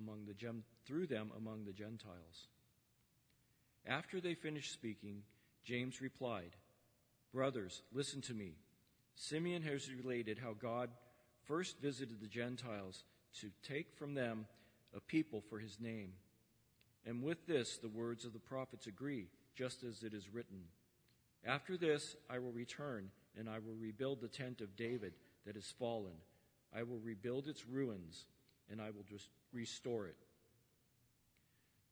among 0.00 0.24
the 0.26 0.34
through 0.84 1.06
them 1.06 1.30
among 1.36 1.64
the 1.64 1.72
Gentiles. 1.72 2.48
After 3.86 4.20
they 4.20 4.34
finished 4.34 4.72
speaking, 4.72 5.22
James 5.64 6.00
replied, 6.00 6.56
Brothers, 7.32 7.82
listen 7.92 8.20
to 8.22 8.34
me. 8.34 8.54
Simeon 9.14 9.62
has 9.62 9.92
related 9.92 10.38
how 10.38 10.54
God 10.54 10.90
first 11.44 11.78
visited 11.80 12.20
the 12.20 12.26
Gentiles 12.26 13.04
to 13.40 13.50
take 13.62 13.92
from 13.96 14.14
them 14.14 14.46
a 14.96 15.00
people 15.00 15.42
for 15.48 15.58
his 15.58 15.78
name. 15.78 16.12
And 17.06 17.22
with 17.22 17.46
this, 17.46 17.76
the 17.76 17.88
words 17.88 18.24
of 18.24 18.32
the 18.32 18.38
prophets 18.38 18.86
agree, 18.86 19.28
just 19.54 19.84
as 19.84 20.02
it 20.02 20.14
is 20.14 20.32
written 20.32 20.64
After 21.44 21.76
this, 21.76 22.16
I 22.28 22.38
will 22.38 22.52
return, 22.52 23.10
and 23.38 23.48
I 23.48 23.58
will 23.58 23.76
rebuild 23.80 24.20
the 24.20 24.28
tent 24.28 24.60
of 24.60 24.76
David 24.76 25.14
that 25.46 25.56
is 25.56 25.72
fallen. 25.78 26.14
I 26.74 26.82
will 26.82 26.98
rebuild 26.98 27.48
its 27.48 27.66
ruins, 27.66 28.26
and 28.70 28.80
I 28.80 28.90
will 28.90 29.04
restore 29.52 30.06
it 30.06 30.16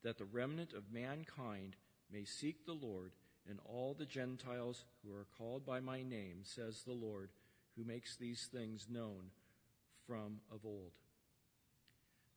that 0.02 0.18
the 0.18 0.24
remnant 0.24 0.72
of 0.72 0.92
mankind 0.92 1.76
may 2.12 2.24
seek 2.24 2.64
the 2.64 2.72
Lord, 2.72 3.12
and 3.48 3.59
all 3.64 3.94
the 3.94 4.06
Gentiles 4.06 4.84
who 5.04 5.12
are 5.12 5.26
called 5.36 5.66
by 5.66 5.80
my 5.80 6.02
name, 6.02 6.40
says 6.42 6.82
the 6.82 6.92
Lord, 6.92 7.30
who 7.76 7.84
makes 7.84 8.16
these 8.16 8.48
things 8.52 8.86
known 8.90 9.30
from 10.06 10.40
of 10.52 10.64
old. 10.64 10.92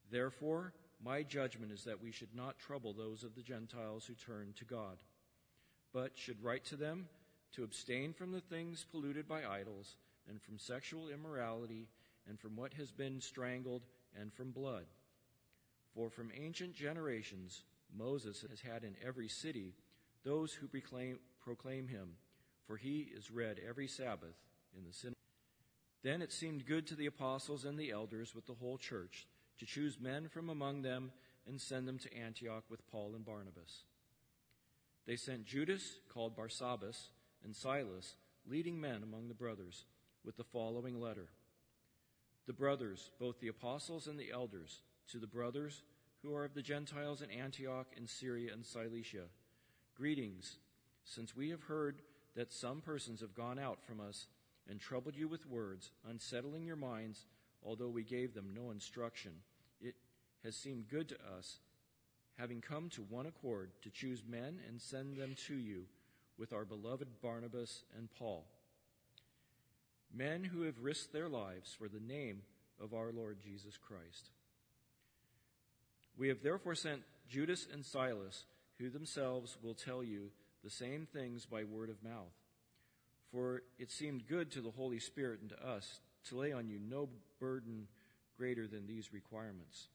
Therefore, 0.09 0.73
my 1.03 1.23
judgment 1.23 1.71
is 1.71 1.83
that 1.85 2.01
we 2.01 2.11
should 2.11 2.35
not 2.35 2.59
trouble 2.59 2.93
those 2.93 3.23
of 3.23 3.35
the 3.35 3.41
Gentiles 3.41 4.05
who 4.05 4.13
turn 4.13 4.53
to 4.57 4.65
God, 4.65 4.97
but 5.93 6.17
should 6.17 6.43
write 6.43 6.65
to 6.65 6.75
them 6.75 7.07
to 7.53 7.63
abstain 7.63 8.13
from 8.13 8.31
the 8.31 8.41
things 8.41 8.85
polluted 8.91 9.27
by 9.27 9.45
idols, 9.45 9.95
and 10.29 10.41
from 10.41 10.57
sexual 10.57 11.09
immorality, 11.09 11.87
and 12.27 12.39
from 12.39 12.55
what 12.55 12.73
has 12.73 12.91
been 12.91 13.19
strangled, 13.19 13.83
and 14.19 14.31
from 14.33 14.51
blood. 14.51 14.85
For 15.95 16.09
from 16.09 16.31
ancient 16.35 16.73
generations, 16.73 17.63
Moses 17.95 18.45
has 18.49 18.61
had 18.61 18.83
in 18.83 18.95
every 19.05 19.27
city 19.27 19.75
those 20.23 20.53
who 20.53 20.67
proclaim, 20.67 21.19
proclaim 21.43 21.87
him, 21.87 22.13
for 22.65 22.77
he 22.77 23.11
is 23.15 23.31
read 23.31 23.59
every 23.67 23.87
Sabbath 23.87 24.35
in 24.77 24.85
the 24.85 24.93
synagogue. 24.93 25.15
Then 26.03 26.21
it 26.21 26.31
seemed 26.31 26.65
good 26.65 26.87
to 26.87 26.95
the 26.95 27.05
apostles 27.05 27.65
and 27.65 27.77
the 27.77 27.91
elders 27.91 28.33
with 28.33 28.45
the 28.45 28.53
whole 28.53 28.77
church 28.77 29.27
to 29.59 29.65
choose 29.65 29.99
men 29.99 30.29
from 30.29 30.49
among 30.49 30.81
them 30.81 31.11
and 31.47 31.59
send 31.59 31.87
them 31.87 31.99
to 31.99 32.15
Antioch 32.15 32.63
with 32.69 32.87
Paul 32.89 33.13
and 33.15 33.25
Barnabas. 33.25 33.83
They 35.05 35.15
sent 35.15 35.45
Judas, 35.45 35.97
called 36.09 36.35
Barsabbas, 36.35 37.09
and 37.43 37.55
Silas, 37.55 38.15
leading 38.47 38.79
men 38.79 39.03
among 39.03 39.27
the 39.27 39.33
brothers, 39.33 39.85
with 40.23 40.37
the 40.37 40.43
following 40.43 40.99
letter 40.99 41.29
The 42.47 42.53
brothers, 42.53 43.11
both 43.19 43.39
the 43.39 43.47
apostles 43.47 44.07
and 44.07 44.19
the 44.19 44.31
elders, 44.31 44.81
to 45.11 45.17
the 45.17 45.27
brothers 45.27 45.83
who 46.23 46.33
are 46.33 46.45
of 46.45 46.53
the 46.53 46.61
Gentiles 46.61 47.21
in 47.21 47.29
Antioch 47.29 47.87
and 47.97 48.09
Syria 48.09 48.53
and 48.53 48.65
Cilicia. 48.65 49.25
Greetings, 49.95 50.57
since 51.03 51.35
we 51.35 51.49
have 51.49 51.63
heard 51.63 52.01
that 52.35 52.53
some 52.53 52.79
persons 52.79 53.19
have 53.19 53.35
gone 53.35 53.59
out 53.59 53.79
from 53.83 53.99
us 53.99 54.27
and 54.69 54.79
troubled 54.79 55.15
you 55.17 55.27
with 55.27 55.49
words, 55.49 55.91
unsettling 56.09 56.63
your 56.63 56.77
minds, 56.77 57.25
although 57.61 57.89
we 57.89 58.03
gave 58.03 58.33
them 58.33 58.53
no 58.55 58.71
instruction. 58.71 59.33
It 59.81 59.95
has 60.45 60.55
seemed 60.55 60.87
good 60.87 61.09
to 61.09 61.17
us, 61.37 61.59
having 62.37 62.61
come 62.61 62.87
to 62.91 63.01
one 63.01 63.25
accord, 63.25 63.71
to 63.81 63.89
choose 63.89 64.23
men 64.25 64.59
and 64.67 64.79
send 64.79 65.17
them 65.17 65.35
to 65.47 65.55
you 65.55 65.83
with 66.37 66.53
our 66.53 66.63
beloved 66.63 67.07
Barnabas 67.21 67.83
and 67.97 68.07
Paul. 68.17 68.45
Men 70.13 70.45
who 70.45 70.61
have 70.61 70.79
risked 70.81 71.11
their 71.11 71.29
lives 71.29 71.75
for 71.77 71.89
the 71.89 71.99
name 71.99 72.43
of 72.81 72.93
our 72.93 73.11
Lord 73.11 73.39
Jesus 73.43 73.77
Christ. 73.77 74.29
We 76.17 76.27
have 76.27 76.43
therefore 76.43 76.75
sent 76.75 77.01
Judas 77.29 77.67
and 77.71 77.85
Silas, 77.85 78.45
who 78.79 78.89
themselves 78.89 79.57
will 79.61 79.73
tell 79.73 80.03
you 80.03 80.31
the 80.63 80.69
same 80.69 81.07
things 81.11 81.45
by 81.45 81.63
word 81.63 81.89
of 81.89 82.03
mouth. 82.03 82.33
For 83.31 83.63
it 83.79 83.91
seemed 83.91 84.27
good 84.27 84.51
to 84.51 84.61
the 84.61 84.71
Holy 84.71 84.99
Spirit 84.99 85.39
and 85.41 85.49
to 85.49 85.67
us 85.67 85.99
to 86.29 86.37
lay 86.37 86.51
on 86.51 86.67
you 86.67 86.79
no 86.79 87.09
burden 87.39 87.87
greater 88.37 88.67
than 88.67 88.87
these 88.87 89.13
requirements 89.13 89.87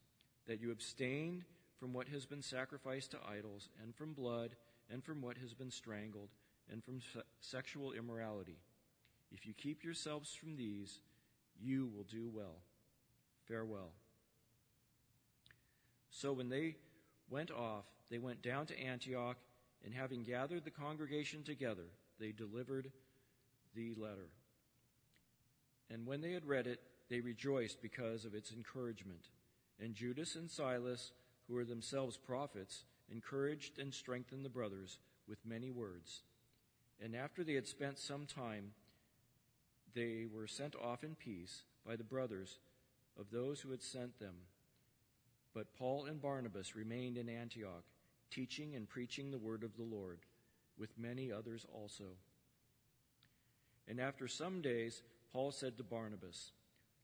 that 0.46 0.60
you 0.60 0.70
abstain 0.70 1.44
from 1.78 1.92
what 1.92 2.08
has 2.08 2.24
been 2.24 2.42
sacrificed 2.42 3.10
to 3.10 3.18
idols, 3.28 3.68
and 3.82 3.94
from 3.94 4.14
blood, 4.14 4.56
and 4.90 5.04
from 5.04 5.20
what 5.20 5.36
has 5.36 5.52
been 5.52 5.70
strangled, 5.70 6.30
and 6.72 6.82
from 6.82 7.00
se- 7.00 7.20
sexual 7.40 7.92
immorality. 7.92 8.56
If 9.30 9.46
you 9.46 9.52
keep 9.52 9.84
yourselves 9.84 10.34
from 10.34 10.56
these, 10.56 11.00
you 11.60 11.90
will 11.94 12.04
do 12.04 12.30
well. 12.32 12.62
Farewell. 13.46 13.90
So 16.16 16.32
when 16.32 16.48
they 16.48 16.76
went 17.28 17.50
off, 17.50 17.84
they 18.10 18.16
went 18.16 18.40
down 18.40 18.64
to 18.66 18.80
Antioch, 18.80 19.36
and 19.84 19.92
having 19.92 20.22
gathered 20.22 20.64
the 20.64 20.70
congregation 20.70 21.42
together, 21.42 21.90
they 22.18 22.32
delivered 22.32 22.90
the 23.74 23.92
letter. 23.98 24.30
And 25.90 26.06
when 26.06 26.22
they 26.22 26.32
had 26.32 26.46
read 26.46 26.66
it, 26.66 26.80
they 27.10 27.20
rejoiced 27.20 27.82
because 27.82 28.24
of 28.24 28.34
its 28.34 28.50
encouragement. 28.50 29.28
And 29.78 29.94
Judas 29.94 30.36
and 30.36 30.50
Silas, 30.50 31.12
who 31.46 31.54
were 31.54 31.66
themselves 31.66 32.16
prophets, 32.16 32.84
encouraged 33.12 33.78
and 33.78 33.92
strengthened 33.92 34.42
the 34.42 34.48
brothers 34.48 34.98
with 35.28 35.44
many 35.44 35.70
words. 35.70 36.22
And 36.98 37.14
after 37.14 37.44
they 37.44 37.54
had 37.54 37.68
spent 37.68 37.98
some 37.98 38.24
time, 38.24 38.72
they 39.94 40.24
were 40.32 40.46
sent 40.46 40.76
off 40.76 41.04
in 41.04 41.14
peace 41.14 41.64
by 41.86 41.94
the 41.94 42.04
brothers 42.04 42.58
of 43.20 43.30
those 43.30 43.60
who 43.60 43.70
had 43.70 43.82
sent 43.82 44.18
them. 44.18 44.36
But 45.56 45.74
Paul 45.78 46.04
and 46.04 46.20
Barnabas 46.20 46.76
remained 46.76 47.16
in 47.16 47.30
Antioch, 47.30 47.84
teaching 48.30 48.76
and 48.76 48.86
preaching 48.86 49.30
the 49.30 49.38
word 49.38 49.64
of 49.64 49.74
the 49.78 49.84
Lord, 49.84 50.18
with 50.78 50.98
many 50.98 51.32
others 51.32 51.64
also. 51.72 52.04
And 53.88 53.98
after 53.98 54.28
some 54.28 54.60
days, 54.60 55.00
Paul 55.32 55.52
said 55.52 55.78
to 55.78 55.82
Barnabas, 55.82 56.52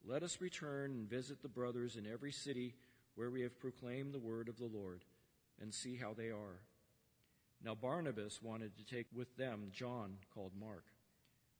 Let 0.04 0.22
us 0.22 0.42
return 0.42 0.90
and 0.90 1.08
visit 1.08 1.40
the 1.40 1.48
brothers 1.48 1.96
in 1.96 2.06
every 2.06 2.30
city 2.30 2.74
where 3.14 3.30
we 3.30 3.40
have 3.40 3.58
proclaimed 3.58 4.12
the 4.12 4.18
word 4.18 4.50
of 4.50 4.58
the 4.58 4.66
Lord, 4.66 5.02
and 5.58 5.72
see 5.72 5.96
how 5.96 6.12
they 6.12 6.28
are. 6.28 6.60
Now 7.64 7.74
Barnabas 7.74 8.42
wanted 8.42 8.76
to 8.76 8.84
take 8.84 9.06
with 9.14 9.34
them 9.38 9.70
John, 9.72 10.18
called 10.34 10.52
Mark. 10.60 10.84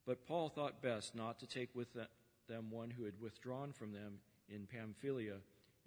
But 0.05 0.27
Paul 0.27 0.51
thought 0.51 0.83
best 0.83 1.15
not 1.15 1.41
to 1.41 1.47
take 1.47 1.75
with 1.75 1.95
them 1.95 2.71
one 2.71 2.91
who 2.91 3.05
had 3.05 3.19
withdrawn 3.19 3.73
from 3.73 3.93
them 3.93 4.19
in 4.51 4.67
Pamphylia 4.67 5.37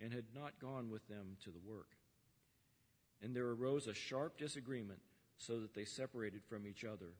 and 0.01 0.13
had 0.13 0.25
not 0.33 0.59
gone 0.59 0.89
with 0.89 1.07
them 1.07 1.37
to 1.43 1.49
the 1.49 1.59
work. 1.65 1.97
And 3.21 3.35
there 3.35 3.47
arose 3.47 3.87
a 3.87 3.93
sharp 3.93 4.37
disagreement, 4.37 4.99
so 5.37 5.59
that 5.59 5.73
they 5.73 5.85
separated 5.85 6.43
from 6.45 6.67
each 6.67 6.85
other. 6.85 7.13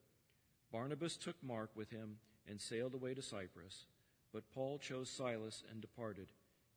Barnabas 0.71 1.17
took 1.17 1.41
Mark 1.43 1.69
with 1.75 1.89
him 1.89 2.17
and 2.47 2.59
sailed 2.59 2.93
away 2.93 3.13
to 3.13 3.21
Cyprus, 3.21 3.85
but 4.33 4.49
Paul 4.53 4.77
chose 4.77 5.09
Silas 5.09 5.63
and 5.71 5.81
departed, 5.81 6.27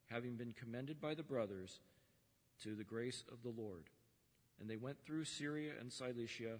having 0.09 0.35
been 0.35 0.53
commended 0.53 0.99
by 0.99 1.13
the 1.13 1.23
brothers 1.23 1.79
to 2.63 2.75
the 2.75 2.83
grace 2.83 3.23
of 3.31 3.41
the 3.43 3.61
Lord. 3.61 3.89
And 4.59 4.69
they 4.69 4.77
went 4.77 4.97
through 5.05 5.25
Syria 5.25 5.73
and 5.79 5.91
Cilicia, 5.91 6.59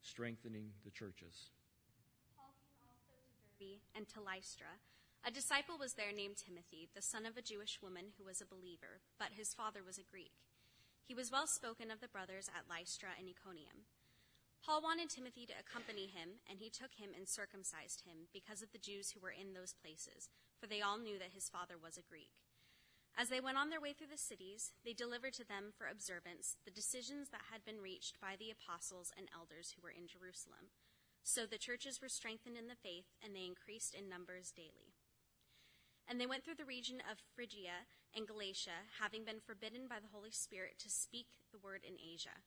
strengthening 0.00 0.70
the 0.84 0.90
churches. 0.90 1.50
Paul 2.36 2.54
came 2.62 2.86
also 2.86 3.18
to 3.18 3.64
Derbe 3.64 3.80
and 3.96 4.08
to 4.08 4.20
Lystra 4.20 4.78
a 5.26 5.30
disciple 5.30 5.76
was 5.78 5.94
there 5.94 6.12
named 6.12 6.36
Timothy, 6.38 6.88
the 6.94 7.02
son 7.02 7.26
of 7.26 7.36
a 7.36 7.42
Jewish 7.42 7.82
woman 7.82 8.14
who 8.16 8.24
was 8.24 8.40
a 8.40 8.46
believer, 8.48 9.02
but 9.18 9.36
his 9.36 9.52
father 9.52 9.80
was 9.84 9.98
a 9.98 10.06
Greek. 10.06 10.32
He 11.04 11.14
was 11.14 11.32
well 11.32 11.46
spoken 11.46 11.90
of 11.90 12.00
the 12.00 12.08
brothers 12.08 12.48
at 12.48 12.68
Lystra 12.68 13.16
and 13.18 13.28
Iconium. 13.28 13.88
Paul 14.64 14.82
wanted 14.82 15.08
Timothy 15.08 15.46
to 15.46 15.58
accompany 15.58 16.06
him, 16.06 16.44
and 16.48 16.58
he 16.58 16.68
took 16.68 16.94
him 16.98 17.10
and 17.16 17.28
circumcised 17.28 18.02
him 18.04 18.28
because 18.32 18.62
of 18.62 18.72
the 18.72 18.82
Jews 18.82 19.12
who 19.12 19.20
were 19.20 19.32
in 19.32 19.54
those 19.54 19.72
places, 19.72 20.28
for 20.60 20.66
they 20.66 20.82
all 20.82 20.98
knew 20.98 21.18
that 21.18 21.32
his 21.32 21.48
father 21.48 21.74
was 21.80 21.96
a 21.96 22.04
Greek. 22.04 22.34
As 23.16 23.28
they 23.28 23.40
went 23.40 23.58
on 23.58 23.70
their 23.70 23.80
way 23.80 23.92
through 23.92 24.12
the 24.12 24.20
cities, 24.20 24.72
they 24.84 24.92
delivered 24.92 25.32
to 25.34 25.46
them 25.46 25.74
for 25.76 25.88
observance 25.90 26.56
the 26.64 26.70
decisions 26.70 27.30
that 27.30 27.50
had 27.50 27.64
been 27.64 27.82
reached 27.82 28.20
by 28.20 28.36
the 28.38 28.52
apostles 28.52 29.10
and 29.16 29.26
elders 29.34 29.74
who 29.74 29.82
were 29.82 29.90
in 29.90 30.06
Jerusalem. 30.06 30.70
So 31.24 31.44
the 31.44 31.58
churches 31.58 32.00
were 32.00 32.08
strengthened 32.08 32.56
in 32.56 32.68
the 32.68 32.78
faith, 32.78 33.10
and 33.22 33.34
they 33.34 33.44
increased 33.44 33.94
in 33.94 34.08
numbers 34.08 34.52
daily. 34.54 34.87
And 36.08 36.18
they 36.18 36.26
went 36.26 36.44
through 36.44 36.56
the 36.56 36.64
region 36.64 37.02
of 37.04 37.20
Phrygia 37.36 37.84
and 38.16 38.26
Galatia, 38.26 38.88
having 38.98 39.24
been 39.24 39.44
forbidden 39.44 39.84
by 39.88 40.00
the 40.00 40.08
Holy 40.10 40.32
Spirit 40.32 40.80
to 40.80 40.88
speak 40.88 41.26
the 41.52 41.60
word 41.60 41.84
in 41.86 42.00
Asia. 42.00 42.40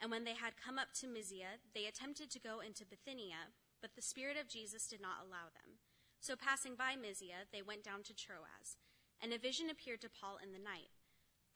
And 0.00 0.10
when 0.10 0.24
they 0.24 0.34
had 0.34 0.56
come 0.56 0.78
up 0.78 0.92
to 1.00 1.06
Mysia, 1.06 1.60
they 1.74 1.86
attempted 1.86 2.30
to 2.30 2.40
go 2.40 2.60
into 2.60 2.88
Bithynia, 2.88 3.52
but 3.80 3.94
the 3.94 4.02
Spirit 4.02 4.36
of 4.40 4.48
Jesus 4.48 4.88
did 4.88 5.00
not 5.00 5.20
allow 5.20 5.52
them. 5.52 5.78
So 6.20 6.34
passing 6.34 6.74
by 6.74 6.96
Mysia, 6.96 7.44
they 7.52 7.60
went 7.60 7.84
down 7.84 8.02
to 8.04 8.16
Troas, 8.16 8.80
and 9.20 9.32
a 9.32 9.38
vision 9.38 9.68
appeared 9.68 10.00
to 10.00 10.08
Paul 10.08 10.38
in 10.42 10.52
the 10.52 10.58
night. 10.58 10.88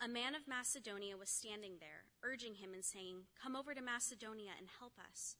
A 0.00 0.06
man 0.06 0.34
of 0.36 0.46
Macedonia 0.46 1.16
was 1.16 1.28
standing 1.28 1.80
there, 1.80 2.06
urging 2.22 2.54
him 2.56 2.72
and 2.72 2.84
saying, 2.84 3.26
Come 3.42 3.56
over 3.56 3.74
to 3.74 3.82
Macedonia 3.82 4.52
and 4.56 4.68
help 4.78 4.92
us. 5.00 5.36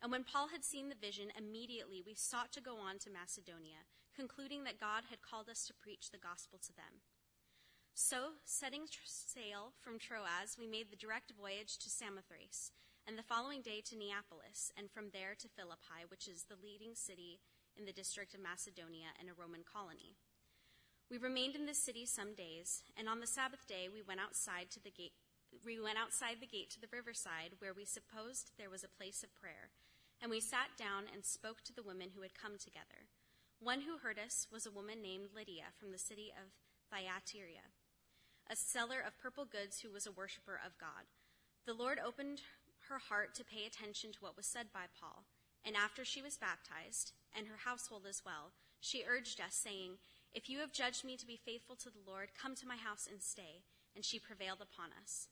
And 0.00 0.10
when 0.10 0.24
Paul 0.24 0.48
had 0.48 0.64
seen 0.64 0.88
the 0.88 0.94
vision, 0.94 1.28
immediately 1.36 2.02
we 2.06 2.14
sought 2.14 2.52
to 2.52 2.62
go 2.62 2.78
on 2.78 2.98
to 3.00 3.10
Macedonia, 3.10 3.84
concluding 4.18 4.64
that 4.64 4.82
God 4.82 5.06
had 5.14 5.22
called 5.22 5.46
us 5.46 5.62
to 5.70 5.78
preach 5.78 6.10
the 6.10 6.18
gospel 6.18 6.58
to 6.66 6.74
them. 6.74 7.06
So, 7.94 8.42
setting 8.42 8.90
sail 9.06 9.78
from 9.78 10.02
Troas, 10.02 10.58
we 10.58 10.66
made 10.66 10.90
the 10.90 10.98
direct 10.98 11.30
voyage 11.38 11.78
to 11.78 11.90
Samothrace, 11.90 12.74
and 13.06 13.14
the 13.14 13.26
following 13.26 13.62
day 13.62 13.78
to 13.86 13.94
Neapolis, 13.94 14.74
and 14.74 14.90
from 14.90 15.14
there 15.14 15.38
to 15.38 15.46
Philippi, 15.46 16.02
which 16.10 16.26
is 16.26 16.50
the 16.50 16.58
leading 16.58 16.98
city 16.98 17.38
in 17.78 17.86
the 17.86 17.94
district 17.94 18.34
of 18.34 18.42
Macedonia 18.42 19.14
and 19.18 19.30
a 19.30 19.38
Roman 19.38 19.62
colony. 19.62 20.18
We 21.10 21.18
remained 21.18 21.54
in 21.54 21.66
this 21.66 21.78
city 21.78 22.04
some 22.04 22.34
days, 22.34 22.82
and 22.98 23.08
on 23.08 23.20
the 23.20 23.30
Sabbath 23.30 23.66
day 23.66 23.86
we 23.86 24.02
went 24.02 24.20
outside 24.20 24.70
to 24.74 24.82
the 24.82 24.90
gate 24.90 25.14
we 25.64 25.80
went 25.80 25.96
outside 25.96 26.36
the 26.40 26.46
gate 26.46 26.70
to 26.70 26.80
the 26.80 26.92
riverside 26.92 27.56
where 27.58 27.72
we 27.72 27.84
supposed 27.84 28.52
there 28.58 28.68
was 28.68 28.84
a 28.84 28.96
place 28.98 29.22
of 29.22 29.34
prayer, 29.34 29.70
and 30.20 30.30
we 30.30 30.40
sat 30.40 30.76
down 30.76 31.04
and 31.12 31.24
spoke 31.24 31.62
to 31.64 31.72
the 31.72 31.82
women 31.82 32.10
who 32.14 32.22
had 32.22 32.34
come 32.34 32.58
together. 32.58 32.97
One 33.60 33.80
who 33.80 33.98
heard 33.98 34.18
us 34.18 34.46
was 34.52 34.66
a 34.66 34.70
woman 34.70 35.02
named 35.02 35.34
Lydia 35.34 35.74
from 35.78 35.90
the 35.90 35.98
city 35.98 36.30
of 36.30 36.54
Thyatira, 36.90 37.74
a 38.48 38.54
seller 38.54 39.02
of 39.04 39.18
purple 39.18 39.44
goods 39.44 39.80
who 39.80 39.90
was 39.90 40.06
a 40.06 40.12
worshiper 40.12 40.60
of 40.64 40.78
God. 40.78 41.10
The 41.66 41.74
Lord 41.74 41.98
opened 41.98 42.42
her 42.88 42.98
heart 42.98 43.34
to 43.34 43.44
pay 43.44 43.66
attention 43.66 44.12
to 44.12 44.20
what 44.20 44.36
was 44.36 44.46
said 44.46 44.66
by 44.72 44.86
Paul, 45.00 45.24
and 45.66 45.74
after 45.74 46.04
she 46.04 46.22
was 46.22 46.38
baptized, 46.38 47.12
and 47.36 47.48
her 47.48 47.66
household 47.66 48.06
as 48.08 48.22
well, 48.24 48.54
she 48.80 49.02
urged 49.02 49.40
us, 49.40 49.54
saying, 49.54 49.98
If 50.32 50.48
you 50.48 50.60
have 50.60 50.72
judged 50.72 51.04
me 51.04 51.16
to 51.16 51.26
be 51.26 51.36
faithful 51.36 51.74
to 51.82 51.90
the 51.90 52.06
Lord, 52.06 52.38
come 52.40 52.54
to 52.54 52.66
my 52.66 52.76
house 52.76 53.08
and 53.10 53.20
stay. 53.20 53.66
And 53.96 54.04
she 54.04 54.20
prevailed 54.20 54.62
upon 54.62 54.90
us. 55.02 55.26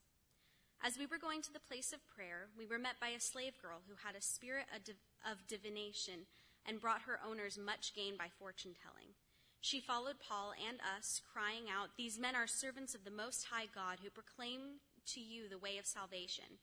As 0.83 0.99
we 0.99 1.07
were 1.07 1.19
going 1.19 1.41
to 1.43 1.53
the 1.53 1.63
place 1.63 1.93
of 1.93 2.05
prayer, 2.11 2.49
we 2.59 2.67
were 2.67 2.79
met 2.79 2.99
by 3.01 3.15
a 3.15 3.21
slave 3.21 3.55
girl 3.63 3.83
who 3.87 3.95
had 4.05 4.17
a 4.17 4.21
spirit 4.21 4.67
of 4.75 5.47
divination 5.47 6.27
and 6.67 6.81
brought 6.81 7.03
her 7.03 7.21
owners 7.27 7.59
much 7.59 7.95
gain 7.95 8.17
by 8.17 8.27
fortune 8.39 8.75
telling. 8.83 9.15
She 9.61 9.81
followed 9.81 10.17
Paul 10.21 10.53
and 10.55 10.79
us, 10.97 11.21
crying 11.33 11.65
out, 11.73 11.97
These 11.97 12.19
men 12.19 12.37
are 12.37 12.47
servants 12.47 12.95
of 12.95 13.05
the 13.05 13.11
Most 13.11 13.47
High 13.51 13.67
God 13.75 13.99
who 14.03 14.11
proclaim 14.11 14.79
to 15.15 15.21
you 15.21 15.49
the 15.49 15.59
way 15.59 15.79
of 15.79 15.87
salvation. 15.87 16.63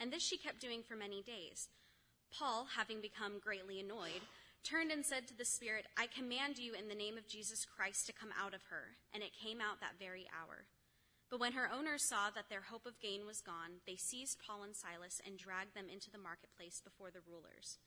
And 0.00 0.12
this 0.12 0.22
she 0.22 0.36
kept 0.36 0.60
doing 0.60 0.82
for 0.82 0.96
many 0.96 1.22
days. 1.22 1.68
Paul, 2.36 2.66
having 2.76 3.00
become 3.00 3.38
greatly 3.38 3.78
annoyed, 3.78 4.26
turned 4.64 4.90
and 4.90 5.06
said 5.06 5.28
to 5.28 5.36
the 5.36 5.44
Spirit, 5.44 5.86
I 5.96 6.06
command 6.06 6.58
you 6.58 6.74
in 6.74 6.88
the 6.88 6.98
name 6.98 7.16
of 7.16 7.28
Jesus 7.28 7.64
Christ 7.64 8.06
to 8.06 8.12
come 8.12 8.30
out 8.34 8.54
of 8.54 8.66
her. 8.70 8.98
And 9.12 9.22
it 9.22 9.38
came 9.38 9.60
out 9.60 9.78
that 9.80 10.00
very 10.00 10.26
hour. 10.34 10.66
But 11.30 11.40
when 11.40 11.52
her 11.52 11.70
owners 11.70 12.02
saw 12.02 12.30
that 12.34 12.48
their 12.48 12.70
hope 12.70 12.86
of 12.86 13.00
gain 13.00 13.26
was 13.26 13.40
gone, 13.40 13.82
they 13.86 13.96
seized 13.96 14.38
Paul 14.44 14.62
and 14.62 14.74
Silas 14.74 15.20
and 15.24 15.38
dragged 15.38 15.74
them 15.74 15.86
into 15.92 16.10
the 16.10 16.18
marketplace 16.18 16.82
before 16.82 17.10
the 17.10 17.24
rulers. 17.26 17.78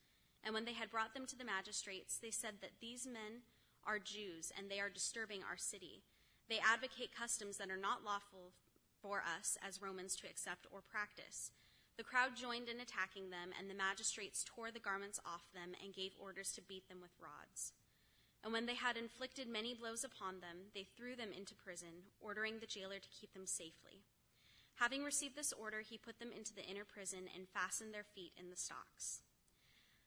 And 0.48 0.54
when 0.54 0.64
they 0.64 0.80
had 0.80 0.90
brought 0.90 1.14
them 1.14 1.26
to 1.28 1.36
the 1.36 1.44
magistrates, 1.44 2.16
they 2.16 2.32
said 2.32 2.64
that 2.64 2.80
these 2.80 3.06
men 3.06 3.44
are 3.84 4.00
Jews 4.00 4.50
and 4.58 4.72
they 4.72 4.80
are 4.80 4.88
disturbing 4.88 5.44
our 5.44 5.58
city. 5.58 6.04
They 6.48 6.64
advocate 6.64 7.12
customs 7.12 7.58
that 7.58 7.70
are 7.70 7.76
not 7.76 8.06
lawful 8.08 8.56
for 9.02 9.22
us 9.28 9.58
as 9.60 9.82
Romans 9.82 10.16
to 10.16 10.28
accept 10.28 10.66
or 10.72 10.80
practice. 10.80 11.52
The 11.98 12.08
crowd 12.08 12.40
joined 12.40 12.70
in 12.70 12.80
attacking 12.80 13.30
them, 13.30 13.52
and 13.60 13.70
the 13.70 13.76
magistrates 13.76 14.46
tore 14.48 14.72
the 14.72 14.80
garments 14.80 15.20
off 15.26 15.52
them 15.52 15.76
and 15.84 15.94
gave 15.94 16.16
orders 16.16 16.54
to 16.54 16.62
beat 16.62 16.88
them 16.88 17.02
with 17.02 17.20
rods. 17.20 17.74
And 18.42 18.54
when 18.54 18.68
they 18.68 18.76
had 18.76 18.96
inflicted 18.96 19.50
many 19.50 19.74
blows 19.74 20.06
upon 20.06 20.40
them, 20.40 20.72
they 20.74 20.88
threw 20.96 21.18
them 21.18 21.36
into 21.36 21.60
prison, 21.60 22.08
ordering 22.22 22.60
the 22.60 22.72
jailer 22.72 23.04
to 23.04 23.20
keep 23.20 23.34
them 23.34 23.48
safely. 23.48 24.00
Having 24.80 25.04
received 25.04 25.36
this 25.36 25.52
order, 25.52 25.82
he 25.82 25.98
put 25.98 26.20
them 26.20 26.32
into 26.32 26.56
the 26.56 26.64
inner 26.64 26.86
prison 26.86 27.28
and 27.36 27.50
fastened 27.50 27.94
their 27.94 28.08
feet 28.16 28.32
in 28.40 28.50
the 28.50 28.56
stocks. 28.56 29.27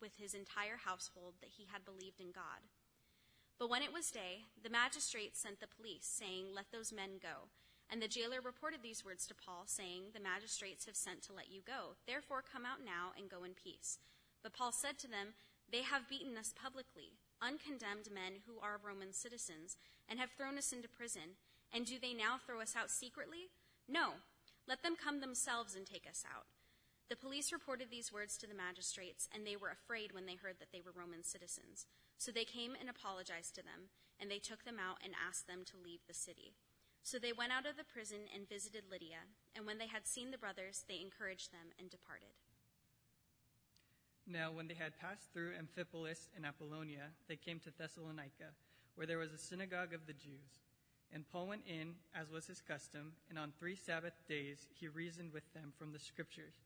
with 0.00 0.16
his 0.16 0.34
entire 0.34 0.78
household 0.84 1.34
that 1.40 1.56
he 1.56 1.66
had 1.70 1.84
believed 1.84 2.20
in 2.20 2.32
God. 2.32 2.66
But 3.58 3.70
when 3.70 3.82
it 3.82 3.92
was 3.92 4.10
day, 4.10 4.46
the 4.62 4.70
magistrates 4.70 5.40
sent 5.40 5.60
the 5.60 5.66
police, 5.66 6.04
saying, 6.04 6.52
Let 6.54 6.72
those 6.72 6.92
men 6.92 7.18
go. 7.22 7.48
And 7.88 8.02
the 8.02 8.08
jailer 8.08 8.40
reported 8.42 8.82
these 8.82 9.04
words 9.04 9.26
to 9.26 9.34
Paul, 9.34 9.64
saying, 9.66 10.12
The 10.12 10.20
magistrates 10.20 10.86
have 10.86 10.96
sent 10.96 11.22
to 11.22 11.32
let 11.32 11.50
you 11.50 11.62
go. 11.64 11.96
Therefore, 12.06 12.42
come 12.42 12.66
out 12.66 12.84
now 12.84 13.12
and 13.16 13.30
go 13.30 13.44
in 13.44 13.54
peace. 13.54 13.98
But 14.42 14.52
Paul 14.52 14.72
said 14.72 14.98
to 14.98 15.08
them, 15.08 15.34
They 15.70 15.82
have 15.82 16.08
beaten 16.08 16.36
us 16.36 16.52
publicly, 16.52 17.16
uncondemned 17.40 18.12
men 18.12 18.44
who 18.46 18.60
are 18.60 18.80
Roman 18.82 19.12
citizens, 19.12 19.76
and 20.08 20.18
have 20.18 20.30
thrown 20.36 20.58
us 20.58 20.72
into 20.72 20.88
prison. 20.88 21.40
And 21.72 21.86
do 21.86 21.98
they 22.00 22.12
now 22.12 22.36
throw 22.36 22.60
us 22.60 22.74
out 22.76 22.90
secretly? 22.90 23.48
No. 23.88 24.20
Let 24.68 24.82
them 24.82 24.96
come 24.96 25.20
themselves 25.20 25.74
and 25.74 25.86
take 25.86 26.06
us 26.10 26.24
out. 26.26 26.46
The 27.08 27.16
police 27.16 27.52
reported 27.52 27.88
these 27.90 28.12
words 28.12 28.36
to 28.38 28.48
the 28.48 28.54
magistrates, 28.54 29.28
and 29.32 29.46
they 29.46 29.54
were 29.54 29.70
afraid 29.70 30.12
when 30.12 30.26
they 30.26 30.34
heard 30.34 30.58
that 30.58 30.72
they 30.72 30.82
were 30.84 30.90
Roman 30.90 31.22
citizens. 31.22 31.86
So 32.18 32.32
they 32.32 32.44
came 32.44 32.74
and 32.78 32.90
apologized 32.90 33.54
to 33.54 33.62
them, 33.62 33.94
and 34.18 34.28
they 34.28 34.40
took 34.40 34.64
them 34.64 34.78
out 34.82 34.98
and 35.04 35.14
asked 35.14 35.46
them 35.46 35.62
to 35.66 35.78
leave 35.78 36.00
the 36.08 36.14
city. 36.14 36.54
So 37.04 37.20
they 37.20 37.32
went 37.32 37.52
out 37.52 37.66
of 37.66 37.76
the 37.76 37.86
prison 37.86 38.26
and 38.34 38.48
visited 38.48 38.90
Lydia, 38.90 39.30
and 39.54 39.64
when 39.64 39.78
they 39.78 39.86
had 39.86 40.08
seen 40.08 40.32
the 40.32 40.38
brothers, 40.38 40.82
they 40.88 40.98
encouraged 40.98 41.52
them 41.52 41.70
and 41.78 41.88
departed. 41.88 42.34
Now, 44.26 44.50
when 44.50 44.66
they 44.66 44.74
had 44.74 44.98
passed 44.98 45.32
through 45.32 45.54
Amphipolis 45.54 46.26
and 46.34 46.44
Apollonia, 46.44 47.14
they 47.28 47.36
came 47.36 47.60
to 47.60 47.70
Thessalonica, 47.70 48.50
where 48.96 49.06
there 49.06 49.18
was 49.22 49.32
a 49.32 49.38
synagogue 49.38 49.94
of 49.94 50.08
the 50.08 50.18
Jews. 50.18 50.66
And 51.12 51.28
Paul 51.30 51.46
went 51.46 51.62
in, 51.68 51.94
as 52.12 52.32
was 52.32 52.46
his 52.46 52.60
custom, 52.60 53.12
and 53.30 53.38
on 53.38 53.52
three 53.52 53.76
Sabbath 53.76 54.14
days 54.28 54.66
he 54.74 54.88
reasoned 54.88 55.32
with 55.32 55.46
them 55.54 55.72
from 55.78 55.92
the 55.92 56.00
Scriptures, 56.00 56.65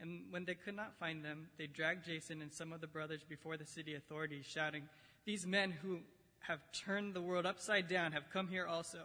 And 0.00 0.22
when 0.30 0.44
they 0.44 0.54
could 0.54 0.76
not 0.76 0.96
find 0.98 1.24
them, 1.24 1.48
they 1.58 1.66
dragged 1.66 2.06
Jason 2.06 2.40
and 2.40 2.52
some 2.52 2.72
of 2.72 2.80
the 2.80 2.86
brothers 2.86 3.24
before 3.28 3.56
the 3.56 3.66
city 3.66 3.94
authorities, 3.94 4.46
shouting, 4.46 4.84
These 5.24 5.46
men 5.46 5.72
who 5.72 6.00
have 6.40 6.60
turned 6.72 7.14
the 7.14 7.20
world 7.20 7.46
upside 7.46 7.88
down 7.88 8.12
have 8.12 8.30
come 8.32 8.48
here 8.48 8.66
also. 8.66 9.00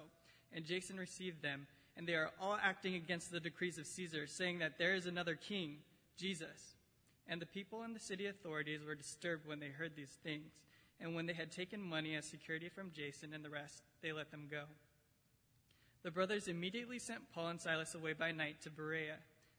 And 0.53 0.65
Jason 0.65 0.97
received 0.97 1.41
them, 1.41 1.65
and 1.97 2.07
they 2.07 2.13
are 2.13 2.29
all 2.39 2.57
acting 2.61 2.93
against 2.93 3.31
the 3.31 3.39
decrees 3.39 3.79
of 3.79 3.87
Caesar, 3.87 4.27
saying 4.27 4.59
that 4.59 4.77
there 4.77 4.93
is 4.93 5.07
another 5.07 5.35
king, 5.35 5.77
Jesus. 6.15 6.75
And 7.27 7.41
the 7.41 7.47
people 7.47 7.81
and 7.81 7.95
the 7.95 7.99
city 7.99 8.27
authorities 8.27 8.81
were 8.85 8.93
disturbed 8.93 9.47
when 9.47 9.59
they 9.59 9.69
heard 9.69 9.95
these 9.95 10.17
things. 10.23 10.51
And 10.99 11.15
when 11.15 11.25
they 11.25 11.33
had 11.33 11.51
taken 11.51 11.81
money 11.81 12.15
as 12.15 12.25
security 12.25 12.69
from 12.69 12.91
Jason 12.95 13.33
and 13.33 13.43
the 13.43 13.49
rest, 13.49 13.81
they 14.03 14.11
let 14.11 14.29
them 14.29 14.47
go. 14.49 14.63
The 16.03 16.11
brothers 16.11 16.47
immediately 16.47 16.99
sent 16.99 17.31
Paul 17.33 17.47
and 17.47 17.61
Silas 17.61 17.95
away 17.95 18.13
by 18.13 18.31
night 18.31 18.61
to 18.61 18.69
Berea 18.69 19.15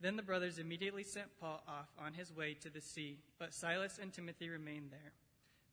Then 0.00 0.16
the 0.16 0.22
brothers 0.22 0.58
immediately 0.58 1.04
sent 1.04 1.38
Paul 1.38 1.62
off 1.68 1.88
on 1.98 2.14
his 2.14 2.34
way 2.34 2.54
to 2.54 2.70
the 2.70 2.80
sea, 2.80 3.18
but 3.38 3.52
Silas 3.52 3.98
and 4.00 4.12
Timothy 4.12 4.48
remained 4.48 4.90
there. 4.90 5.12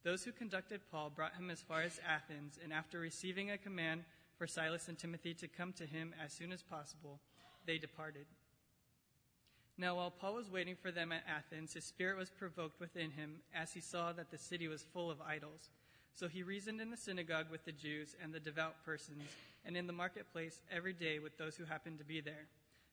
Those 0.04 0.24
who 0.24 0.32
conducted 0.32 0.82
Paul 0.92 1.10
brought 1.10 1.36
him 1.36 1.50
as 1.50 1.62
far 1.62 1.82
as 1.82 2.00
Athens, 2.08 2.60
and 2.62 2.74
after 2.74 3.00
receiving 3.00 3.52
a 3.52 3.58
command 3.58 4.04
for 4.38 4.46
Silas 4.46 4.88
and 4.90 4.98
Timothy 4.98 5.34
to 5.36 5.48
come 5.48 5.74
to 5.74 5.86
him 5.86 6.14
as 6.24 6.34
soon 6.34 6.52
as 6.52 6.62
possible, 6.62 7.20
they 7.66 7.78
departed. 7.78 8.26
Now, 9.78 9.96
while 9.96 10.12
Paul 10.12 10.36
was 10.36 10.52
waiting 10.52 10.76
for 10.76 10.92
them 10.92 11.12
at 11.12 11.24
Athens, 11.28 11.74
his 11.74 11.86
spirit 11.86 12.18
was 12.18 12.30
provoked 12.30 12.80
within 12.80 13.12
him 13.12 13.36
as 13.54 13.74
he 13.74 13.80
saw 13.80 14.12
that 14.14 14.32
the 14.32 14.38
city 14.38 14.68
was 14.68 14.84
full 14.94 15.12
of 15.12 15.22
idols. 15.22 15.70
So 16.16 16.28
he 16.28 16.42
reasoned 16.42 16.82
in 16.82 16.90
the 16.90 16.98
synagogue 16.98 17.46
with 17.52 17.64
the 17.64 17.72
Jews 17.72 18.16
and 18.22 18.34
the 18.34 18.40
devout 18.40 18.84
persons, 18.84 19.24
and 19.66 19.78
in 19.78 19.88
the 19.88 19.94
marketplace 19.94 20.62
every 20.72 20.94
day 20.94 21.20
with 21.20 21.38
those 21.38 21.56
who 21.56 21.66
happened 21.66 22.00
to 22.00 22.06
be 22.06 22.22
there. 22.22 22.48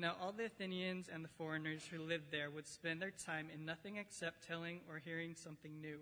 Now 0.00 0.16
all 0.18 0.32
the 0.32 0.46
Athenians 0.46 1.10
and 1.12 1.22
the 1.22 1.28
foreigners 1.28 1.86
who 1.90 1.98
lived 1.98 2.30
there 2.30 2.48
would 2.50 2.66
spend 2.66 3.02
their 3.02 3.10
time 3.10 3.48
in 3.52 3.66
nothing 3.66 3.98
except 3.98 4.46
telling 4.46 4.80
or 4.88 4.98
hearing 4.98 5.34
something 5.34 5.78
new. 5.78 5.98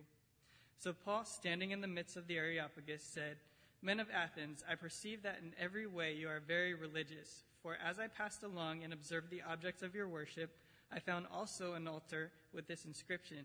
So 0.78 0.92
Paul, 0.92 1.24
standing 1.24 1.72
in 1.72 1.80
the 1.80 1.88
midst 1.88 2.16
of 2.16 2.28
the 2.28 2.36
Areopagus, 2.36 3.02
said, 3.02 3.38
Men 3.82 3.98
of 3.98 4.06
Athens, 4.14 4.62
I 4.70 4.76
perceive 4.76 5.24
that 5.24 5.40
in 5.42 5.52
every 5.60 5.88
way 5.88 6.14
you 6.14 6.28
are 6.28 6.38
very 6.38 6.74
religious. 6.74 7.42
For 7.60 7.76
as 7.84 7.98
I 7.98 8.06
passed 8.06 8.44
along 8.44 8.84
and 8.84 8.92
observed 8.92 9.30
the 9.30 9.42
objects 9.42 9.82
of 9.82 9.96
your 9.96 10.06
worship, 10.06 10.56
I 10.92 11.00
found 11.00 11.26
also 11.32 11.72
an 11.72 11.88
altar 11.88 12.30
with 12.54 12.68
this 12.68 12.84
inscription, 12.84 13.44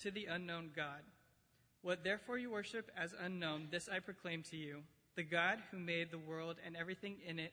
To 0.00 0.10
the 0.10 0.24
unknown 0.24 0.70
God. 0.74 1.02
What 1.82 2.04
therefore 2.04 2.38
you 2.38 2.50
worship 2.50 2.90
as 2.96 3.14
unknown, 3.20 3.68
this 3.70 3.86
I 3.86 3.98
proclaim 3.98 4.44
to 4.44 4.56
you. 4.56 4.78
The 5.16 5.24
God 5.24 5.58
who 5.70 5.78
made 5.78 6.10
the 6.10 6.18
world 6.18 6.56
and 6.64 6.74
everything 6.74 7.16
in 7.26 7.38
it 7.38 7.52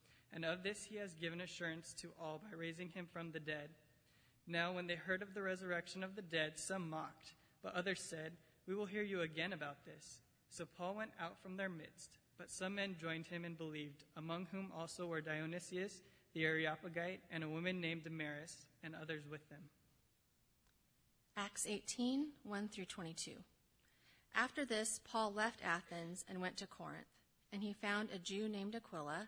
and 0.33 0.45
of 0.45 0.63
this 0.63 0.83
he 0.83 0.97
has 0.97 1.13
given 1.15 1.41
assurance 1.41 1.93
to 1.93 2.09
all 2.19 2.41
by 2.41 2.55
raising 2.57 2.89
him 2.89 3.07
from 3.11 3.31
the 3.31 3.39
dead. 3.39 3.69
Now, 4.47 4.71
when 4.73 4.87
they 4.87 4.95
heard 4.95 5.21
of 5.21 5.33
the 5.33 5.41
resurrection 5.41 6.03
of 6.03 6.15
the 6.15 6.21
dead, 6.21 6.53
some 6.55 6.89
mocked, 6.89 7.33
but 7.61 7.75
others 7.75 8.01
said, 8.01 8.33
We 8.67 8.75
will 8.75 8.85
hear 8.85 9.03
you 9.03 9.21
again 9.21 9.53
about 9.53 9.85
this. 9.85 10.21
So 10.49 10.65
Paul 10.77 10.95
went 10.95 11.11
out 11.19 11.41
from 11.41 11.57
their 11.57 11.69
midst, 11.69 12.17
but 12.37 12.51
some 12.51 12.75
men 12.75 12.95
joined 12.99 13.27
him 13.27 13.45
and 13.45 13.57
believed, 13.57 14.03
among 14.17 14.47
whom 14.51 14.71
also 14.75 15.05
were 15.05 15.21
Dionysius 15.21 16.01
the 16.33 16.45
Areopagite 16.45 17.21
and 17.29 17.43
a 17.43 17.49
woman 17.49 17.81
named 17.81 18.03
Damaris, 18.03 18.65
and 18.83 18.95
others 18.95 19.23
with 19.29 19.47
them. 19.49 19.59
Acts 21.37 21.65
18 21.67 22.27
1 22.43 22.69
through 22.69 22.85
22. 22.85 23.31
After 24.33 24.65
this, 24.65 24.99
Paul 25.03 25.33
left 25.33 25.61
Athens 25.63 26.23
and 26.29 26.41
went 26.41 26.57
to 26.57 26.67
Corinth, 26.67 27.05
and 27.51 27.61
he 27.61 27.73
found 27.73 28.09
a 28.09 28.17
Jew 28.17 28.47
named 28.47 28.75
Aquila 28.75 29.27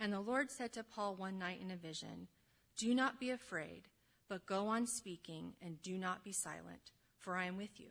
And 0.00 0.12
the 0.12 0.20
Lord 0.20 0.50
said 0.50 0.72
to 0.72 0.82
Paul 0.82 1.14
one 1.14 1.38
night 1.38 1.60
in 1.62 1.70
a 1.70 1.76
vision, 1.76 2.28
Do 2.76 2.94
not 2.94 3.20
be 3.20 3.30
afraid, 3.30 3.82
but 4.28 4.46
go 4.46 4.66
on 4.68 4.86
speaking 4.86 5.52
and 5.60 5.82
do 5.82 5.98
not 5.98 6.24
be 6.24 6.32
silent, 6.32 6.90
for 7.18 7.36
I 7.36 7.44
am 7.44 7.58
with 7.58 7.78
you. 7.78 7.90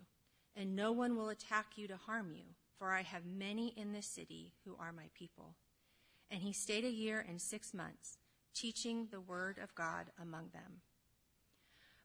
And 0.56 0.76
no 0.76 0.92
one 0.92 1.16
will 1.16 1.30
attack 1.30 1.78
you 1.78 1.88
to 1.88 1.98
harm 1.98 2.32
you, 2.34 2.56
for 2.78 2.92
I 2.92 3.04
have 3.04 3.26
many 3.26 3.70
in 3.78 3.94
this 3.94 4.08
city 4.08 4.54
who 4.66 4.76
are 4.80 4.92
my 4.92 5.10
people. 5.14 5.56
and 6.32 6.42
he 6.42 6.54
stayed 6.54 6.86
a 6.86 6.92
year 6.92 7.26
and 7.28 7.42
six 7.42 7.74
months, 7.74 8.18
teaching 8.54 9.08
the 9.12 9.22
word 9.22 9.58
of 9.58 9.74
God 9.76 10.12
among 10.22 10.50
them. 10.54 10.82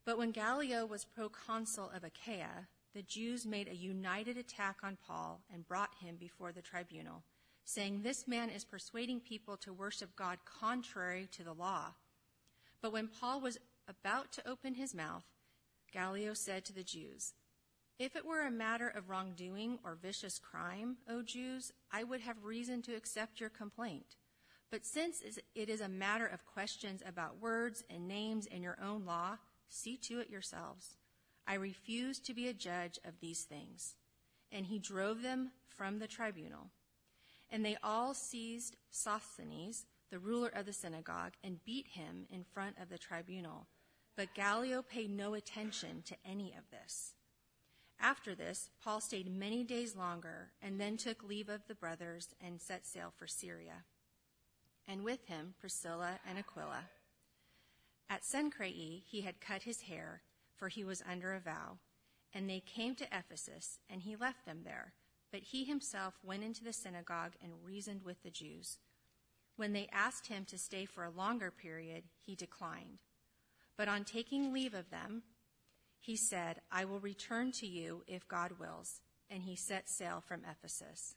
But 0.05 0.18
when 0.18 0.30
Gallio 0.32 0.86
was 0.86 1.05
proconsul 1.05 1.90
of 1.94 2.05
Achaia, 2.05 2.68
the 2.94 3.02
Jews 3.02 3.44
made 3.46 3.68
a 3.68 3.74
united 3.74 4.36
attack 4.36 4.78
on 4.82 4.96
Paul 5.07 5.42
and 5.52 5.66
brought 5.66 5.96
him 6.00 6.16
before 6.16 6.52
the 6.52 6.62
tribunal, 6.62 7.24
saying, 7.64 8.02
This 8.02 8.28
man 8.28 8.50
is 8.50 8.64
persuading 8.64 9.20
people 9.20 9.56
to 9.58 9.72
worship 9.72 10.14
God 10.16 10.38
contrary 10.44 11.28
to 11.32 11.42
the 11.42 11.52
law. 11.52 11.94
But 12.80 12.92
when 12.92 13.08
Paul 13.08 13.40
was 13.40 13.58
about 13.88 14.32
to 14.32 14.48
open 14.48 14.74
his 14.74 14.94
mouth, 14.94 15.24
Gallio 15.92 16.34
said 16.34 16.64
to 16.66 16.72
the 16.72 16.82
Jews, 16.82 17.32
If 17.98 18.16
it 18.16 18.26
were 18.26 18.42
a 18.42 18.50
matter 18.50 18.88
of 18.88 19.08
wrongdoing 19.08 19.78
or 19.84 19.94
vicious 19.94 20.38
crime, 20.38 20.96
O 21.08 21.22
Jews, 21.22 21.72
I 21.92 22.04
would 22.04 22.20
have 22.20 22.44
reason 22.44 22.82
to 22.82 22.94
accept 22.94 23.40
your 23.40 23.50
complaint. 23.50 24.16
But 24.70 24.84
since 24.84 25.22
it 25.54 25.68
is 25.68 25.80
a 25.80 25.88
matter 25.88 26.26
of 26.26 26.46
questions 26.46 27.02
about 27.06 27.40
words 27.40 27.84
and 27.88 28.08
names 28.08 28.46
in 28.46 28.62
your 28.62 28.76
own 28.82 29.04
law, 29.04 29.38
see 29.68 29.96
to 29.98 30.18
it 30.18 30.30
yourselves. 30.30 30.96
I 31.46 31.54
refuse 31.54 32.18
to 32.20 32.34
be 32.34 32.48
a 32.48 32.54
judge 32.54 32.98
of 33.04 33.20
these 33.20 33.42
things. 33.42 33.94
And 34.50 34.66
he 34.66 34.78
drove 34.78 35.22
them 35.22 35.52
from 35.68 35.98
the 35.98 36.06
tribunal. 36.06 36.70
And 37.51 37.64
they 37.64 37.76
all 37.82 38.14
seized 38.14 38.76
Sosthenes, 38.90 39.86
the 40.11 40.18
ruler 40.18 40.49
of 40.49 40.66
the 40.66 40.72
synagogue, 40.72 41.34
and 41.42 41.64
beat 41.64 41.88
him 41.88 42.26
in 42.30 42.45
front 42.45 42.76
of 42.80 42.88
the 42.88 42.99
tribunal. 42.99 43.66
But 44.16 44.34
Gallio 44.34 44.82
paid 44.82 45.11
no 45.11 45.34
attention 45.34 46.03
to 46.07 46.16
any 46.24 46.55
of 46.57 46.70
this. 46.70 47.14
After 48.01 48.34
this, 48.34 48.70
Paul 48.82 49.01
stayed 49.01 49.32
many 49.32 49.64
days 49.64 49.97
longer 49.97 50.51
and 50.61 50.80
then 50.80 50.97
took 50.97 51.22
leave 51.22 51.49
of 51.49 51.66
the 51.68 51.74
brothers 51.74 52.28
and 52.40 52.61
set 52.61 52.86
sail 52.86 53.12
for 53.16 53.26
Syria 53.26 53.84
and 54.86 55.05
with 55.05 55.26
him 55.26 55.55
Priscilla 55.61 56.18
and 56.28 56.38
Aquila. 56.38 56.84
At 58.09 58.22
Cenchreae 58.22 59.03
he 59.07 59.22
had 59.22 59.40
cut 59.40 59.62
his 59.62 59.82
hair, 59.82 60.22
for 60.57 60.68
he 60.68 60.84
was 60.84 61.03
under 61.09 61.32
a 61.32 61.40
vow, 61.40 61.78
and 62.32 62.49
they 62.49 62.61
came 62.61 62.95
to 62.97 63.07
Ephesus, 63.07 63.78
and 63.88 64.03
he 64.03 64.16
left 64.16 64.45
them 64.45 64.61
there. 64.64 64.92
But 65.35 65.43
he 65.43 65.64
himself 65.64 66.14
went 66.22 66.45
into 66.45 66.62
the 66.62 66.72
synagogue 66.72 67.32
and 67.43 67.64
reasoned 67.64 68.05
with 68.05 68.22
the 68.22 68.30
Jews. 68.30 68.78
When 69.57 69.72
they 69.72 69.89
asked 69.91 70.28
him 70.28 70.45
to 70.45 70.57
stay 70.57 70.85
for 70.85 71.03
a 71.03 71.11
longer 71.11 71.51
period, 71.51 72.05
he 72.24 72.37
declined. 72.37 73.01
But 73.76 73.89
on 73.89 74.05
taking 74.05 74.53
leave 74.53 74.74
of 74.74 74.91
them, 74.91 75.24
he 75.99 76.14
said, 76.14 76.61
I 76.70 76.85
will 76.85 77.01
return 77.01 77.51
to 77.51 77.66
you 77.66 78.05
if 78.07 78.28
God 78.28 78.61
wills. 78.61 79.01
And 79.28 79.43
he 79.43 79.57
set 79.57 79.89
sail 79.89 80.22
from 80.24 80.43
Ephesus. 80.49 81.16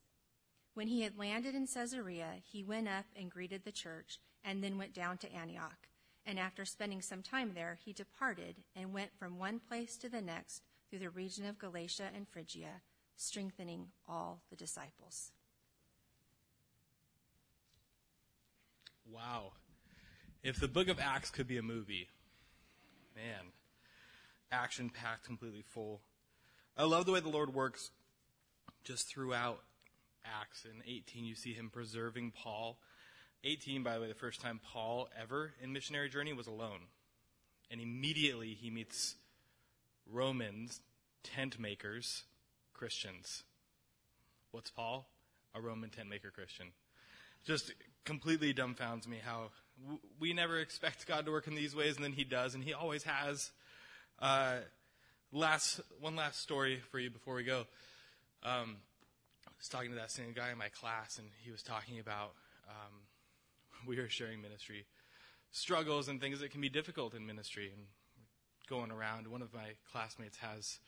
When 0.73 0.87
he 0.87 1.03
had 1.03 1.19
landed 1.19 1.53
in 1.53 1.67
Caesarea, 1.67 2.37
he 2.43 2.63
went 2.63 2.87
up 2.87 3.05
and 3.15 3.29
greeted 3.29 3.65
the 3.65 3.71
church, 3.71 4.17
and 4.43 4.63
then 4.63 4.79
went 4.79 4.95
down 4.95 5.19
to 5.19 5.31
Antioch. 5.31 5.89
And 6.25 6.39
after 6.39 6.65
spending 6.65 7.03
some 7.03 7.21
time 7.21 7.51
there, 7.53 7.77
he 7.85 7.93
departed 7.93 8.63
and 8.75 8.95
went 8.95 9.11
from 9.19 9.37
one 9.37 9.59
place 9.59 9.95
to 9.97 10.09
the 10.09 10.21
next 10.21 10.63
through 10.89 10.99
the 11.05 11.11
region 11.11 11.45
of 11.45 11.59
Galatia 11.59 12.09
and 12.15 12.27
Phrygia, 12.27 12.81
strengthening 13.17 13.87
all 14.07 14.41
the 14.49 14.55
disciples. 14.55 15.31
Wow. 19.11 19.51
If 20.43 20.59
the 20.59 20.67
book 20.67 20.87
of 20.87 20.99
Acts 20.99 21.29
could 21.29 21.47
be 21.47 21.57
a 21.57 21.63
movie, 21.63 22.07
man, 23.15 23.51
action 24.51 24.89
packed, 24.89 25.25
completely 25.25 25.63
full. 25.63 26.01
I 26.77 26.83
love 26.83 27.05
the 27.05 27.11
way 27.11 27.19
the 27.19 27.27
Lord 27.27 27.53
works 27.53 27.89
just 28.83 29.07
throughout 29.07 29.63
Acts. 30.23 30.65
In 30.65 30.83
18, 30.87 31.25
you 31.25 31.35
see 31.35 31.53
him 31.53 31.69
preserving 31.69 32.31
Paul. 32.31 32.77
18, 33.43 33.83
by 33.83 33.95
the 33.95 34.01
way, 34.01 34.07
the 34.07 34.13
first 34.13 34.41
time 34.41 34.59
Paul 34.63 35.09
ever 35.19 35.53
in 35.61 35.73
missionary 35.73 36.09
journey 36.09 36.33
was 36.33 36.47
alone. 36.47 36.81
And 37.71 37.81
immediately 37.81 38.53
he 38.53 38.69
meets 38.69 39.15
Romans, 40.09 40.81
tent 41.23 41.59
makers, 41.59 42.23
Christians. 42.77 43.43
What's 44.51 44.69
Paul? 44.69 45.07
A 45.55 45.61
Roman 45.61 45.89
tent 45.89 46.09
maker 46.09 46.31
Christian. 46.31 46.67
Just 47.45 47.73
completely 48.05 48.53
dumbfounds 48.53 49.07
me 49.07 49.17
how 49.23 49.49
we 50.19 50.33
never 50.33 50.59
expect 50.59 51.07
God 51.07 51.25
to 51.25 51.31
work 51.31 51.47
in 51.47 51.55
these 51.55 51.75
ways, 51.75 51.95
and 51.95 52.03
then 52.03 52.13
He 52.13 52.23
does, 52.23 52.55
and 52.55 52.63
He 52.63 52.73
always 52.73 53.03
has. 53.03 53.51
Uh, 54.19 54.57
last 55.31 55.81
one 55.99 56.15
last 56.15 56.41
story 56.41 56.81
for 56.91 56.99
you 56.99 57.09
before 57.09 57.35
we 57.35 57.43
go. 57.43 57.65
Um, 58.43 58.77
was 59.57 59.67
talking 59.67 59.89
to 59.89 59.95
that 59.95 60.11
same 60.11 60.33
guy 60.33 60.51
in 60.51 60.57
my 60.57 60.69
class, 60.69 61.17
and 61.17 61.27
he 61.43 61.51
was 61.51 61.63
talking 61.63 61.99
about 61.99 62.33
um, 62.69 62.93
we 63.87 63.97
were 63.99 64.09
sharing 64.09 64.41
ministry 64.41 64.85
struggles 65.51 66.07
and 66.07 66.21
things 66.21 66.39
that 66.41 66.51
can 66.51 66.61
be 66.61 66.69
difficult 66.69 67.13
in 67.13 67.25
ministry. 67.25 67.71
And 67.75 67.85
going 68.69 68.91
around, 68.91 69.27
one 69.27 69.41
of 69.41 69.53
my 69.53 69.75
classmates 69.91 70.37
has 70.37 70.79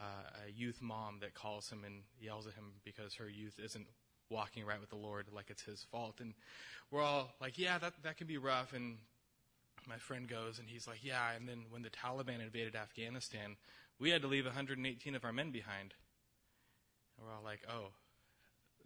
uh, 0.00 0.46
a 0.46 0.50
youth 0.50 0.80
mom 0.80 1.18
that 1.20 1.34
calls 1.34 1.70
him 1.70 1.84
and 1.84 2.02
yells 2.20 2.46
at 2.46 2.54
him 2.54 2.72
because 2.84 3.14
her 3.14 3.28
youth 3.28 3.58
isn't 3.62 3.86
walking 4.30 4.64
right 4.64 4.80
with 4.80 4.90
the 4.90 4.96
Lord, 4.96 5.26
like 5.32 5.50
it's 5.50 5.62
his 5.62 5.84
fault. 5.90 6.20
And 6.20 6.34
we're 6.90 7.02
all 7.02 7.30
like, 7.40 7.58
yeah, 7.58 7.78
that 7.78 7.94
that 8.02 8.16
can 8.16 8.26
be 8.26 8.38
rough. 8.38 8.72
And 8.72 8.98
my 9.88 9.96
friend 9.96 10.28
goes 10.28 10.58
and 10.58 10.68
he's 10.68 10.86
like, 10.86 11.04
yeah. 11.04 11.32
And 11.36 11.48
then 11.48 11.64
when 11.70 11.82
the 11.82 11.90
Taliban 11.90 12.42
invaded 12.42 12.74
Afghanistan, 12.74 13.56
we 13.98 14.10
had 14.10 14.22
to 14.22 14.28
leave 14.28 14.46
118 14.46 15.14
of 15.14 15.24
our 15.24 15.32
men 15.32 15.50
behind. 15.50 15.94
And 17.16 17.26
we're 17.26 17.34
all 17.34 17.44
like, 17.44 17.60
oh, 17.70 17.88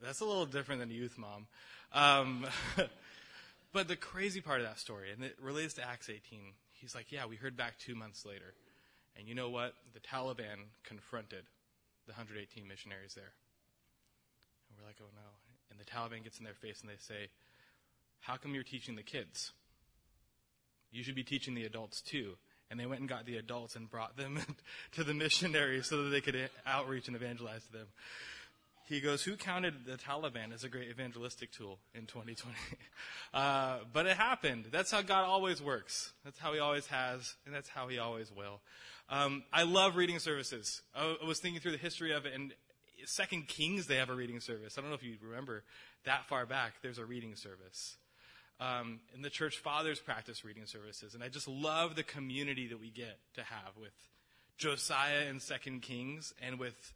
that's 0.02 0.20
a 0.20 0.24
little 0.24 0.46
different 0.46 0.80
than 0.80 0.90
a 0.90 0.94
youth 0.94 1.16
mom. 1.16 1.46
Um, 1.92 2.46
but 3.72 3.88
the 3.88 3.96
crazy 3.96 4.40
part 4.40 4.60
of 4.60 4.66
that 4.66 4.78
story, 4.78 5.12
and 5.12 5.24
it 5.24 5.36
relates 5.40 5.74
to 5.74 5.86
Acts 5.86 6.10
18, 6.10 6.20
he's 6.72 6.94
like, 6.94 7.12
yeah, 7.12 7.26
we 7.26 7.36
heard 7.36 7.56
back 7.56 7.78
two 7.78 7.94
months 7.94 8.26
later. 8.26 8.54
And 9.18 9.28
you 9.28 9.34
know 9.34 9.48
what? 9.48 9.74
The 9.94 10.00
Taliban 10.00 10.68
confronted 10.84 11.44
the 12.06 12.12
118 12.12 12.66
missionaries 12.66 13.14
there. 13.14 13.32
And 14.68 14.78
we're 14.78 14.86
like, 14.86 14.96
oh 15.00 15.12
no. 15.14 15.30
And 15.70 15.80
the 15.80 15.84
Taliban 15.84 16.22
gets 16.22 16.38
in 16.38 16.44
their 16.44 16.54
face 16.54 16.80
and 16.80 16.90
they 16.90 16.98
say, 16.98 17.28
how 18.20 18.36
come 18.36 18.54
you're 18.54 18.62
teaching 18.62 18.96
the 18.96 19.02
kids? 19.02 19.52
You 20.90 21.02
should 21.02 21.14
be 21.14 21.24
teaching 21.24 21.54
the 21.54 21.64
adults 21.64 22.00
too. 22.00 22.36
And 22.70 22.80
they 22.80 22.86
went 22.86 23.00
and 23.00 23.08
got 23.08 23.26
the 23.26 23.36
adults 23.36 23.76
and 23.76 23.90
brought 23.90 24.16
them 24.16 24.40
to 24.92 25.04
the 25.04 25.14
missionaries 25.14 25.86
so 25.86 26.04
that 26.04 26.10
they 26.10 26.20
could 26.20 26.50
outreach 26.66 27.06
and 27.06 27.16
evangelize 27.16 27.64
to 27.66 27.72
them. 27.72 27.86
He 28.86 29.00
goes, 29.00 29.24
Who 29.24 29.36
counted 29.36 29.84
the 29.84 29.96
Taliban 29.96 30.54
as 30.54 30.64
a 30.64 30.68
great 30.68 30.88
evangelistic 30.88 31.52
tool 31.52 31.78
in 31.94 32.06
2020? 32.06 32.56
Uh, 33.34 33.80
but 33.92 34.06
it 34.06 34.16
happened. 34.16 34.66
That's 34.70 34.90
how 34.90 35.02
God 35.02 35.24
always 35.24 35.60
works. 35.60 36.12
That's 36.24 36.38
how 36.38 36.54
He 36.54 36.58
always 36.58 36.86
has, 36.86 37.34
and 37.44 37.54
that's 37.54 37.68
how 37.68 37.88
He 37.88 37.98
always 37.98 38.32
will. 38.32 38.60
Um, 39.10 39.42
I 39.52 39.64
love 39.64 39.96
reading 39.96 40.20
services. 40.20 40.80
I 40.94 41.16
was 41.26 41.38
thinking 41.38 41.60
through 41.60 41.72
the 41.72 41.76
history 41.76 42.12
of 42.12 42.24
it, 42.24 42.32
and 42.32 42.54
Second 43.04 43.48
Kings, 43.48 43.88
they 43.88 43.96
have 43.96 44.08
a 44.08 44.14
reading 44.14 44.40
service. 44.40 44.78
I 44.78 44.80
don't 44.80 44.88
know 44.88 44.96
if 44.96 45.02
you 45.02 45.16
remember 45.20 45.64
that 46.04 46.26
far 46.28 46.46
back, 46.46 46.74
there's 46.82 46.98
a 46.98 47.04
reading 47.04 47.36
service. 47.36 47.96
Um, 48.58 49.00
and 49.14 49.22
the 49.22 49.28
church 49.28 49.58
fathers 49.58 50.00
practice 50.00 50.44
reading 50.44 50.64
services. 50.64 51.14
And 51.14 51.22
I 51.22 51.28
just 51.28 51.46
love 51.46 51.94
the 51.94 52.02
community 52.02 52.68
that 52.68 52.80
we 52.80 52.90
get 52.90 53.18
to 53.34 53.42
have 53.42 53.76
with 53.78 53.92
Josiah 54.56 55.28
and 55.28 55.42
Second 55.42 55.82
Kings 55.82 56.32
and 56.40 56.58
with 56.58 56.94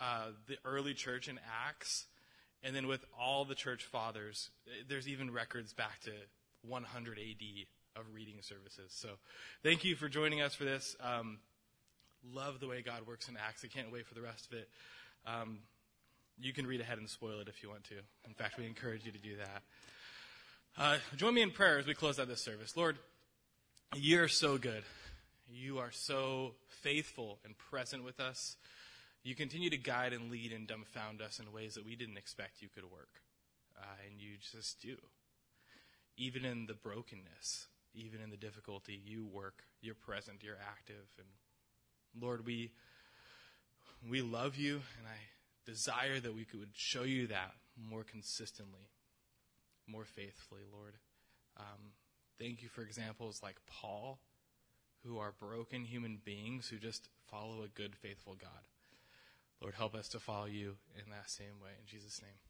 uh, 0.00 0.28
the 0.46 0.56
early 0.64 0.94
church 0.94 1.28
in 1.28 1.38
Acts, 1.66 2.06
and 2.62 2.74
then 2.74 2.86
with 2.86 3.04
all 3.18 3.44
the 3.44 3.54
church 3.54 3.84
fathers. 3.84 4.50
There's 4.88 5.08
even 5.08 5.30
records 5.30 5.72
back 5.72 6.00
to 6.02 6.10
100 6.62 7.18
AD 7.18 8.00
of 8.00 8.04
reading 8.14 8.36
services. 8.42 8.90
So 8.90 9.08
thank 9.62 9.84
you 9.84 9.96
for 9.96 10.08
joining 10.08 10.40
us 10.40 10.54
for 10.54 10.64
this. 10.64 10.96
Um, 11.00 11.38
love 12.32 12.60
the 12.60 12.68
way 12.68 12.82
God 12.82 13.06
works 13.06 13.28
in 13.28 13.36
Acts. 13.36 13.64
I 13.64 13.68
can't 13.68 13.92
wait 13.92 14.06
for 14.06 14.14
the 14.14 14.22
rest 14.22 14.46
of 14.46 14.58
it. 14.58 14.68
Um, 15.26 15.58
you 16.40 16.52
can 16.52 16.66
read 16.66 16.80
ahead 16.80 16.98
and 16.98 17.08
spoil 17.08 17.40
it 17.40 17.48
if 17.48 17.62
you 17.62 17.68
want 17.68 17.84
to. 17.84 17.94
In 18.26 18.34
fact, 18.34 18.58
we 18.58 18.66
encourage 18.66 19.04
you 19.04 19.12
to 19.12 19.18
do 19.18 19.36
that. 19.36 19.62
Uh, 20.76 20.98
join 21.16 21.34
me 21.34 21.42
in 21.42 21.50
prayer 21.50 21.78
as 21.78 21.86
we 21.86 21.94
close 21.94 22.20
out 22.20 22.28
this 22.28 22.40
service. 22.40 22.76
Lord, 22.76 22.96
you're 23.96 24.28
so 24.28 24.58
good. 24.58 24.84
You 25.50 25.78
are 25.78 25.90
so 25.90 26.54
faithful 26.82 27.38
and 27.44 27.56
present 27.58 28.04
with 28.04 28.20
us. 28.20 28.56
You 29.22 29.34
continue 29.34 29.70
to 29.70 29.76
guide 29.76 30.12
and 30.12 30.30
lead 30.30 30.52
and 30.52 30.66
dumbfound 30.66 31.20
us 31.20 31.38
in 31.38 31.52
ways 31.52 31.74
that 31.74 31.84
we 31.84 31.96
didn't 31.96 32.16
expect 32.16 32.62
you 32.62 32.68
could 32.68 32.90
work. 32.90 33.20
Uh, 33.80 33.86
and 34.08 34.20
you 34.20 34.30
just 34.52 34.80
do. 34.80 34.96
Even 36.16 36.44
in 36.44 36.66
the 36.66 36.74
brokenness, 36.74 37.66
even 37.94 38.20
in 38.20 38.30
the 38.30 38.36
difficulty, 38.36 39.00
you 39.04 39.24
work. 39.26 39.62
You're 39.80 39.94
present. 39.94 40.42
You're 40.42 40.58
active. 40.60 41.06
And 41.18 41.28
Lord, 42.20 42.44
we 42.46 42.72
we 44.08 44.22
love 44.22 44.56
you, 44.56 44.74
and 44.98 45.06
I 45.06 45.70
desire 45.70 46.20
that 46.20 46.34
we 46.34 46.44
could 46.44 46.70
show 46.72 47.02
you 47.02 47.26
that 47.28 47.52
more 47.76 48.04
consistently, 48.04 48.88
more 49.86 50.04
faithfully, 50.04 50.62
Lord. 50.72 50.94
Um, 51.56 51.92
thank 52.38 52.62
you 52.62 52.68
for 52.68 52.82
examples 52.82 53.40
like 53.42 53.56
Paul, 53.66 54.18
who 55.04 55.18
are 55.18 55.32
broken 55.38 55.84
human 55.84 56.20
beings 56.24 56.68
who 56.68 56.78
just 56.78 57.08
follow 57.30 57.62
a 57.64 57.68
good, 57.68 57.94
faithful 57.96 58.36
God. 58.40 58.50
Lord, 59.60 59.74
help 59.74 59.94
us 59.94 60.08
to 60.10 60.20
follow 60.20 60.46
you 60.46 60.76
in 60.94 61.10
that 61.10 61.30
same 61.30 61.60
way. 61.62 61.70
In 61.80 61.86
Jesus' 61.86 62.22
name. 62.22 62.47